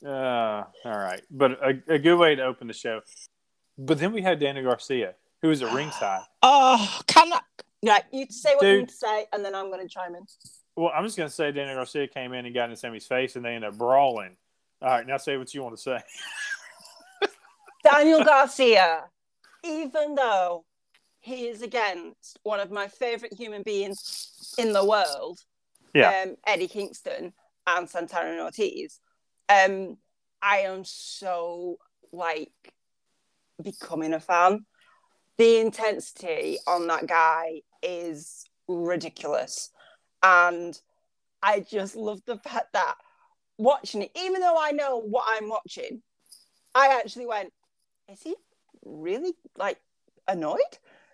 Uh, 0.07 0.62
all 0.85 0.97
right, 0.97 1.23
but 1.29 1.53
a, 1.61 1.95
a 1.95 1.99
good 1.99 2.14
way 2.17 2.37
to 2.37 2.43
open 2.45 2.69
the 2.69 2.73
show. 2.73 3.01
But 3.77 3.99
then 3.99 4.12
we 4.12 4.23
had 4.23 4.38
Daniel 4.38 4.64
Garcia, 4.64 5.14
who 5.43 5.49
was 5.49 5.61
at 5.62 5.73
ringside. 5.75 6.23
Oh, 6.43 7.01
can 7.09 7.33
I? 7.33 7.41
Right, 7.85 8.03
you 8.12 8.27
say 8.31 8.55
what 8.55 8.64
you 8.64 8.73
Dude. 8.73 8.81
need 8.81 8.88
to 8.88 8.95
say, 8.95 9.27
and 9.33 9.45
then 9.45 9.55
I'm 9.55 9.71
going 9.71 9.83
to 9.87 9.88
chime 9.88 10.14
in. 10.14 10.25
Well, 10.77 10.93
I'm 10.95 11.05
just 11.05 11.17
gonna 11.17 11.29
say 11.29 11.51
Daniel 11.51 11.75
Garcia 11.75 12.07
came 12.07 12.33
in 12.33 12.47
and 12.47 12.55
got 12.55 12.71
in 12.71 12.77
Sammy's 12.77 13.05
face, 13.07 13.35
and 13.35 13.45
they 13.45 13.55
ended 13.57 13.71
up 13.71 13.79
brawling. 13.79 14.37
All 14.81 14.88
right, 14.88 15.05
now 15.05 15.17
say 15.17 15.37
what 15.37 15.53
you 15.53 15.61
want 15.61 15.77
to 15.77 15.83
say. 15.83 15.99
Daniel 17.85 18.23
Garcia, 18.23 19.05
even 19.64 20.14
though 20.14 20.64
he 21.21 21.49
is 21.49 21.62
against 21.62 22.38
one 22.45 22.61
of 22.61 22.71
my 22.71 22.87
favorite 22.87 23.33
human 23.33 23.62
beings 23.64 24.55
in 24.57 24.73
the 24.73 24.85
world, 24.85 25.41
Yeah. 25.95 26.23
um, 26.27 26.37
Eddie 26.47 26.69
Kingston 26.69 27.33
and 27.67 27.91
Santana 27.91 28.41
Ortiz, 28.45 29.01
um, 29.49 29.97
I 30.41 30.59
am 30.59 30.85
so 30.85 31.79
like 32.12 32.53
becoming 33.62 34.14
a 34.14 34.21
fan. 34.21 34.64
The 35.38 35.59
intensity 35.59 36.59
on 36.69 36.87
that 36.88 37.07
guy 37.09 37.62
is 37.83 38.45
ridiculous. 38.67 39.71
And 40.23 40.79
I 41.43 41.61
just 41.61 41.97
love 41.97 42.21
the 42.27 42.38
fact 42.38 42.73
that 42.73 42.95
watching 43.57 44.03
it, 44.03 44.11
even 44.21 44.41
though 44.41 44.57
I 44.59 44.73
know 44.73 45.01
what 45.01 45.25
I'm 45.29 45.49
watching, 45.49 46.03
I 46.75 46.99
actually 46.99 47.27
went, 47.27 47.53
is 48.11 48.23
he 48.23 48.35
really 48.85 49.35
like 49.57 49.79
annoyed? 50.27 50.61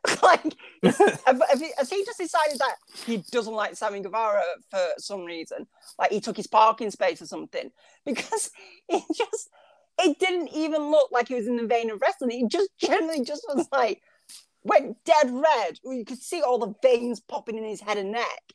like, 0.23 0.55
is, 0.83 0.99
have, 1.27 1.43
have 1.49 1.61
he, 1.61 1.71
has 1.79 1.91
he 1.91 2.05
just 2.05 2.19
decided 2.19 2.59
that 2.59 2.77
he 3.07 3.19
doesn't 3.31 3.55
like 3.55 3.75
Sammy 3.75 4.01
Guevara 4.01 4.43
for 4.71 4.87
some 4.99 5.25
reason? 5.25 5.67
Like 5.99 6.11
he 6.11 6.21
took 6.21 6.37
his 6.37 6.47
parking 6.47 6.91
space 6.91 7.23
or 7.23 7.27
something? 7.27 7.71
Because 8.07 8.51
it 8.91 9.03
just, 9.17 9.49
it 9.99 10.19
didn't 10.19 10.49
even 10.49 10.91
look 10.91 11.11
like 11.11 11.29
he 11.29 11.37
was 11.37 11.47
in 11.47 11.57
the 11.57 11.67
vein 11.67 11.91
of 11.91 12.03
wrestling. 12.03 12.33
He 12.33 12.47
just 12.47 12.69
generally 12.79 13.25
just 13.25 13.47
was 13.49 13.67
like, 13.73 14.03
went 14.65 14.97
dead 15.05 15.31
red. 15.31 15.79
You 15.85 16.05
could 16.05 16.19
see 16.19 16.43
all 16.43 16.59
the 16.59 16.75
veins 16.83 17.21
popping 17.21 17.59
in 17.59 17.65
his 17.65 17.81
head 17.81 17.99
and 17.99 18.13
neck, 18.13 18.53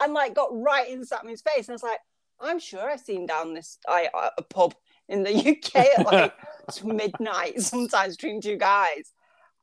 and 0.00 0.12
like 0.12 0.34
got 0.34 0.48
right 0.52 0.88
in 0.88 1.04
Sammy's 1.04 1.42
face. 1.42 1.68
And 1.68 1.70
I 1.70 1.74
was 1.74 1.82
like, 1.82 2.00
I'm 2.40 2.58
sure 2.58 2.90
I've 2.90 3.00
seen 3.00 3.26
down 3.26 3.54
this 3.54 3.78
I, 3.88 4.08
a 4.36 4.42
pub 4.42 4.74
in 5.08 5.22
the 5.22 5.30
UK 5.32 5.76
at 5.98 6.06
like 6.06 6.34
midnight, 6.84 7.60
sometimes 7.60 8.16
between 8.16 8.40
two 8.40 8.56
guys. 8.56 9.12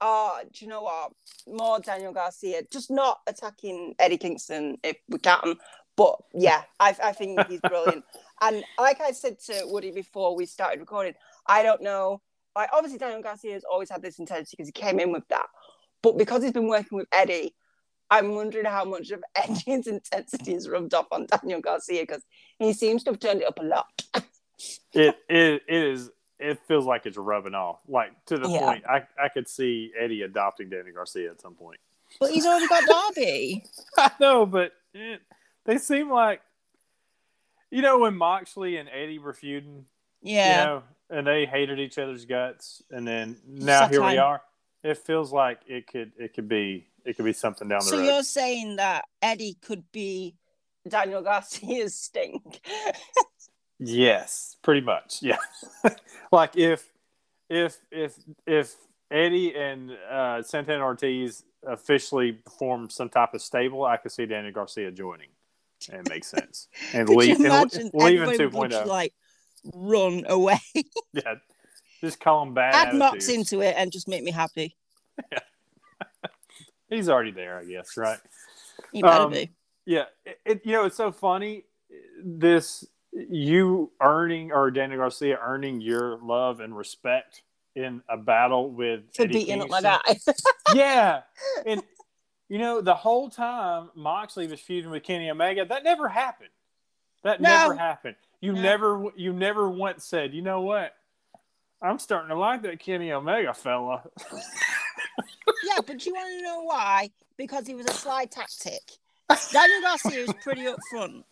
Oh, 0.02 0.40
do 0.54 0.64
you 0.64 0.70
know 0.70 0.84
what? 0.84 1.12
More 1.46 1.80
Daniel 1.80 2.14
Garcia, 2.14 2.62
just 2.72 2.90
not 2.90 3.20
attacking 3.28 3.96
Eddie 4.00 4.18
Kingston 4.18 4.78
if 4.84 4.96
we 5.10 5.20
can. 5.20 5.56
But 5.98 6.16
yeah, 6.34 6.62
I, 6.80 6.96
I 7.04 7.12
think 7.12 7.46
he's 7.48 7.60
brilliant. 7.60 8.06
and 8.42 8.64
like 8.78 9.02
I 9.02 9.12
said 9.12 9.40
to 9.48 9.64
Woody 9.66 9.92
before 9.92 10.36
we 10.36 10.46
started 10.46 10.80
recording, 10.80 11.16
I 11.46 11.64
don't 11.64 11.82
know. 11.82 12.22
Like 12.56 12.70
obviously 12.72 12.98
Daniel 12.98 13.22
Garcia 13.22 13.54
has 13.54 13.66
always 13.70 13.90
had 13.90 14.02
this 14.02 14.20
intensity 14.20 14.56
because 14.56 14.70
he 14.70 14.72
came 14.72 15.00
in 15.02 15.12
with 15.12 15.28
that. 15.28 15.48
But 16.02 16.18
because 16.18 16.44
he's 16.44 16.52
been 16.54 16.68
working 16.68 16.98
with 16.98 17.08
Eddie, 17.12 17.54
I'm 18.10 18.34
wondering 18.36 18.66
how 18.66 18.86
much 18.86 19.12
of 19.12 19.24
Eddie's 19.36 19.88
intensity 19.88 20.54
is 20.54 20.68
rubbed 20.70 20.94
off 20.94 21.08
on 21.12 21.26
Daniel 21.28 21.62
Garcia 21.62 22.04
because 22.04 22.24
he 22.58 22.74
seems 22.74 23.04
to 23.04 23.12
have 23.12 23.20
turned 23.20 23.42
it 23.42 23.48
up 23.48 23.60
a 23.60 23.64
lot. 23.64 24.02
it, 24.94 25.16
it 25.30 25.62
it 25.68 25.84
is 25.84 26.10
it 26.40 26.58
feels 26.68 26.86
like 26.86 27.06
it's 27.06 27.18
rubbing 27.18 27.54
off 27.54 27.80
like 27.88 28.12
to 28.26 28.38
the 28.38 28.50
Yeah. 28.50 28.60
point 28.60 28.84
I, 28.90 29.04
I 29.22 29.30
could 29.30 29.48
see 29.48 29.92
eddie 29.98 30.24
adopting 30.24 30.70
danny 30.70 30.92
garcia 30.92 31.32
at 31.32 31.40
some 31.40 31.54
point 31.54 31.80
But 32.20 32.32
he's 32.32 32.46
already 32.46 32.68
got 32.68 32.84
Darby. 32.86 33.64
i 33.98 34.12
know 34.20 34.46
but 34.46 34.74
it, 34.94 35.22
they 35.66 35.78
seem 35.78 36.10
like 36.10 36.42
you 37.72 37.82
know 37.82 38.00
when 38.00 38.16
moxley 38.16 38.76
and 38.78 38.90
eddie 38.90 39.20
were 39.20 39.34
feuding 39.34 39.86
Yeah. 40.22 40.50
You 40.50 40.58
know, 40.58 40.84
and 41.10 41.28
they 41.28 41.46
hated 41.46 41.80
each 41.80 41.98
other's 41.98 42.26
guts, 42.26 42.84
and 42.92 43.08
then 43.08 43.38
now 43.48 43.82
that 43.82 43.92
here 43.92 44.04
we 44.04 44.18
are. 44.18 44.42
It 44.84 44.98
feels 44.98 45.32
like 45.32 45.60
it 45.68 45.88
could 45.88 46.12
it 46.18 46.34
could 46.34 46.48
be 46.48 46.88
it 47.06 47.16
could 47.16 47.26
be 47.26 47.34
something 47.34 47.68
down 47.68 47.80
the 47.80 47.86
so 47.86 47.98
road. 47.98 48.06
So 48.06 48.14
you're 48.14 48.24
saying 48.24 48.76
that 48.78 49.06
Eddie 49.22 49.58
could 49.62 49.84
be 49.92 50.36
Daniel 50.88 51.22
Garcia's 51.22 51.96
stink? 51.96 52.62
Yes, 53.80 54.58
pretty 54.62 54.82
much. 54.82 55.22
Yeah, 55.22 55.38
like 56.32 56.56
if 56.58 56.86
if 57.50 57.78
if 57.92 58.16
if 58.46 58.76
Eddie 59.12 59.56
and 59.56 59.92
uh, 60.12 60.42
Santana 60.42 60.84
Ortiz 60.84 61.44
officially 61.66 62.40
form 62.58 62.90
some 62.90 63.10
type 63.10 63.34
of 63.34 63.42
stable, 63.42 63.86
I 63.86 63.98
could 63.98 64.12
see 64.12 64.26
Daniel 64.26 64.54
Garcia 64.54 64.92
joining. 64.92 65.30
And 65.90 66.06
it 66.06 66.10
makes 66.10 66.28
sense. 66.28 66.68
And 66.94 67.08
leave 67.10 67.40
and 67.40 67.92
leaving 67.94 68.22
everybody 68.24 68.38
2.0. 68.38 68.54
would 68.54 68.88
like 68.88 69.14
run 69.74 70.26
away? 70.28 70.60
yeah, 71.14 71.36
just 72.02 72.20
call 72.20 72.44
him 72.44 72.54
bad. 72.54 72.74
Add 72.74 72.96
Mox 72.96 73.30
into 73.30 73.62
it 73.62 73.76
and 73.78 73.92
just 73.92 74.08
make 74.08 74.24
me 74.24 74.32
happy. 74.32 74.76
He's 76.90 77.10
already 77.10 77.32
there, 77.32 77.60
I 77.60 77.66
guess. 77.66 77.96
Right. 77.98 78.18
You 78.92 79.04
better 79.04 79.24
Um, 79.26 79.32
be. 79.32 79.52
Yeah, 79.86 80.06
it, 80.26 80.40
it- 80.46 80.66
you 80.66 80.72
know 80.74 80.86
it's 80.86 80.96
so 80.98 81.12
funny. 81.12 81.66
This 82.24 82.86
you 83.12 83.92
earning 84.02 84.52
or 84.52 84.70
Daniel 84.72 85.00
Garcia 85.00 85.40
earning 85.42 85.82
your 85.82 86.18
love 86.20 86.60
and 86.60 86.76
respect 86.78 87.42
in 87.76 88.02
a 88.10 88.18
battle 88.18 88.70
with 88.72 89.02
For 89.16 89.24
Eddie 89.24 89.34
beating 89.34 89.62
up 89.62 89.70
my 89.70 89.82
Kingston. 90.06 90.34
guy. 90.68 90.74
yeah, 90.76 91.22
and 91.66 91.82
you 92.50 92.58
know 92.60 92.82
the 92.82 92.94
whole 92.96 93.30
time 93.30 93.90
Moxley 93.96 94.48
was 94.48 94.60
feuding 94.60 94.92
with 94.92 95.04
Kenny 95.04 95.30
Omega, 95.30 95.66
that 95.66 95.84
never 95.84 96.08
happened. 96.08 96.50
That 97.24 97.42
No. 97.42 97.50
never 97.50 97.76
happened. 97.76 98.16
You 98.42 98.54
No. 98.54 98.62
never, 98.62 99.04
you 99.16 99.34
never 99.34 99.70
once 99.70 100.06
said, 100.06 100.34
you 100.34 100.42
know 100.42 100.62
what? 100.62 100.94
I'm 101.82 102.00
starting 102.00 102.30
to 102.30 102.36
like 102.36 102.62
that 102.64 102.80
Kenny 102.80 103.12
Omega 103.12 103.54
fella. 103.54 104.04
yeah, 105.64 105.80
but 105.86 106.06
you 106.06 106.14
want 106.14 106.40
to 106.40 106.44
know 106.44 106.64
why? 106.64 107.10
Because 107.38 107.66
he 107.68 107.76
was 107.76 107.86
a 107.86 107.94
sly 107.94 108.26
tactic. 108.26 108.82
Daniel 109.52 109.82
Garcia 109.82 110.22
was 110.26 110.34
pretty 110.44 110.66
upfront. 110.66 111.24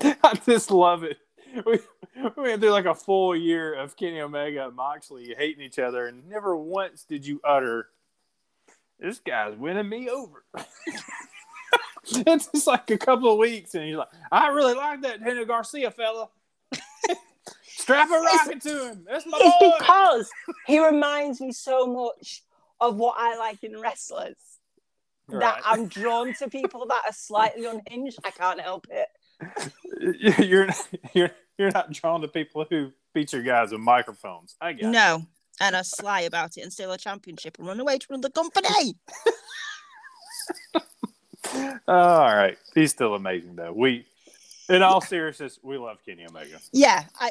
I 0.22 0.34
just 0.46 0.70
love 0.70 1.02
it. 1.02 1.18
We, 1.66 1.80
we 2.36 2.42
went 2.42 2.60
through 2.60 2.70
like 2.70 2.84
a 2.84 2.94
full 2.94 3.34
year 3.34 3.74
of 3.74 3.96
Kenny 3.96 4.20
Omega 4.20 4.66
and 4.66 4.76
Moxley 4.76 5.34
hating 5.36 5.64
each 5.64 5.78
other, 5.78 6.06
and 6.06 6.28
never 6.28 6.56
once 6.56 7.04
did 7.04 7.26
you 7.26 7.40
utter, 7.42 7.88
"This 9.00 9.18
guy's 9.18 9.56
winning 9.56 9.88
me 9.88 10.10
over." 10.10 10.44
it's 12.04 12.46
just 12.46 12.66
like 12.66 12.90
a 12.90 12.98
couple 12.98 13.32
of 13.32 13.38
weeks, 13.38 13.74
and 13.74 13.84
he's 13.84 13.96
like, 13.96 14.08
"I 14.30 14.48
really 14.48 14.74
like 14.74 15.00
that 15.02 15.24
Daniel 15.24 15.46
Garcia 15.46 15.90
fella. 15.90 16.28
Strap 17.88 18.10
a 18.10 18.20
rocket 18.20 18.60
to 18.62 18.88
him. 18.90 19.06
That's 19.08 19.24
my 19.24 19.38
It's 19.40 19.58
boy." 19.58 19.70
because 19.78 20.30
he 20.66 20.84
reminds 20.84 21.40
me 21.40 21.52
so 21.52 21.86
much 21.86 22.42
of 22.80 22.96
what 22.96 23.14
I 23.18 23.36
like 23.38 23.64
in 23.64 23.80
wrestlers. 23.80 24.36
That 25.30 25.60
I'm 25.64 25.88
drawn 25.88 26.32
to 26.34 26.48
people 26.48 26.86
that 26.86 27.02
are 27.06 27.12
slightly 27.12 27.66
unhinged. 27.66 28.18
I 28.24 28.30
can't 28.30 28.60
help 28.60 28.86
it. 28.90 29.08
you're 30.38 30.68
you're 31.12 31.30
you're 31.58 31.70
not 31.70 31.92
drawn 31.92 32.22
to 32.22 32.28
people 32.28 32.66
who 32.68 32.92
beat 33.12 33.32
your 33.32 33.42
guys 33.42 33.72
with 33.72 33.80
microphones. 33.80 34.56
I 34.60 34.72
guess. 34.72 34.90
No. 34.92 35.26
And 35.60 35.76
are 35.76 35.84
sly 35.84 36.20
about 36.22 36.56
it 36.56 36.62
and 36.62 36.72
steal 36.72 36.92
a 36.92 36.98
championship 36.98 37.58
and 37.58 37.66
run 37.66 37.80
away 37.80 37.98
to 37.98 38.06
another 38.10 38.30
company. 38.30 38.94
All 41.88 42.34
right, 42.34 42.56
he's 42.74 42.90
still 42.90 43.14
amazing 43.14 43.56
though. 43.56 43.72
We, 43.72 44.06
in 44.68 44.82
all 44.82 45.00
seriousness, 45.00 45.58
we 45.62 45.78
love 45.78 45.98
Kenny 46.04 46.26
Omega. 46.26 46.58
Yeah, 46.72 47.04
I 47.18 47.30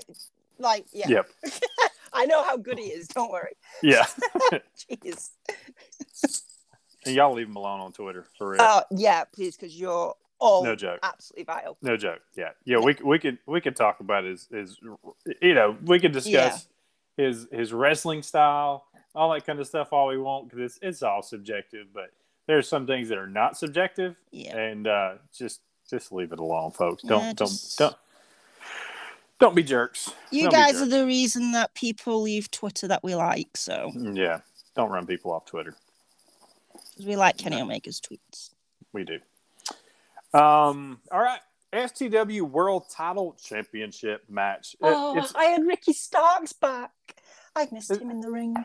like 0.59 0.85
yeah. 0.93 1.07
Yep. 1.09 1.29
I 2.13 2.25
know 2.25 2.43
how 2.43 2.57
good 2.57 2.79
he 2.79 2.85
is, 2.85 3.07
don't 3.09 3.31
worry. 3.31 3.53
Yeah. 3.83 4.05
Jeez. 4.89 5.29
and 7.05 7.15
y'all 7.15 7.33
leave 7.33 7.47
him 7.47 7.55
alone 7.55 7.79
on 7.79 7.91
Twitter 7.93 8.25
for 8.37 8.49
real. 8.51 8.61
Oh 8.61 8.81
yeah, 8.91 9.23
please, 9.25 9.55
because 9.55 9.79
you're 9.79 10.13
all 10.39 10.63
no 10.63 10.75
joke. 10.75 10.99
absolutely 11.03 11.43
vile. 11.43 11.77
No 11.81 11.97
joke. 11.97 12.21
Yeah. 12.35 12.49
Yeah. 12.65 12.77
We 12.79 12.95
we 13.03 13.19
could 13.19 13.37
we 13.45 13.61
could 13.61 13.75
talk 13.75 13.99
about 13.99 14.23
his 14.23 14.47
his 14.51 14.77
you 15.41 15.53
know 15.53 15.77
we 15.85 15.99
could 15.99 16.11
discuss 16.11 16.67
his 17.17 17.47
his 17.51 17.73
wrestling 17.73 18.21
style, 18.23 18.85
all 19.15 19.31
that 19.33 19.45
kind 19.45 19.59
of 19.59 19.67
stuff, 19.67 19.91
all 19.91 20.07
we 20.07 20.17
want 20.17 20.49
because 20.49 20.59
it's 20.73 20.79
it's 20.81 21.03
all 21.03 21.21
subjective. 21.21 21.87
But 21.93 22.11
there's 22.47 22.67
some 22.67 22.87
things 22.87 23.09
that 23.09 23.17
are 23.17 23.27
not 23.27 23.57
subjective, 23.57 24.15
Yeah. 24.31 24.57
and 24.57 24.87
uh, 24.87 25.13
just 25.37 25.61
just 25.89 26.11
leave 26.11 26.31
it 26.31 26.39
alone, 26.39 26.71
folks. 26.71 27.03
Don't 27.03 27.37
just- 27.37 27.77
don't 27.77 27.89
don't 27.91 27.97
don't 29.39 29.55
be 29.55 29.63
jerks. 29.63 30.11
You 30.31 30.43
Don't 30.43 30.51
be 30.51 30.55
guys 30.57 30.81
are 30.81 30.87
the 30.87 31.05
reason 31.05 31.51
that 31.53 31.73
people 31.73 32.21
leave 32.21 32.49
Twitter 32.51 32.87
that 32.87 33.03
we 33.03 33.15
like, 33.15 33.55
so 33.55 33.91
yeah. 33.95 34.39
Don't 34.75 34.89
run 34.91 35.05
people 35.07 35.31
off 35.31 35.45
Twitter. 35.45 35.75
we 37.03 37.15
like 37.15 37.37
Kenny 37.37 37.59
Omega's 37.61 38.01
tweets. 38.01 38.51
We 38.93 39.03
do. 39.03 39.19
Um. 40.33 40.99
All 41.11 41.21
right. 41.21 41.39
FTW 41.73 42.41
World 42.43 42.85
Title 42.89 43.35
Championship 43.43 44.23
match. 44.29 44.73
It- 44.75 44.77
Oh, 44.83 45.17
it's, 45.17 45.35
I 45.35 45.45
had 45.45 45.65
Ricky 45.65 45.91
Starks 45.93 46.53
back. 46.53 46.91
I 47.55 47.67
missed 47.71 47.91
It- 47.91 48.01
him 48.01 48.09
in 48.09 48.21
the 48.21 48.31
ring. 48.31 48.55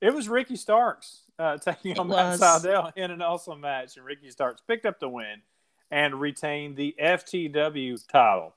it 0.00 0.14
was 0.14 0.28
Ricky 0.28 0.56
Starks 0.56 1.20
uh, 1.38 1.58
taking 1.58 1.92
It 1.92 1.98
on 1.98 2.08
Matt 2.08 2.38
was. 2.38 2.40
Sydal 2.40 2.92
in 2.96 3.10
an 3.10 3.20
awesome 3.22 3.60
match, 3.60 3.96
and 3.96 4.06
Ricky 4.06 4.30
Starks 4.30 4.62
picked 4.66 4.86
up 4.86 5.00
the 5.00 5.08
win 5.08 5.42
and 5.90 6.18
retained 6.20 6.76
the 6.76 6.94
FTW 7.00 8.06
title. 8.08 8.54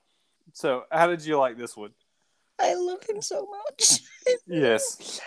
So, 0.52 0.84
how 0.90 1.06
did 1.06 1.24
you 1.24 1.38
like 1.38 1.56
this 1.58 1.76
one? 1.76 1.90
I 2.60 2.74
love 2.74 3.02
him 3.08 3.22
so 3.22 3.46
much. 3.50 4.00
Yes. 4.46 5.20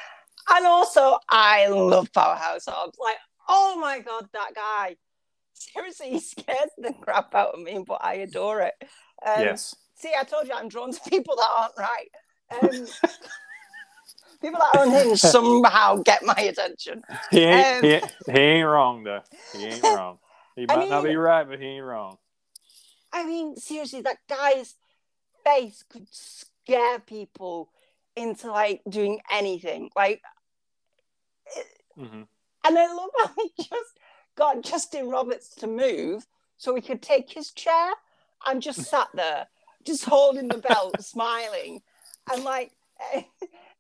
And 0.50 0.66
also, 0.66 1.18
I 1.30 1.68
love 1.68 2.12
Powerhouse 2.14 2.66
Hobbs. 2.68 2.98
Like, 3.00 3.18
oh 3.50 3.78
my 3.80 4.00
god, 4.00 4.28
that 4.34 4.52
guy. 4.54 4.96
Seriously, 5.54 6.10
he 6.12 6.20
scares 6.20 6.70
the 6.78 6.94
crap 7.02 7.34
out 7.34 7.54
of 7.56 7.62
me, 7.62 7.84
but 7.88 8.00
I 8.04 8.16
adore 8.16 8.62
it. 8.62 8.74
Um, 9.26 9.42
yes. 9.42 9.76
See, 9.96 10.12
I 10.20 10.24
told 10.24 10.48
you 10.48 10.54
I'm 10.54 10.70
drawn 10.70 10.92
to 10.92 11.00
people 11.10 11.36
that 11.36 11.50
aren't 11.58 11.78
right. 11.78 12.10
Um, 12.64 12.88
people 14.42 14.60
that 14.60 14.76
are 14.78 14.84
unhinged 14.84 15.20
somehow 15.22 15.98
get 15.98 16.24
my 16.24 16.34
attention. 16.38 17.02
He 17.32 17.40
ain't, 17.42 17.78
um, 17.78 17.84
he, 17.84 17.94
ain't- 17.96 18.12
he 18.28 18.40
ain't 18.40 18.68
wrong 18.68 19.04
though. 19.04 19.22
He 19.54 19.66
ain't 19.66 19.84
wrong. 19.96 20.18
He 20.56 20.66
I 20.70 20.76
might 20.76 20.90
not 20.90 21.04
be 21.04 21.16
right, 21.16 21.48
but 21.48 21.60
he 21.60 21.66
ain't 21.66 21.86
wrong. 21.86 22.18
I 23.14 23.26
mean, 23.26 23.56
seriously, 23.58 24.02
that 24.02 24.18
guy's 24.30 24.76
face 25.46 25.84
could 25.84 26.08
scare 26.12 27.00
people 27.00 27.70
into 28.16 28.52
like 28.52 28.82
doing 28.90 29.20
anything. 29.32 29.90
Like, 29.96 30.22
hmm 31.98 32.24
and 32.64 32.78
I 32.78 32.94
love 32.94 33.10
how 33.18 33.30
he 33.38 33.52
just 33.58 33.98
got 34.36 34.62
Justin 34.62 35.10
Roberts 35.10 35.50
to 35.56 35.68
move 35.68 36.28
so 36.58 36.76
he 36.76 36.82
could 36.82 37.02
take 37.02 37.32
his 37.32 37.52
chair 37.52 37.92
and 38.46 38.62
just 38.62 38.84
sat 38.90 39.08
there, 39.16 39.48
just 39.84 40.06
holding 40.06 40.52
the 40.52 40.60
belt, 40.60 41.02
smiling, 41.04 41.82
and 42.32 42.44
like, 42.44 42.72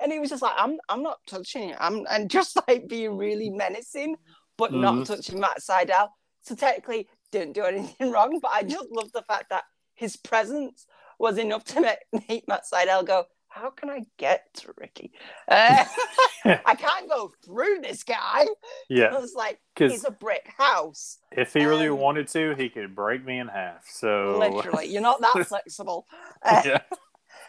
and 0.01 0.11
he 0.11 0.19
was 0.19 0.29
just 0.31 0.41
like, 0.41 0.55
"I'm, 0.57 0.79
I'm 0.89 1.03
not 1.03 1.19
touching 1.27 1.69
it," 1.69 1.77
I'm, 1.79 2.05
and 2.09 2.29
just 2.29 2.57
like 2.67 2.87
being 2.87 3.17
really 3.17 3.49
menacing, 3.51 4.15
but 4.57 4.73
Mhm. 4.73 4.81
not 4.81 5.05
touching 5.05 5.39
Matt 5.39 5.59
Sydal. 5.59 6.09
So 6.41 6.55
technically, 6.55 7.07
didn't 7.31 7.53
do 7.53 7.63
anything 7.65 8.11
wrong, 8.11 8.39
but 8.41 8.51
I 8.53 8.63
just 8.63 8.89
love 8.91 9.11
the 9.13 9.21
fact 9.23 9.49
that 9.51 9.63
his 9.93 10.17
presence 10.17 10.87
was 11.21 11.37
enough 11.37 11.63
to 11.65 11.81
make, 12.11 12.27
make 12.29 12.47
Matt 12.47 12.63
Sydal 12.71 13.05
go, 13.05 13.25
"How 13.47 13.69
can 13.69 13.89
I 13.89 14.05
get 14.17 14.53
to 14.55 14.73
Ricky? 14.77 15.11
Uh, 15.47 15.85
I 16.65 16.75
can't 16.75 17.09
go 17.09 17.31
through 17.45 17.79
this 17.81 18.03
guy." 18.03 18.17
I 18.17 18.47
Yeah, 18.89 19.19
was 19.19 19.33
like, 19.35 19.59
he's 19.77 20.03
a 20.03 20.11
brick 20.11 20.51
house. 20.57 21.19
if 21.31 21.53
he 21.53 21.65
really 21.65 21.87
um, 21.87 21.97
wanted 21.97 22.27
to, 22.29 22.55
he 22.55 22.69
could 22.69 22.95
break 22.95 23.23
me 23.25 23.39
in 23.39 23.47
half. 23.47 23.87
So 23.89 24.37
Literally, 24.39 24.87
you're 24.87 25.01
not 25.01 25.21
that 25.21 25.45
flexible. 25.47 26.07
Uh, 26.43 26.61
yeah, 26.65 26.81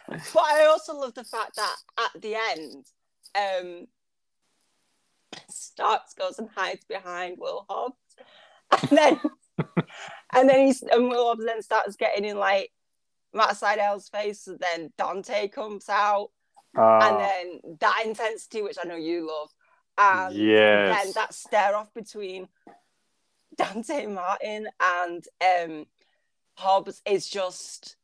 But 0.09 0.43
I 0.45 0.67
also 0.67 0.95
love 0.95 1.15
the 1.15 1.25
fact 1.25 1.57
that 1.57 1.77
at 1.99 2.21
the 2.23 2.35
end, 2.35 2.87
um, 3.35 3.87
Starks 5.49 6.15
goes 6.15 6.39
and 6.39 6.49
hides 6.55 6.85
behind 6.85 7.37
Will 7.39 7.65
Hobbs, 7.69 7.97
and 8.91 8.99
then 8.99 9.21
and 10.35 10.49
then 10.49 10.67
he's 10.67 10.83
and 10.83 11.09
Will 11.09 11.29
Hobbs 11.29 11.45
then 11.45 11.63
starts 11.63 11.97
getting 11.97 12.25
in 12.25 12.37
like 12.39 12.71
Matt 13.35 13.57
Sydal's 13.57 14.09
face, 14.09 14.47
and 14.47 14.59
then 14.59 14.93
Dante 14.99 15.49
comes 15.49 15.89
out, 15.89 16.31
and 16.75 17.17
uh, 17.17 17.19
then 17.19 17.77
that 17.81 18.03
intensity, 18.05 18.63
which 18.63 18.77
I 18.83 18.87
know 18.87 18.97
you 18.97 19.27
love, 19.27 19.51
and 19.99 20.35
yes, 20.35 21.05
then 21.05 21.13
that 21.15 21.35
stare 21.35 21.77
off 21.77 21.93
between 21.95 22.49
Dante 23.57 24.07
Martin 24.07 24.69
and 24.81 25.25
um, 25.41 25.87
Hobbs 26.55 27.03
is 27.07 27.29
just 27.29 27.97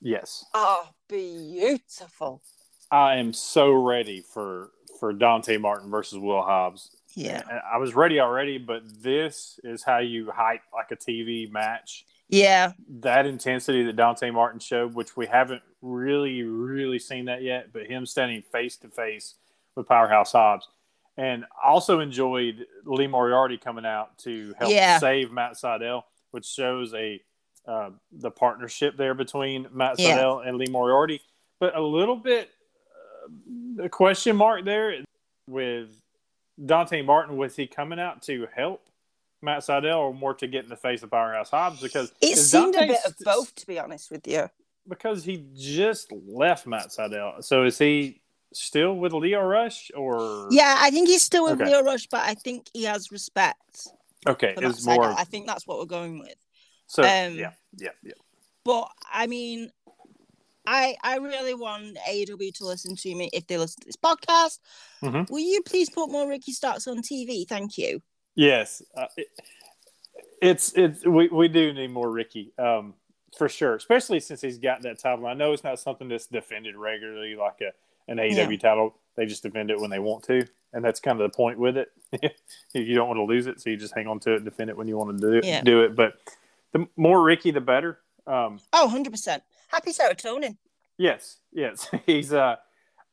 yes. 0.00 0.44
oh 0.54 0.88
beautiful. 1.08 2.42
I 2.90 3.16
am 3.16 3.32
so 3.32 3.72
ready 3.72 4.20
for 4.20 4.70
for 5.00 5.12
Dante 5.12 5.56
Martin 5.58 5.90
versus 5.90 6.18
Will 6.18 6.42
Hobbs. 6.42 6.90
Yeah, 7.14 7.42
I 7.72 7.78
was 7.78 7.94
ready 7.94 8.20
already, 8.20 8.58
but 8.58 8.82
this 9.02 9.58
is 9.64 9.82
how 9.82 9.98
you 9.98 10.30
hype 10.30 10.60
like 10.74 10.90
a 10.90 10.96
TV 10.96 11.50
match 11.50 12.04
Yeah. 12.28 12.72
that 13.00 13.26
intensity 13.26 13.84
that 13.84 13.96
Dante 13.96 14.30
Martin 14.30 14.58
showed, 14.60 14.94
which 14.94 15.16
we 15.16 15.26
haven't 15.26 15.62
really, 15.80 16.42
really 16.42 16.98
seen 16.98 17.26
that 17.26 17.42
yet, 17.42 17.72
but 17.72 17.86
him 17.86 18.04
standing 18.06 18.42
face 18.42 18.76
to 18.78 18.88
face 18.88 19.34
with 19.76 19.86
Powerhouse 19.86 20.32
Hobbs. 20.32 20.68
And 21.16 21.44
also 21.64 22.00
enjoyed 22.00 22.66
Lee 22.84 23.06
Moriarty 23.06 23.56
coming 23.56 23.86
out 23.86 24.18
to 24.18 24.54
help 24.58 24.70
Yeah. 24.72 24.98
save 24.98 25.30
Matt 25.32 25.52
Sydal, 25.52 26.02
which 26.32 26.46
shows 26.46 26.92
a 26.94 27.22
uh, 27.66 27.90
the 28.12 28.30
partnership 28.30 28.96
there 28.96 29.14
between 29.14 29.66
Matt 29.72 29.98
Yeah. 29.98 30.18
Sydal 30.18 30.46
and 30.46 30.56
Lee 30.56 30.68
Moriarty. 30.70 31.20
But 31.58 31.74
a 31.76 31.80
little 31.80 32.14
bit 32.16 32.50
uh, 33.78 33.84
a 33.84 33.88
question 33.88 34.36
mark 34.36 34.64
there 34.64 35.02
with 35.48 35.88
Dante 36.64 37.02
Martin. 37.02 37.36
Was 37.36 37.56
he 37.56 37.66
coming 37.66 37.98
out 37.98 38.22
to 38.22 38.46
help 38.54 38.82
Matt 39.42 39.60
Sydal 39.60 39.96
or 39.98 40.14
more 40.14 40.34
to 40.34 40.46
get 40.46 40.64
in 40.64 40.70
the 40.70 40.76
face 40.76 41.02
of 41.02 41.10
Powerhouse 41.10 41.50
Hobbs? 41.50 41.80
Because 41.80 42.12
it 42.20 42.36
seemed 42.36 42.74
a 42.74 42.78
Dante 42.78 42.88
bit 42.94 43.00
of 43.06 43.14
both, 43.24 43.54
to 43.56 43.66
be 43.66 43.78
honest 43.78 44.10
with 44.10 44.26
you. 44.26 44.48
because 44.88 45.24
he 45.24 45.44
just 45.54 46.12
left 46.12 46.66
Matt 46.66 46.88
Sydal. 46.88 47.42
So 47.44 47.64
is 47.64 47.78
he 47.78 48.20
still 48.52 48.94
with 48.96 49.12
Lio 49.12 49.42
Rush 49.42 49.90
or 49.94 50.48
Yeah, 50.50 50.76
I 50.78 50.90
think 50.90 51.08
he's 51.08 51.22
still 51.22 51.44
with 51.44 51.60
Okay. 51.60 51.66
Lio 51.66 51.82
Rush, 51.82 52.06
but 52.06 52.20
I 52.20 52.34
think 52.34 52.68
he 52.72 52.84
has 52.84 53.10
respect 53.12 53.88
Okay, 54.26 54.54
it's 54.56 54.84
more 54.86 55.04
I 55.12 55.24
think 55.24 55.46
that's 55.46 55.66
what 55.66 55.78
we're 55.78 55.84
going 55.84 56.18
with. 56.18 56.34
so 56.86 57.02
um, 57.02 57.34
yeah, 57.34 57.52
yeah, 57.76 57.90
yeah. 58.02 58.12
But 58.64 58.90
I 59.12 59.26
mean, 59.28 59.70
I 60.66 60.96
I 61.04 61.18
really 61.18 61.54
want 61.54 61.96
AEW 62.08 62.52
to 62.54 62.64
listen 62.66 62.96
to 62.96 63.14
me 63.14 63.30
if 63.32 63.46
they 63.46 63.56
listen 63.58 63.82
to 63.82 63.86
this 63.86 63.96
podcast. 63.96 64.58
Mhm. 65.02 65.30
Will 65.30 65.38
you 65.38 65.62
please 65.62 65.90
put 65.90 66.10
more 66.10 66.28
Ricky 66.28 66.50
Starks 66.52 66.88
on 66.88 67.02
TV? 67.02 67.46
Thank 67.46 67.78
you. 67.78 68.02
Yes. 68.36 68.82
Uh, 68.96 69.06
it, 69.16 69.28
it's 70.40 70.72
it's 70.74 71.04
we, 71.04 71.28
we 71.28 71.48
do 71.48 71.72
need 71.72 71.90
more 71.90 72.10
Ricky. 72.10 72.52
Um 72.58 72.94
for 73.36 73.48
sure, 73.48 73.74
especially 73.74 74.20
since 74.20 74.40
he's 74.40 74.58
got 74.58 74.82
that 74.82 74.98
title. 74.98 75.26
I 75.26 75.34
know 75.34 75.52
it's 75.52 75.64
not 75.64 75.78
something 75.80 76.08
that's 76.08 76.26
defended 76.26 76.76
regularly 76.76 77.34
like 77.34 77.60
a 77.60 77.72
an 78.10 78.18
AEW 78.18 78.58
title. 78.60 78.94
They 79.16 79.26
just 79.26 79.42
defend 79.42 79.70
it 79.70 79.80
when 79.80 79.90
they 79.90 79.98
want 79.98 80.24
to, 80.24 80.46
and 80.72 80.84
that's 80.84 81.00
kind 81.00 81.20
of 81.20 81.30
the 81.30 81.36
point 81.36 81.58
with 81.58 81.76
it. 81.76 81.90
you 82.72 82.94
don't 82.94 83.08
want 83.08 83.18
to 83.18 83.24
lose 83.24 83.46
it, 83.46 83.60
so 83.60 83.70
you 83.70 83.76
just 83.76 83.94
hang 83.94 84.06
on 84.06 84.20
to 84.20 84.32
it 84.32 84.36
and 84.36 84.44
defend 84.44 84.70
it 84.70 84.76
when 84.76 84.86
you 84.88 84.96
want 84.96 85.18
to 85.18 85.26
do 85.26 85.36
it. 85.36 85.44
Yeah. 85.44 85.62
Do 85.62 85.82
it, 85.82 85.96
but 85.96 86.14
the 86.72 86.86
more 86.96 87.22
Ricky, 87.22 87.50
the 87.50 87.60
better. 87.60 87.98
Um, 88.26 88.60
Oh, 88.72 88.90
100%. 88.92 89.40
Happy 89.68 89.92
serotonin. 89.92 90.56
Yes, 90.98 91.38
yes. 91.52 91.88
He's 92.06 92.32
uh 92.32 92.56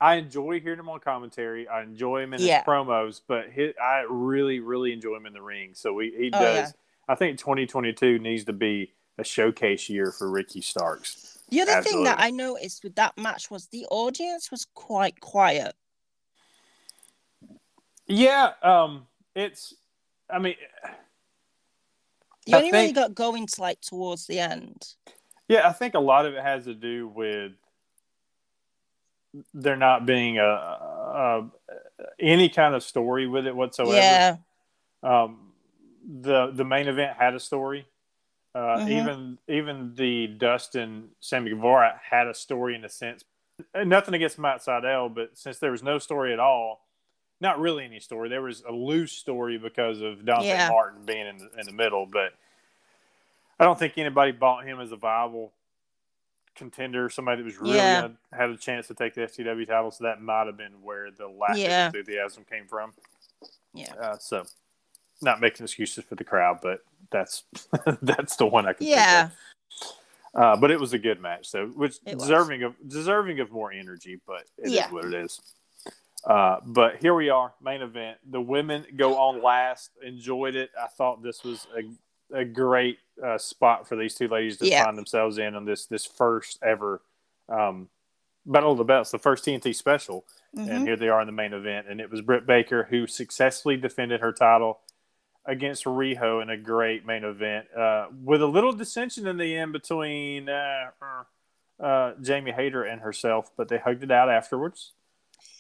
I 0.04 0.16
enjoy 0.16 0.60
hearing 0.60 0.80
him 0.80 0.90
on 0.90 1.00
commentary. 1.00 1.66
I 1.68 1.82
enjoy 1.82 2.24
him 2.24 2.34
in 2.34 2.42
his 2.42 2.50
promos, 2.68 3.22
but 3.26 3.46
I 3.82 4.06
really, 4.10 4.60
really 4.60 4.92
enjoy 4.92 5.16
him 5.16 5.26
in 5.26 5.32
the 5.32 5.42
ring. 5.42 5.72
So 5.76 5.98
he, 6.00 6.12
he 6.18 6.30
Oh, 6.34 6.40
does. 6.42 6.56
yeah. 6.70 6.72
I 7.08 7.16
think 7.16 7.38
2022 7.40 8.20
needs 8.20 8.44
to 8.46 8.54
be 8.54 8.92
a 9.18 9.24
showcase 9.24 9.88
year 9.90 10.12
for 10.12 10.30
Ricky 10.30 10.60
Starks. 10.60 11.38
The 11.50 11.62
other 11.62 11.82
thing 11.82 12.04
that 12.04 12.20
I 12.20 12.32
noticed 12.32 12.84
with 12.84 12.96
that 12.96 13.18
match 13.18 13.50
was 13.50 13.68
the 13.68 13.86
audience 13.92 14.52
was 14.52 14.66
quite 14.74 15.22
quiet. 15.22 15.74
Yeah, 18.08 18.52
um, 18.62 19.08
it's. 19.36 19.74
I 20.30 20.40
mean, 20.40 20.56
You 22.46 22.56
I 22.56 22.60
only 22.60 22.72
really 22.72 22.86
think- 22.88 22.96
got 22.98 23.16
going 23.16 23.48
to 23.48 23.62
like 23.62 23.80
towards 23.82 24.26
the 24.28 24.40
end. 24.40 24.96
yeah, 25.48 25.68
I 25.68 25.72
think 25.72 25.94
a 25.94 26.00
lot 26.00 26.26
of 26.26 26.34
it 26.34 26.42
has 26.44 26.66
to 26.66 26.74
do 26.74 27.08
with 27.08 27.54
there 29.54 29.76
not 29.76 30.06
being 30.06 30.38
a, 30.40 30.44
a 30.44 31.46
any 32.20 32.50
kind 32.50 32.76
of 32.76 32.84
story 32.84 33.28
with 33.28 33.48
it 33.48 33.56
whatsoever. 33.56 33.96
Yeah. 33.96 34.36
um, 35.04 35.52
the 36.22 36.52
the 36.52 36.66
main 36.66 36.88
event 36.88 37.18
had 37.18 37.34
a 37.34 37.40
story. 37.40 37.88
Uh, 38.56 38.78
Mhm. 38.78 38.90
Even 38.90 39.38
even 39.48 39.96
the 39.96 40.28
Dustin 40.28 41.10
Sammy 41.20 41.50
Guevara 41.50 42.00
had 42.10 42.28
a 42.28 42.34
story 42.34 42.76
in 42.76 42.84
a 42.86 42.90
sense. 42.90 43.24
Nothing 43.76 44.14
against 44.14 44.38
Matt 44.38 44.62
Sydal, 44.62 45.14
but 45.14 45.38
since 45.38 45.60
there 45.60 45.72
was 45.72 45.82
no 45.84 45.98
story 46.00 46.34
at 46.34 46.40
all, 46.40 46.86
not 47.40 47.60
really 47.60 47.86
any 47.86 48.00
story. 48.00 48.30
There 48.30 48.42
was 48.42 48.64
a 48.68 48.72
loose 48.72 49.12
story 49.12 49.58
because 49.58 50.02
of 50.02 50.26
Dante 50.26 50.48
Yeah. 50.48 50.70
Martin 50.70 51.06
being 51.06 51.26
in 51.28 51.38
the, 51.38 51.50
in 51.60 51.66
the 51.66 51.72
middle, 51.72 52.06
but 52.06 52.34
I 53.60 53.64
don't 53.64 53.78
think 53.78 53.98
anybody 53.98 54.32
bought 54.32 54.66
him 54.66 54.80
as 54.80 54.92
a 54.92 54.96
viable 54.98 55.52
contender, 56.56 57.10
somebody 57.10 57.42
that 57.42 57.46
was 57.46 57.58
really 57.58 57.76
Yeah. 57.78 58.02
gonna, 58.02 58.16
had 58.32 58.50
a 58.50 58.58
chance 58.58 58.88
to 58.88 58.94
take 58.94 59.14
the 59.14 59.22
FTW 59.22 59.66
title. 59.68 59.92
So 59.92 60.04
that 60.06 60.22
might 60.22 60.46
have 60.48 60.58
been 60.58 60.82
where 60.82 61.12
the 61.12 61.28
lack 61.28 61.58
Yeah. 61.58 61.88
of 61.88 61.96
enthusiasm 61.96 62.46
came 62.50 62.68
from. 62.68 62.94
Yeah. 63.74 63.94
Uh, 63.96 64.18
so, 64.18 64.46
not 65.22 65.40
making 65.42 65.64
excuses 65.64 66.04
for 66.06 66.16
the 66.16 66.24
crowd, 66.24 66.60
but 66.62 66.80
that's 67.12 67.44
that's 68.02 68.36
the 68.36 68.46
one 68.46 68.68
I 68.68 68.74
can. 68.74 68.88
Yeah. 68.88 69.30
Uh, 70.36 70.56
but 70.58 70.72
it 70.72 70.80
was 70.80 70.94
a 70.94 71.00
good 71.00 71.22
match, 71.22 71.48
so 71.48 71.68
which 71.68 71.98
It 72.06 72.16
was. 72.16 72.24
deserving 72.24 72.64
of 72.64 72.76
deserving 72.88 73.40
of 73.40 73.52
more 73.52 73.72
energy, 73.72 74.20
but 74.26 74.44
it 74.58 74.66
is 74.68 74.72
Yeah. 74.74 74.90
what 74.92 75.06
it 75.06 75.14
is. 75.14 75.40
Uh, 76.26 76.60
but 76.66 76.98
here 77.02 77.14
we 77.14 77.30
are, 77.30 77.54
main 77.62 77.82
event. 77.82 78.18
The 78.32 78.40
women 78.42 78.86
go 78.96 79.18
on 79.18 79.42
last. 79.44 79.92
Enjoyed 80.02 80.56
it. 80.56 80.72
I 80.82 80.88
thought 80.88 81.22
this 81.22 81.44
was 81.44 81.68
a, 81.78 81.82
a 82.34 82.44
great 82.44 83.00
uh, 83.24 83.38
spot 83.38 83.88
for 83.88 83.96
these 83.96 84.16
two 84.16 84.28
ladies 84.28 84.58
to 84.58 84.68
Yeah. 84.68 84.84
find 84.84 84.98
themselves 84.98 85.38
in 85.38 85.56
on 85.56 85.66
this 85.66 85.86
this 85.86 86.06
first 86.06 86.60
ever 86.64 87.02
um, 87.50 87.90
Battle 88.46 88.72
of 88.74 88.78
the 88.78 88.84
Belts, 88.84 89.12
the 89.12 89.20
first 89.20 89.46
TNT 89.46 89.74
special 89.74 90.26
Mhm. 90.56 90.68
and 90.70 90.88
here 90.88 90.96
they 90.96 91.10
are 91.10 91.22
in 91.22 91.28
the 91.28 91.32
main 91.34 91.54
event. 91.54 91.88
And 91.88 92.00
it 92.02 92.10
was 92.10 92.22
Britt 92.22 92.46
Baker 92.46 92.84
who 92.84 93.08
successfully 93.08 93.78
defended 93.78 94.20
her 94.22 94.32
title 94.32 94.80
against 95.46 95.86
Riho 95.86 96.42
in 96.42 96.50
a 96.50 96.58
great 96.58 97.06
main 97.06 97.24
event, 97.24 97.68
uh, 97.76 98.08
with 98.24 98.42
a 98.42 98.46
little 98.48 98.72
dissension 98.72 99.28
in 99.28 99.38
the 99.38 99.56
end 99.58 99.74
between 99.74 100.48
uh, 100.50 100.92
uh, 101.80 102.14
Jamie 102.22 102.52
Hayter 102.52 102.84
and 102.84 103.02
herself, 103.02 103.52
but 103.58 103.68
they 103.68 103.78
hugged 103.78 104.04
it 104.04 104.12
out 104.12 104.30
afterwards. 104.30 104.94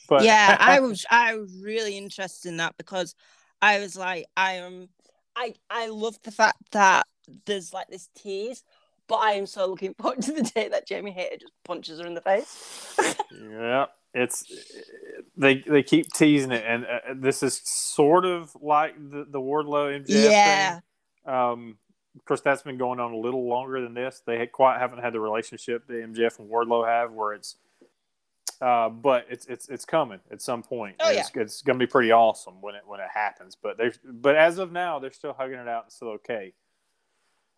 But 0.08 0.24
yeah, 0.24 0.58
I 0.60 0.80
was 0.82 1.06
I 1.10 1.36
was 1.36 1.54
really 1.58 1.98
interested 1.98 2.50
in 2.50 2.58
that 2.58 2.78
because 2.78 3.16
I 3.62 3.80
was 3.80 3.96
like, 3.96 4.26
I 4.38 4.54
am 4.54 4.90
I 5.36 5.54
I 5.70 5.88
love 5.88 6.18
the 6.24 6.32
fact 6.32 6.72
that 6.72 7.06
there's 7.46 7.74
like 7.74 7.88
this 7.88 8.10
tease, 8.16 8.64
but 9.08 9.16
I 9.16 9.34
am 9.34 9.46
so 9.46 9.68
looking 9.68 9.94
forward 9.94 10.22
to 10.24 10.32
the 10.32 10.44
day 10.44 10.68
that 10.70 10.88
Jamie 10.88 11.12
Hayter 11.12 11.38
just 11.38 11.54
punches 11.64 12.00
her 12.00 12.08
in 12.08 12.14
the 12.14 12.22
face. 12.22 12.96
yeah, 13.32 13.86
it's 14.14 14.46
they 15.36 15.64
they 15.68 15.84
keep 15.84 16.12
teasing 16.14 16.52
it, 16.52 16.64
and 16.68 16.86
uh, 16.86 17.14
this 17.16 17.44
is 17.44 17.62
sort 17.64 18.26
of 18.26 18.56
like 18.62 18.96
the 18.96 19.26
the 19.30 19.40
Wardlow 19.40 20.06
MJF 20.06 20.32
yeah. 20.32 20.80
thing. 21.26 21.34
Um, 21.34 21.78
of 22.16 22.26
course, 22.26 22.42
that's 22.42 22.62
been 22.62 22.78
going 22.78 23.00
on 23.00 23.12
a 23.12 23.18
little 23.18 23.48
longer 23.48 23.82
than 23.82 23.94
this. 23.94 24.22
They 24.26 24.46
quite 24.46 24.80
haven't 24.80 25.00
had 25.00 25.14
the 25.14 25.20
relationship 25.20 25.88
that 25.88 25.94
MJF 25.94 26.40
and 26.40 26.50
Wardlow 26.50 26.88
have, 26.88 27.12
where 27.12 27.34
it's, 27.34 27.56
uh, 28.62 28.90
but 28.90 29.26
it's 29.30 29.46
it's 29.48 29.70
it's 29.70 29.86
coming 29.86 30.20
at 30.32 30.42
some 30.42 30.64
point. 30.64 30.96
Oh, 31.00 31.12
it's, 31.12 31.32
it's 31.36 31.62
going 31.62 31.78
to 31.78 31.86
be 31.86 31.90
pretty 31.90 32.12
awesome 32.12 32.62
when 32.62 32.76
it 32.76 32.84
when 32.86 33.00
it 33.00 33.10
happens. 33.14 33.56
But 33.56 33.78
they 33.78 33.92
but 34.06 34.36
as 34.36 34.58
of 34.58 34.72
now, 34.72 35.00
they're 35.00 35.12
still 35.12 35.34
hugging 35.34 35.60
it 35.60 35.68
out 35.68 35.84
and 35.84 35.92
still 35.92 36.10
okay. 36.10 36.54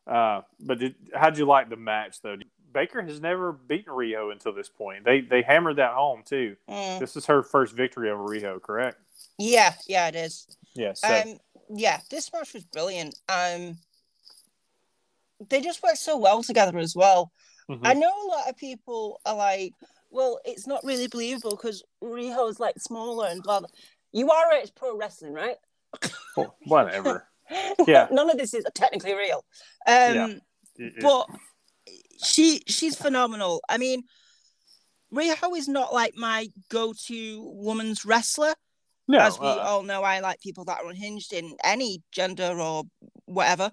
Uh, 0.07 0.41
but 0.59 0.79
did, 0.79 0.95
how'd 1.13 1.37
you 1.37 1.45
like 1.45 1.69
the 1.69 1.75
match 1.75 2.21
though? 2.21 2.37
Baker 2.73 3.01
has 3.01 3.21
never 3.21 3.53
beaten 3.53 3.93
Riho 3.93 4.31
until 4.31 4.53
this 4.53 4.69
point. 4.69 5.05
They 5.05 5.21
they 5.21 5.41
hammered 5.41 5.77
that 5.77 5.93
home 5.93 6.23
too. 6.25 6.55
Mm. 6.69 6.99
This 6.99 7.15
is 7.15 7.25
her 7.25 7.41
first 7.41 7.73
victory 7.73 8.09
over 8.09 8.23
Riho, 8.23 8.61
correct? 8.61 8.97
Yeah, 9.37 9.73
yeah, 9.87 10.07
it 10.07 10.15
is. 10.15 10.47
Yes. 10.75 11.03
Um, 11.03 11.37
yeah, 11.69 11.99
this 12.09 12.31
match 12.33 12.53
was 12.53 12.63
brilliant. 12.65 13.17
Um, 13.29 13.77
they 15.49 15.61
just 15.61 15.81
work 15.83 15.95
so 15.95 16.17
well 16.17 16.43
together 16.43 16.77
as 16.77 16.95
well. 16.95 17.31
Mm-hmm. 17.69 17.85
I 17.85 17.93
know 17.93 18.09
a 18.09 18.27
lot 18.27 18.49
of 18.49 18.57
people 18.57 19.19
are 19.25 19.35
like, 19.35 19.73
well, 20.15 20.39
it's 20.45 20.65
not 20.65 20.83
really 20.83 21.07
believable 21.07 21.51
because 21.51 21.83
Riho 22.03 22.49
is 22.49 22.59
like 22.59 22.79
smaller 22.79 23.27
and 23.27 23.43
blah. 23.43 23.59
blah. 23.59 23.69
You 24.13 24.31
are 24.31 24.53
it's 24.53 24.71
pro 24.71 24.97
wrestling, 24.97 25.33
right? 25.33 25.57
whatever. 26.65 27.27
Yeah. 27.87 28.07
None 28.09 28.31
of 28.31 28.37
this 28.39 28.55
is 28.55 28.65
technically 28.73 29.13
real. 29.13 29.45
Um, 29.85 30.15
Yeah. 30.15 30.27
It- 30.27 30.41
it- 30.97 31.01
but 31.03 31.27
she 32.23 32.61
she's 32.67 32.95
phenomenal. 32.95 33.61
I 33.69 33.77
mean, 33.77 34.01
Riho 35.13 35.55
is 35.55 35.67
not 35.67 35.93
like 35.93 36.15
my 36.15 36.47
go-to 36.69 37.43
woman's 37.53 38.03
wrestler. 38.03 38.53
no, 39.07 39.19
As 39.19 39.39
we 39.39 39.45
uh, 39.45 39.57
all 39.57 39.83
know, 39.83 40.01
I 40.01 40.21
like 40.21 40.39
people 40.41 40.65
that 40.65 40.79
are 40.81 40.89
unhinged 40.89 41.33
in 41.33 41.55
any 41.63 42.01
gender 42.11 42.59
or 42.59 42.83
whatever. 43.25 43.71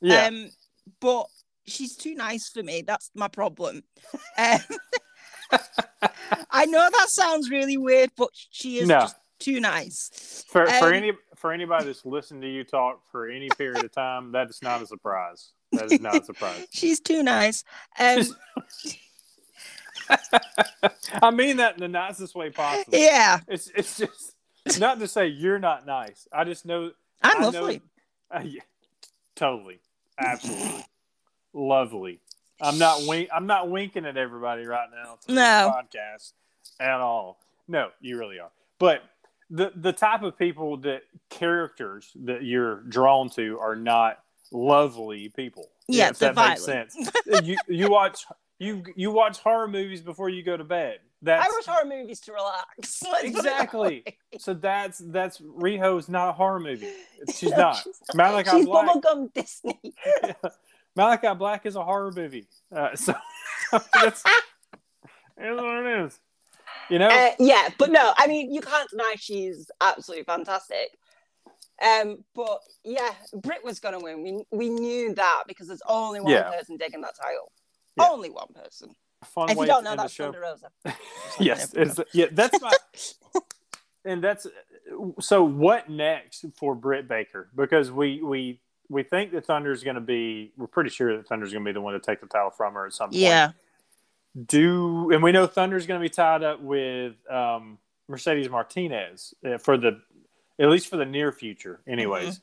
yeah. 0.00 0.26
Um, 0.26 0.50
but 1.00 1.26
she's 1.66 1.94
too 1.96 2.16
nice 2.16 2.48
for 2.48 2.62
me. 2.64 2.82
That's 2.82 3.10
my 3.14 3.28
problem. 3.28 3.82
Um, 4.38 4.58
I 6.50 6.66
know 6.66 6.88
that 6.90 7.06
sounds 7.08 7.50
really 7.50 7.76
weird, 7.76 8.10
but 8.16 8.30
she 8.32 8.78
is 8.78 8.88
No. 8.88 9.00
just 9.00 9.16
too 9.38 9.60
nice. 9.60 10.44
For 10.48 10.66
for 10.66 10.88
Um, 10.88 10.92
any 10.94 11.12
for 11.36 11.52
anybody 11.52 11.86
that's 11.86 12.04
listened 12.04 12.42
to 12.42 12.48
you 12.48 12.62
talk 12.64 13.00
for 13.10 13.28
any 13.28 13.48
period 13.50 13.84
of 13.84 13.92
time, 13.92 14.32
that 14.32 14.48
is 14.50 14.60
not 14.62 14.80
a 14.82 14.86
surprise. 14.86 15.52
That 15.72 15.90
is 15.90 16.00
not 16.00 16.22
a 16.22 16.24
surprise. 16.24 16.66
She's 16.72 17.00
too 17.00 17.22
nice. 17.22 17.64
Um, 17.98 18.22
I 21.22 21.30
mean 21.30 21.56
that 21.58 21.74
in 21.74 21.80
the 21.80 21.88
nicest 21.88 22.34
way 22.34 22.50
possible. 22.50 22.98
yeah, 22.98 23.40
It's 23.48 23.70
it's 23.74 23.96
just 23.98 24.34
not 24.78 24.98
to 25.00 25.08
say 25.08 25.26
you're 25.28 25.58
not 25.58 25.86
nice. 25.86 26.26
I 26.32 26.44
just 26.44 26.64
know 26.66 26.92
I'm 27.22 27.42
I 27.42 27.44
lovely. 27.46 27.82
Know, 28.32 28.38
uh, 28.38 28.42
yeah, 28.44 28.60
totally, 29.34 29.80
absolutely. 30.18 30.84
lovely. 31.52 32.20
I'm 32.62 32.78
not 32.78 33.00
wink. 33.06 33.28
I'm 33.34 33.46
not 33.46 33.68
winking 33.70 34.06
at 34.06 34.16
everybody 34.16 34.64
right 34.66 34.88
now. 34.90 35.18
No. 35.28 35.72
podcast 35.74 36.32
at 36.80 37.00
all. 37.00 37.38
No, 37.68 37.90
you 38.00 38.18
really 38.18 38.38
are. 38.38 38.50
But 38.78 39.02
the 39.50 39.72
the 39.76 39.92
type 39.92 40.22
of 40.22 40.38
people 40.38 40.76
that 40.78 41.02
characters 41.30 42.10
that 42.24 42.42
you're 42.42 42.80
drawn 42.82 43.28
to 43.30 43.58
are 43.60 43.76
not 43.76 44.18
lovely 44.52 45.28
people. 45.30 45.68
Yeah, 45.88 46.10
if 46.10 46.18
that 46.20 46.36
makes 46.36 46.64
sense. 46.64 46.96
you 47.42 47.56
you 47.68 47.90
watch 47.90 48.24
you 48.58 48.82
you 48.96 49.10
watch 49.10 49.38
horror 49.40 49.68
movies 49.68 50.00
before 50.00 50.28
you 50.28 50.42
go 50.42 50.56
to 50.56 50.64
bed. 50.64 50.98
That's 51.24 51.46
I 51.46 51.50
watch 51.52 51.66
horror 51.66 51.88
movies 51.88 52.18
to 52.20 52.32
relax. 52.32 53.02
Let's 53.12 53.24
Exactly. 53.24 54.04
so 54.38 54.54
that's 54.54 54.98
that's 54.98 55.38
Riho's 55.40 56.08
not 56.08 56.28
a 56.30 56.32
horror 56.32 56.58
movie. 56.60 56.90
She's 57.32 57.50
No, 57.50 57.56
not. 57.58 57.76
she's 57.76 58.00
Malakai 58.14 58.50
She's 58.50 58.66
Black. 58.66 58.88
bubblegum 58.88 59.32
Disney. 59.32 59.80
Malakai 60.96 61.38
Black 61.38 61.66
is 61.66 61.76
a 61.76 61.84
horror 61.84 62.12
movie. 62.14 62.46
Uh, 62.74 62.90
so 62.96 63.14
that's, 63.70 64.22
that's 64.22 64.22
what 65.38 65.86
it 65.86 66.04
is. 66.04 66.18
You 66.90 66.98
know? 66.98 67.08
Uh, 67.08 67.30
yeah, 67.38 67.68
but 67.78 67.90
no, 67.90 68.12
I 68.16 68.26
mean, 68.26 68.52
you 68.52 68.60
can't 68.60 68.90
deny 68.90 69.14
she's 69.16 69.70
absolutely 69.80 70.24
fantastic. 70.24 70.90
Um, 71.82 72.24
but 72.34 72.60
yeah, 72.84 73.10
Britt 73.34 73.64
was 73.64 73.80
going 73.80 73.98
to 73.98 74.04
win. 74.04 74.22
We 74.22 74.44
we 74.56 74.68
knew 74.68 75.14
that 75.14 75.44
because 75.48 75.68
there's 75.68 75.82
only 75.88 76.20
one 76.20 76.32
Yeah. 76.32 76.50
person 76.50 76.78
taking 76.78 77.00
that 77.00 77.16
title. 77.16 77.50
Yeah. 77.96 78.08
Only 78.08 78.30
one 78.30 78.48
person. 78.54 78.94
Fun 79.24 79.50
if 79.50 79.58
you 79.58 79.66
don't 79.66 79.84
know, 79.84 79.96
that's. 79.96 80.14
Thunder 80.14 80.40
Rosa. 80.40 80.70
yes, 81.40 81.72
it's, 81.74 81.98
yeah, 82.12 82.26
that's 82.32 82.60
my. 82.60 82.72
and 84.04 84.22
that's 84.22 84.46
so. 85.20 85.44
What 85.44 85.88
next 85.88 86.44
for 86.56 86.74
Britt 86.74 87.08
Baker? 87.08 87.48
Because 87.54 87.90
we 87.90 88.22
we 88.22 88.60
we 88.92 89.02
think 89.02 89.32
that 89.32 89.66
is 89.66 89.82
going 89.82 89.94
to 89.94 90.00
be. 90.00 90.52
We're 90.56 90.66
pretty 90.66 90.90
sure 90.90 91.16
that 91.16 91.26
Thunder 91.26 91.46
is 91.46 91.52
going 91.52 91.64
to 91.64 91.68
be 91.68 91.72
the 91.72 91.80
one 91.80 91.94
to 91.94 92.00
take 92.00 92.20
the 92.20 92.26
title 92.26 92.50
from 92.50 92.74
her 92.74 92.86
at 92.86 92.92
some 92.92 93.08
point. 93.08 93.20
Yeah. 93.20 93.52
do 94.46 95.10
and 95.10 95.22
we 95.22 95.32
know 95.32 95.46
Thunder 95.46 95.76
is 95.76 95.86
going 95.86 96.00
to 96.00 96.04
be 96.04 96.10
tied 96.10 96.42
up 96.42 96.60
with 96.60 97.14
um, 97.30 97.78
Mercedes 98.08 98.50
Martinez 98.50 99.34
uh, 99.44 99.58
for 99.58 99.76
the 99.76 100.00
at 100.58 100.68
least 100.68 100.88
for 100.88 100.96
the 100.96 101.06
near 101.06 101.32
future, 101.32 101.80
anyways. 101.88 102.40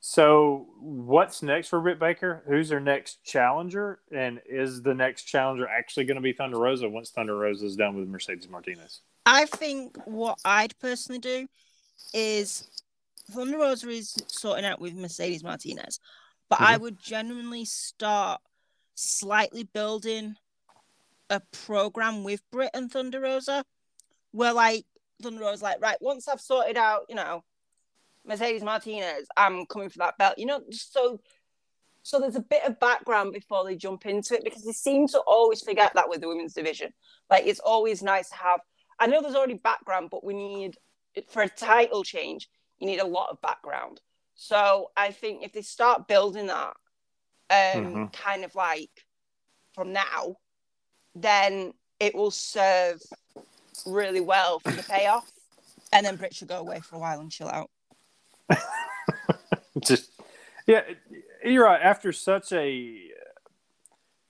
So, 0.00 0.66
what's 0.80 1.42
next 1.42 1.68
for 1.68 1.80
Britt 1.80 2.00
Baker? 2.00 2.42
Who's 2.46 2.70
her 2.70 2.80
next 2.80 3.22
challenger? 3.22 4.00
And 4.10 4.40
is 4.48 4.80
the 4.80 4.94
next 4.94 5.24
challenger 5.24 5.68
actually 5.68 6.06
going 6.06 6.16
to 6.16 6.22
be 6.22 6.32
Thunder 6.32 6.58
Rosa 6.58 6.88
once 6.88 7.10
Thunder 7.10 7.36
Rosa 7.36 7.66
is 7.66 7.76
done 7.76 7.96
with 7.96 8.08
Mercedes 8.08 8.48
Martinez? 8.48 9.00
I 9.26 9.44
think 9.44 9.96
what 10.06 10.38
I'd 10.44 10.76
personally 10.80 11.18
do 11.18 11.46
is 12.14 12.79
Thunder 13.32 13.58
Rosa 13.58 13.88
is 13.88 14.14
sorting 14.28 14.64
out 14.64 14.80
with 14.80 14.94
Mercedes 14.94 15.44
Martinez, 15.44 16.00
but 16.48 16.60
I 16.60 16.74
mm-hmm. 16.74 16.82
would 16.82 16.98
genuinely 16.98 17.64
start 17.64 18.40
slightly 18.94 19.64
building 19.64 20.34
a 21.28 21.40
program 21.66 22.24
with 22.24 22.42
Britt 22.50 22.70
and 22.74 22.90
Thunder 22.90 23.20
Rosa, 23.20 23.64
where 24.32 24.52
like 24.52 24.84
Thunder 25.22 25.40
Rosa's 25.40 25.62
like, 25.62 25.80
right, 25.80 25.98
once 26.00 26.28
I've 26.28 26.40
sorted 26.40 26.76
out, 26.76 27.02
you 27.08 27.14
know, 27.14 27.44
Mercedes 28.24 28.62
Martinez, 28.62 29.26
I'm 29.36 29.66
coming 29.66 29.88
for 29.88 29.98
that 29.98 30.18
belt, 30.18 30.38
you 30.38 30.46
know, 30.46 30.60
just 30.70 30.92
so. 30.92 31.20
So 32.02 32.18
there's 32.18 32.36
a 32.36 32.40
bit 32.40 32.64
of 32.64 32.80
background 32.80 33.34
before 33.34 33.62
they 33.62 33.76
jump 33.76 34.06
into 34.06 34.34
it 34.34 34.42
because 34.42 34.64
they 34.64 34.72
seem 34.72 35.06
to 35.08 35.20
always 35.26 35.60
forget 35.60 35.92
that 35.94 36.08
with 36.08 36.22
the 36.22 36.28
women's 36.28 36.54
division. 36.54 36.94
Like 37.28 37.46
it's 37.46 37.60
always 37.60 38.02
nice 38.02 38.30
to 38.30 38.36
have 38.36 38.60
I 39.00 39.06
know 39.06 39.22
there's 39.22 39.34
already 39.34 39.54
background, 39.54 40.10
but 40.10 40.22
we 40.22 40.34
need 40.34 40.76
for 41.28 41.42
a 41.42 41.48
title 41.48 42.04
change, 42.04 42.48
you 42.80 42.86
need 42.86 42.98
a 42.98 43.06
lot 43.06 43.30
of 43.30 43.40
background. 43.40 44.00
So 44.34 44.90
I 44.96 45.12
think 45.12 45.44
if 45.44 45.52
they 45.52 45.62
start 45.62 46.08
building 46.08 46.46
that, 46.46 46.76
um, 47.50 47.84
Mhm. 47.84 48.12
kind 48.12 48.44
of 48.44 48.54
like 48.54 49.06
from 49.74 49.92
now, 49.92 50.36
then 51.14 51.74
it 51.98 52.14
will 52.14 52.30
serve 52.30 53.00
really 53.86 54.20
well 54.20 54.58
for 54.60 54.70
the 54.70 54.82
payoff. 54.82 55.30
And 55.92 56.06
then 56.06 56.16
Britt 56.16 56.34
should 56.34 56.48
go 56.48 56.58
away 56.58 56.80
for 56.80 56.96
a 56.96 56.98
while 56.98 57.20
and 57.20 57.30
chill 57.30 57.48
out. 57.48 57.70
Just 59.80 60.10
yeah, 60.66 60.82
you're 61.44 61.64
right. 61.64 61.80
After 61.80 62.12
such 62.12 62.52
a 62.52 63.12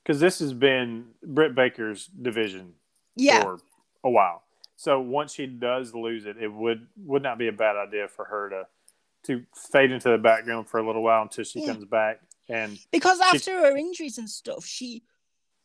because 0.03 0.19
this 0.19 0.39
has 0.39 0.53
been 0.53 1.13
Britt 1.23 1.55
Baker's 1.55 2.07
division 2.07 2.75
Yeah, 3.15 3.43
for 3.43 3.59
a 4.03 4.09
while. 4.09 4.43
So 4.81 4.99
once 4.99 5.31
she 5.35 5.45
does 5.45 5.93
lose 5.93 6.25
it, 6.25 6.37
it 6.41 6.47
would 6.51 6.87
would 6.97 7.21
not 7.21 7.37
be 7.37 7.47
a 7.47 7.51
bad 7.51 7.75
idea 7.75 8.07
for 8.07 8.25
her 8.25 8.49
to 8.49 8.67
to 9.25 9.45
fade 9.55 9.91
into 9.91 10.09
the 10.09 10.17
background 10.17 10.67
for 10.67 10.79
a 10.79 10.83
little 10.87 11.03
while 11.03 11.21
until 11.21 11.43
she 11.43 11.59
Yeah. 11.59 11.67
comes 11.73 11.85
back. 11.85 12.19
And 12.49 12.79
because 12.91 13.19
She- 13.19 13.23
after 13.37 13.59
her 13.61 13.77
injuries 13.77 14.17
and 14.17 14.27
stuff, 14.27 14.65
she 14.65 15.03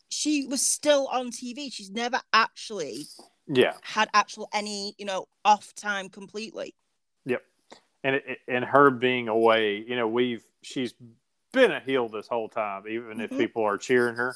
she 0.09 0.45
was 0.45 0.63
still 0.63 1.07
on 1.07 1.31
TV. 1.31 1.73
She's 1.73 1.89
never 1.89 2.21
actually 2.31 3.07
yeah, 3.47 3.75
had 3.81 4.07
actual 4.13 4.49
any 4.53 4.93
you 4.99 5.05
know 5.05 5.27
off 5.43 5.73
time 5.73 6.09
completely. 6.09 6.75
Yep, 7.25 7.43
and 8.03 8.15
it, 8.17 8.39
and 8.47 8.63
her 8.65 8.91
being 8.91 9.29
away, 9.29 9.77
you 9.77 9.95
know, 9.95 10.07
we've 10.07 10.43
she's 10.61 10.93
been 11.53 11.71
a 11.71 11.79
heel 11.79 12.07
this 12.07 12.27
whole 12.27 12.49
time, 12.49 12.87
even 12.87 13.19
if 13.19 13.31
Mhm. 13.31 13.37
people 13.39 13.63
are 13.63 13.79
cheering 13.79 14.15
her. 14.15 14.35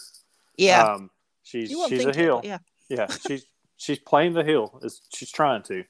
Yeah, 0.58 0.86
Um, 0.86 1.12
she's 1.44 1.70
she's 1.70 1.80
a 1.84 1.88
think 1.88 2.10
it, 2.10 2.16
heel. 2.16 2.42
yeah. 2.44 2.58
yeah, 2.90 3.06
she's 3.28 3.46
she's 3.82 4.00
playing 4.00 4.34
the 4.34 4.44
heel. 4.44 4.80
Is 4.84 5.02
she's 5.14 5.32
trying 5.32 5.64
to. 5.64 5.84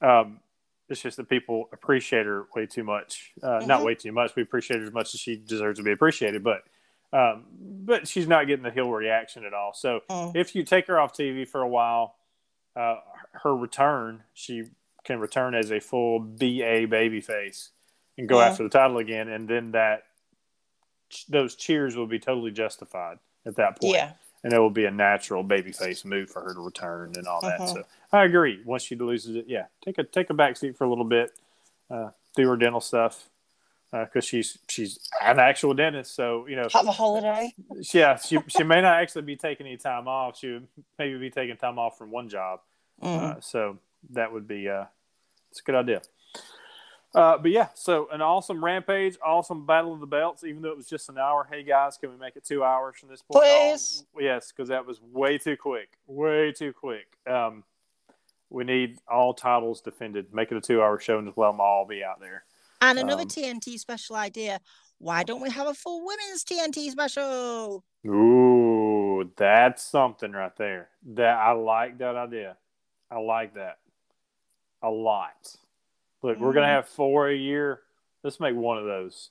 Um, 0.00 0.40
it's 0.88 1.00
just 1.00 1.16
that 1.16 1.28
people 1.28 1.70
appreciate 1.72 2.26
her 2.26 2.46
way 2.54 2.66
too 2.66 2.84
much. 2.84 3.32
Uh, 3.42 3.60
Not 3.60 3.80
Mhm. 3.80 3.84
way 3.84 3.94
too 3.94 4.12
much. 4.12 4.36
We 4.36 4.42
appreciate 4.42 4.80
her 4.80 4.86
as 4.86 4.92
much 4.92 5.14
as 5.14 5.20
she 5.20 5.36
deserves 5.36 5.78
to 5.78 5.82
be 5.84 5.92
appreciated, 5.92 6.42
but 6.44 6.64
um, 7.14 7.44
but 7.84 8.08
she's 8.08 8.26
not 8.26 8.46
getting 8.46 8.62
the 8.62 8.70
heel 8.70 8.90
reaction 8.90 9.44
at 9.44 9.52
all. 9.52 9.74
So 9.74 10.00
Mm. 10.08 10.34
if 10.34 10.54
you 10.54 10.64
take 10.64 10.86
her 10.86 10.98
off 10.98 11.12
TV 11.12 11.44
for 11.46 11.60
a 11.60 11.68
while, 11.68 12.16
uh, 12.74 12.96
her 13.42 13.54
return, 13.54 14.22
she 14.32 14.70
can 15.04 15.20
return 15.20 15.54
as 15.54 15.70
a 15.70 15.78
full 15.78 16.20
BA 16.20 16.86
babyface 16.86 17.68
and 18.16 18.26
go 18.28 18.38
Yeah. 18.40 18.46
after 18.46 18.62
the 18.62 18.70
title 18.70 18.96
again, 18.96 19.28
and 19.28 19.46
then 19.46 19.72
that 19.72 20.06
those 21.28 21.54
cheers 21.54 21.96
will 21.96 22.06
be 22.06 22.18
totally 22.18 22.50
justified 22.50 23.18
at 23.44 23.56
that 23.56 23.78
point 23.78 23.92
Yeah, 23.94 24.12
and 24.44 24.52
it 24.52 24.58
will 24.58 24.70
be 24.70 24.84
a 24.84 24.90
natural 24.90 25.44
babyface 25.44 26.04
move 26.04 26.30
for 26.30 26.42
her 26.42 26.54
to 26.54 26.60
return 26.60 27.14
and 27.16 27.26
all 27.26 27.40
that. 27.42 27.60
Mhm. 27.60 27.72
So 27.72 27.84
I 28.12 28.24
agree. 28.24 28.60
Once 28.64 28.82
she 28.82 28.96
loses 28.96 29.36
it, 29.36 29.46
yeah, 29.46 29.66
take 29.84 29.98
a 29.98 30.04
take 30.04 30.30
a 30.30 30.34
back 30.34 30.56
seat 30.56 30.76
for 30.76 30.84
a 30.84 30.88
little 30.88 31.04
bit, 31.04 31.38
uh, 31.90 32.10
do 32.34 32.48
her 32.48 32.56
dental 32.56 32.80
stuff 32.80 33.28
because 33.92 34.24
she's 34.24 34.58
she's 34.68 34.98
an 35.22 35.38
actual 35.38 35.74
dentist. 35.74 36.14
So 36.14 36.46
you 36.46 36.56
know, 36.56 36.68
have 36.72 36.86
a 36.86 36.92
holiday. 36.92 37.52
yeah, 37.92 38.16
she 38.16 38.38
she 38.48 38.62
may 38.62 38.80
not 38.80 39.00
actually 39.00 39.22
be 39.22 39.36
taking 39.36 39.66
any 39.66 39.76
time 39.76 40.08
off. 40.08 40.38
She 40.38 40.52
would 40.52 40.68
maybe 40.98 41.18
be 41.18 41.30
taking 41.30 41.56
time 41.56 41.78
off 41.78 41.98
from 41.98 42.10
one 42.10 42.28
job. 42.28 42.60
Mm. 43.02 43.36
Uh, 43.36 43.40
so 43.40 43.78
that 44.10 44.32
would 44.32 44.48
be 44.48 44.68
uh, 44.68 44.84
it's 45.50 45.60
a 45.60 45.62
good 45.62 45.74
idea. 45.74 46.02
Uh, 47.14 47.36
but 47.36 47.50
yeah, 47.50 47.68
so 47.74 48.08
an 48.10 48.22
awesome 48.22 48.64
rampage, 48.64 49.18
awesome 49.24 49.66
battle 49.66 49.92
of 49.92 50.00
the 50.00 50.06
belts. 50.06 50.44
Even 50.44 50.62
though 50.62 50.70
it 50.70 50.76
was 50.76 50.88
just 50.88 51.08
an 51.08 51.18
hour, 51.18 51.46
hey 51.50 51.62
guys, 51.62 51.98
can 51.98 52.10
we 52.10 52.16
make 52.16 52.36
it 52.36 52.44
two 52.44 52.64
hours 52.64 52.96
from 52.98 53.08
this 53.10 53.20
point? 53.22 53.44
Please. 53.44 54.04
On? 54.16 54.22
Yes, 54.24 54.50
because 54.50 54.68
that 54.68 54.86
was 54.86 55.00
way 55.12 55.36
too 55.36 55.56
quick, 55.56 55.90
way 56.06 56.52
too 56.52 56.72
quick. 56.72 57.06
Um, 57.26 57.64
we 58.48 58.64
need 58.64 58.98
all 59.10 59.34
titles 59.34 59.80
defended. 59.80 60.32
Make 60.32 60.52
it 60.52 60.56
a 60.58 60.60
two-hour 60.60 61.00
show 61.00 61.18
and 61.18 61.26
just 61.26 61.38
let 61.38 61.50
them 61.52 61.60
all 61.60 61.86
be 61.86 62.04
out 62.04 62.20
there. 62.20 62.44
And 62.82 62.98
another 62.98 63.22
Um, 63.22 63.28
TNT 63.28 63.78
special 63.78 64.16
idea. 64.16 64.60
Why 64.98 65.22
don't 65.22 65.40
we 65.40 65.50
have 65.50 65.66
a 65.66 65.74
full 65.74 66.04
women's 66.04 66.44
TNT 66.44 66.90
special? 66.90 67.82
Ooh, 68.06 69.30
that's 69.36 69.82
something 69.82 70.32
right 70.32 70.54
there. 70.56 70.88
That 71.14 71.38
I 71.38 71.52
like 71.52 71.98
that 71.98 72.16
idea. 72.16 72.56
I 73.10 73.18
like 73.18 73.54
that 73.54 73.78
a 74.82 74.90
lot. 74.90 75.56
Look, 76.22 76.38
we're 76.38 76.52
gonna 76.52 76.66
Mhm. 76.66 76.70
have 76.70 76.88
four 76.88 77.28
a 77.28 77.34
year. 77.34 77.82
Let's 78.22 78.38
make 78.38 78.54
one 78.54 78.78
of 78.78 78.84
those, 78.84 79.30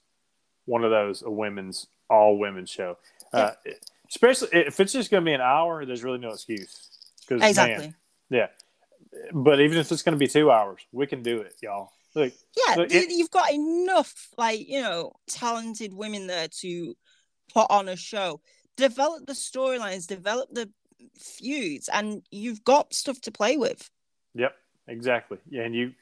one 0.65 0.83
of 0.83 0.91
those 0.91 1.21
a 1.21 1.29
women's 1.29 1.87
all 2.09 2.37
women's 2.37 2.69
show. 2.69 2.97
Uh, 3.31 3.51
especially 4.09 4.49
if 4.51 4.79
it's 4.79 4.91
just 4.91 5.09
gonna 5.09 5.25
be 5.25 5.33
an 5.33 5.39
hour, 5.41 5.85
there's 5.85 6.03
really 6.03 6.17
no 6.19 6.31
excuse. 6.31 6.89
Because 7.21 7.41
Exactly. 7.41 7.93
yeah. 8.29 8.47
But 9.31 9.61
even 9.61 9.77
if 9.77 9.91
it's 9.91 10.01
gonna 10.03 10.17
be 10.17 10.27
two 10.27 10.51
hours, 10.51 10.81
we 10.91 11.07
can 11.07 11.23
do 11.23 11.39
it, 11.41 11.55
y'all. 11.61 11.91
Look, 12.13 12.33
Yeah, 12.67 12.75
th- 12.75 12.91
it- 12.91 13.09
you've 13.09 13.31
got 13.31 13.53
enough, 13.53 14.27
like, 14.37 14.67
you 14.67 14.81
know, 14.81 15.13
talented 15.27 15.93
women 15.93 16.27
there 16.27 16.49
to 16.59 16.97
put 17.53 17.67
on 17.69 17.87
a 17.87 17.95
show. 17.95 18.41
Develop 18.75 19.25
the 19.27 19.33
storylines, 19.33 20.07
develop 20.07 20.49
the 20.51 20.69
feuds, 21.17 21.87
and 21.87 22.21
you've 22.29 22.65
got 22.65 22.93
stuff 22.93 23.21
to 23.21 23.31
play 23.31 23.55
with. 23.55 23.89
Yep, 24.33 24.53
exactly. 24.87 25.37
Yeah, 25.49 25.63
and 25.63 25.73
you, 25.73 25.93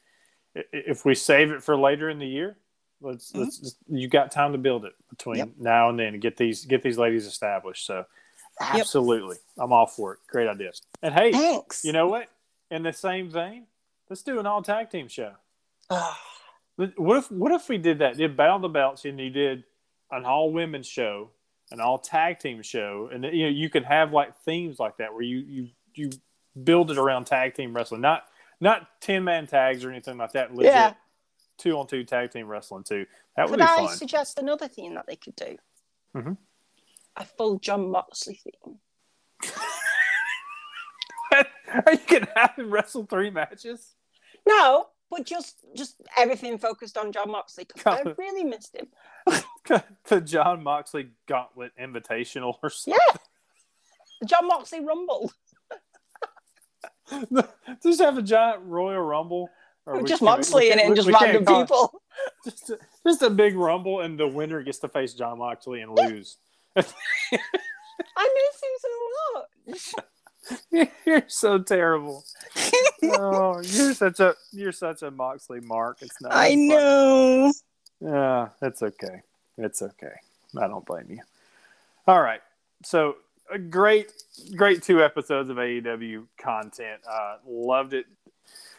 if 0.54 1.04
we 1.04 1.14
save 1.14 1.50
it 1.52 1.62
for 1.62 1.76
later 1.76 2.08
in 2.10 2.18
the 2.18 2.26
year, 2.26 2.56
let's 3.00 3.32
Mhm. 3.32 3.40
let's 3.40 3.58
just, 3.58 3.76
you 3.88 4.08
got 4.08 4.30
time 4.30 4.52
to 4.52 4.58
build 4.58 4.84
it 4.84 4.94
between 5.08 5.36
Yep. 5.38 5.48
now 5.58 5.88
and 5.88 5.98
then 5.98 6.14
and 6.14 6.22
get 6.22 6.36
these 6.36 6.64
get 6.64 6.82
these 6.82 6.98
ladies 6.98 7.26
established. 7.26 7.86
So, 7.86 8.04
absolutely, 8.60 9.36
I'm 9.58 9.72
all 9.72 9.86
for 9.86 10.14
it. 10.14 10.18
Great 10.26 10.48
idea. 10.48 10.72
And 11.02 11.14
hey, 11.14 11.32
Thanks. 11.32 11.84
you 11.84 11.92
know 11.92 12.08
what? 12.08 12.28
In 12.70 12.82
the 12.82 12.92
same 12.92 13.30
vein, 13.30 13.66
let's 14.08 14.22
do 14.22 14.38
an 14.38 14.46
all 14.46 14.62
tag 14.62 14.90
team 14.90 15.08
show. 15.08 15.34
Ah, 15.88 16.20
What 16.76 17.18
if 17.18 17.30
what 17.30 17.52
if 17.52 17.68
we 17.68 17.76
did 17.78 17.98
that? 17.98 18.16
Did 18.16 18.36
Battle 18.36 18.58
the 18.60 18.68
Belts 18.68 19.04
and 19.04 19.20
you 19.20 19.28
did 19.30 19.64
an 20.10 20.24
all 20.24 20.50
women's 20.52 20.86
show 20.86 21.30
an 21.72 21.80
all 21.80 21.98
tag 21.98 22.40
team 22.40 22.62
show, 22.62 23.08
and 23.12 23.22
you 23.24 23.44
know 23.44 23.48
you 23.48 23.70
can 23.70 23.84
have 23.84 24.12
like 24.12 24.34
themes 24.38 24.80
like 24.80 24.96
that 24.96 25.12
where 25.12 25.22
you 25.22 25.38
you 25.38 25.68
you 25.94 26.10
build 26.64 26.90
it 26.90 26.98
around 26.98 27.26
tag 27.26 27.54
team 27.54 27.72
wrestling, 27.74 28.00
not 28.00 28.24
not 28.60 29.00
ten 29.00 29.24
man 29.24 29.46
tags 29.46 29.84
or 29.84 29.90
anything 29.90 30.16
like 30.18 30.32
that. 30.32 30.54
Legit 30.54 30.72
Yeah. 30.72 30.94
two 31.58 31.76
on 31.78 31.86
two 31.86 32.04
tag 32.04 32.30
team 32.30 32.46
wrestling 32.48 32.84
too. 32.84 33.06
That 33.36 33.48
would 33.50 33.58
Could 33.60 33.66
be 33.66 33.70
I 33.72 33.86
fun. 33.86 33.96
suggest 33.96 34.38
another 34.38 34.68
theme 34.68 34.94
that 34.94 35.06
they 35.06 35.16
could 35.16 35.36
do? 35.36 35.56
Mhm. 36.14 36.36
A 37.16 37.24
full 37.24 37.58
John 37.58 37.90
Moxley 37.90 38.34
theme. 38.42 38.78
Are 41.32 41.92
you 41.92 41.98
gonna 42.08 42.28
have 42.34 42.56
him 42.56 42.70
wrestle 42.70 43.06
three 43.06 43.30
matches? 43.30 43.94
No, 44.46 44.88
but 45.10 45.24
just 45.24 45.56
just 45.76 45.96
everything 46.16 46.58
focused 46.58 46.98
on 46.98 47.12
John 47.12 47.30
Moxley 47.30 47.64
because 47.64 48.00
I 48.04 48.14
really 48.18 48.42
missed 48.44 48.74
him. 48.74 48.88
the 50.08 50.20
John 50.20 50.62
Moxley 50.64 51.10
Gauntlet 51.26 51.72
Invitational 51.80 52.56
or 52.62 52.70
something. 52.70 52.98
Yeah. 53.08 53.16
John 54.26 54.48
Moxley 54.48 54.80
Rumble. 54.84 55.32
Just 57.82 58.00
have 58.00 58.18
a 58.18 58.22
giant 58.22 58.62
Royal 58.64 59.00
Rumble. 59.00 59.50
Or 59.86 60.02
just 60.02 60.22
Moxley 60.22 60.70
in 60.70 60.78
it 60.78 60.86
and 60.86 60.94
just 60.94 61.08
random 61.08 61.44
call 61.44 61.60
it- 61.62 61.64
people. 61.64 62.02
Just 62.44 62.68
a, 62.70 62.78
just 63.06 63.22
a 63.22 63.30
big 63.30 63.56
rumble, 63.56 64.00
and 64.00 64.18
the 64.18 64.28
winner 64.28 64.62
gets 64.62 64.78
to 64.80 64.88
face 64.88 65.14
John 65.14 65.38
Moxley 65.38 65.80
and 65.80 65.96
lose. 65.96 66.36
I 66.76 66.82
miss 68.16 68.62
him 68.62 68.76
so 68.78 69.98
much. 70.74 70.88
you're 71.06 71.22
so 71.26 71.58
terrible. 71.58 72.24
oh, 73.04 73.60
you're 73.62 73.94
such 73.94 74.20
a 74.20 74.34
you're 74.52 74.72
such 74.72 75.02
a 75.02 75.10
Moxley 75.10 75.60
mark. 75.60 75.98
It's 76.02 76.20
not. 76.20 76.32
I 76.34 76.54
know. 76.54 77.52
Yeah, 78.00 78.48
it's 78.62 78.82
okay. 78.82 79.22
It's 79.58 79.82
okay. 79.82 80.14
I 80.58 80.66
don't 80.66 80.84
blame 80.84 81.06
you. 81.08 81.20
All 82.06 82.20
right. 82.20 82.40
So 82.84 83.16
a 83.52 83.58
great, 83.58 84.12
great 84.56 84.82
two 84.82 85.02
episodes 85.02 85.48
of 85.50 85.56
AEW 85.58 86.26
content. 86.38 87.00
Uh, 87.10 87.36
loved 87.46 87.94
it. 87.94 88.06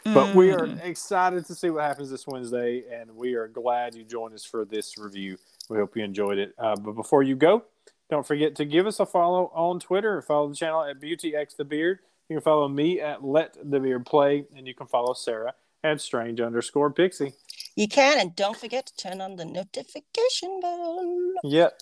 But 0.04 0.34
we 0.34 0.50
are 0.52 0.66
Mm. 0.66 0.84
excited 0.84 1.46
to 1.46 1.54
see 1.54 1.70
what 1.70 1.84
happens 1.84 2.10
this 2.10 2.26
Wednesday, 2.26 2.84
and 2.90 3.14
we 3.16 3.34
are 3.34 3.46
glad 3.46 3.94
you 3.94 4.02
joined 4.04 4.34
us 4.34 4.44
for 4.44 4.64
this 4.64 4.98
review. 4.98 5.38
We 5.70 5.78
hope 5.78 5.96
you 5.96 6.02
enjoyed 6.02 6.38
it. 6.38 6.54
Uh, 6.58 6.74
but 6.76 6.92
before 6.92 7.22
you 7.22 7.36
go, 7.36 7.62
don't 8.10 8.26
forget 8.26 8.56
to 8.56 8.64
give 8.64 8.86
us 8.88 8.98
a 8.98 9.06
follow 9.06 9.50
on 9.54 9.78
Twitter. 9.78 10.20
Follow 10.20 10.48
the 10.48 10.56
channel 10.56 10.82
at 10.82 11.00
BeautyXTheBeard. 11.00 11.98
You 12.28 12.36
can 12.36 12.40
follow 12.40 12.66
me 12.68 13.00
at 13.00 13.22
Let 13.24 13.56
the 13.62 13.78
Beard 13.78 14.04
Play, 14.04 14.44
and 14.56 14.66
you 14.66 14.74
can 14.74 14.86
follow 14.88 15.12
Sarah 15.14 15.54
at 15.84 16.00
Strange 16.00 16.40
underscore 16.40 16.90
Pixie. 16.90 17.34
You 17.76 17.86
can, 17.88 18.18
and 18.18 18.34
don't 18.34 18.56
forget 18.56 18.86
to 18.86 18.96
turn 18.96 19.20
on 19.20 19.36
the 19.36 19.44
notification 19.44 20.60
bell. 20.60 21.32
Yep. 21.44 21.80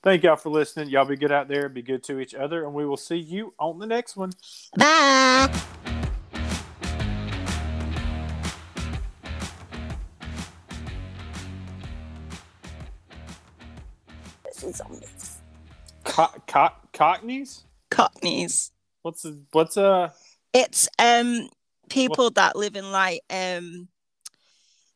Thank 0.00 0.22
y'all 0.22 0.36
for 0.36 0.50
listening. 0.50 0.90
Y'all 0.90 1.04
be 1.04 1.16
good 1.16 1.32
out 1.32 1.48
there. 1.48 1.68
Be 1.68 1.82
good 1.82 2.04
to 2.04 2.20
each 2.20 2.32
other, 2.32 2.64
and 2.64 2.72
we 2.72 2.86
will 2.86 2.96
see 2.96 3.16
you 3.16 3.52
on 3.58 3.80
the 3.80 3.86
next 3.86 4.16
one. 4.16 4.30
Bye. 4.76 5.52
This 14.44 14.62
is 14.62 14.76
zombies. 14.76 15.38
Co- 16.04 16.32
co- 16.46 16.68
Cockneys? 16.92 17.64
Cockneys. 17.90 18.70
What's 19.02 19.24
a, 19.24 19.36
what's 19.52 19.76
uh 19.76 20.10
It's 20.52 20.88
um 21.00 21.48
people 21.88 22.30
that 22.30 22.54
live 22.54 22.76
in 22.76 22.92
like 22.92 23.22
um 23.30 23.88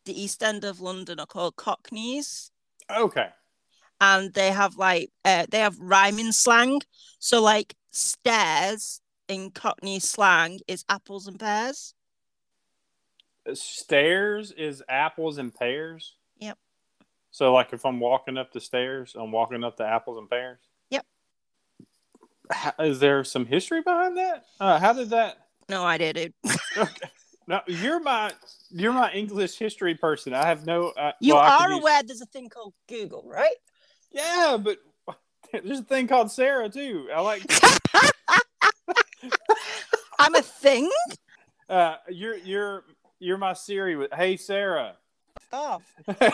the 0.05 0.21
East 0.21 0.43
End 0.43 0.65
of 0.65 0.81
London 0.81 1.19
are 1.19 1.27
called 1.27 1.57
Cockneys. 1.57 2.51
okay? 2.91 3.31
And 4.03 4.35
they 4.35 4.51
have 4.51 4.77
like 4.77 5.11
uh, 5.25 5.47
they 5.49 5.61
have 5.61 5.79
rhyming 5.79 6.33
slang. 6.33 6.83
So 7.21 7.41
like 7.41 7.75
stairs 7.93 9.01
in 9.29 9.53
Cockney 9.53 10.01
slang 10.01 10.59
is 10.67 10.85
apples 10.89 11.29
and 11.29 11.39
pears. 11.39 11.95
Stairs 13.55 14.53
is 14.53 14.83
apples 14.89 15.39
and 15.39 15.55
pears. 15.55 16.17
Yep. 16.39 16.59
So, 17.31 17.53
like, 17.53 17.73
if 17.73 17.85
I'm 17.85 17.99
walking 17.99 18.37
up 18.37 18.53
the 18.53 18.61
stairs, 18.61 19.17
I'm 19.19 19.33
walking 19.33 19.65
up 19.65 19.77
the 19.77 19.85
apples 19.87 20.19
and 20.19 20.29
pears. 20.29 20.59
Yep. 20.91 21.07
How, 22.51 22.73
is 22.81 23.01
there 23.01 23.25
some 23.25 23.47
history 23.47 23.83
behind 23.83 24.17
that? 24.17 24.45
Uh, 24.61 24.79
how 24.79 24.93
did 24.93 25.11
that? 25.11 25.39
No 25.69 25.85
idea, 25.85 26.13
dude. 26.13 26.35
Okay. 26.77 27.09
No, 27.49 27.61
you're 27.67 28.01
my 28.01 28.33
you're 28.71 28.93
my 28.93 29.13
English 29.13 29.59
history 29.59 29.95
person. 29.95 30.33
I 30.33 30.47
have 30.47 30.65
no. 30.65 30.91
Uh, 30.91 31.13
You 31.21 31.35
well, 31.35 31.43
are 31.43 31.73
aware 31.73 32.03
there's 32.03 32.21
a 32.21 32.27
thing 32.27 32.49
called 32.49 32.73
Google, 32.89 33.25
right? 33.27 33.57
Yeah, 34.13 34.59
but 34.61 34.79
there's 35.53 35.81
a 35.81 35.85
thing 35.85 36.09
called 36.09 36.31
Sarah 36.31 36.69
too. 36.69 37.09
I 37.15 37.21
like. 37.21 37.43
I'm 40.19 40.35
a 40.35 40.43
thing. 40.43 40.91
Uh, 41.69 41.97
you're 42.09 42.37
you're 42.37 42.85
you're 43.19 43.39
my 43.39 43.53
Siri 43.53 43.97
with 43.97 44.13
Hey 44.13 44.37
Sarah. 44.37 44.97
Oh, 45.53 45.81
Hey 46.19 46.33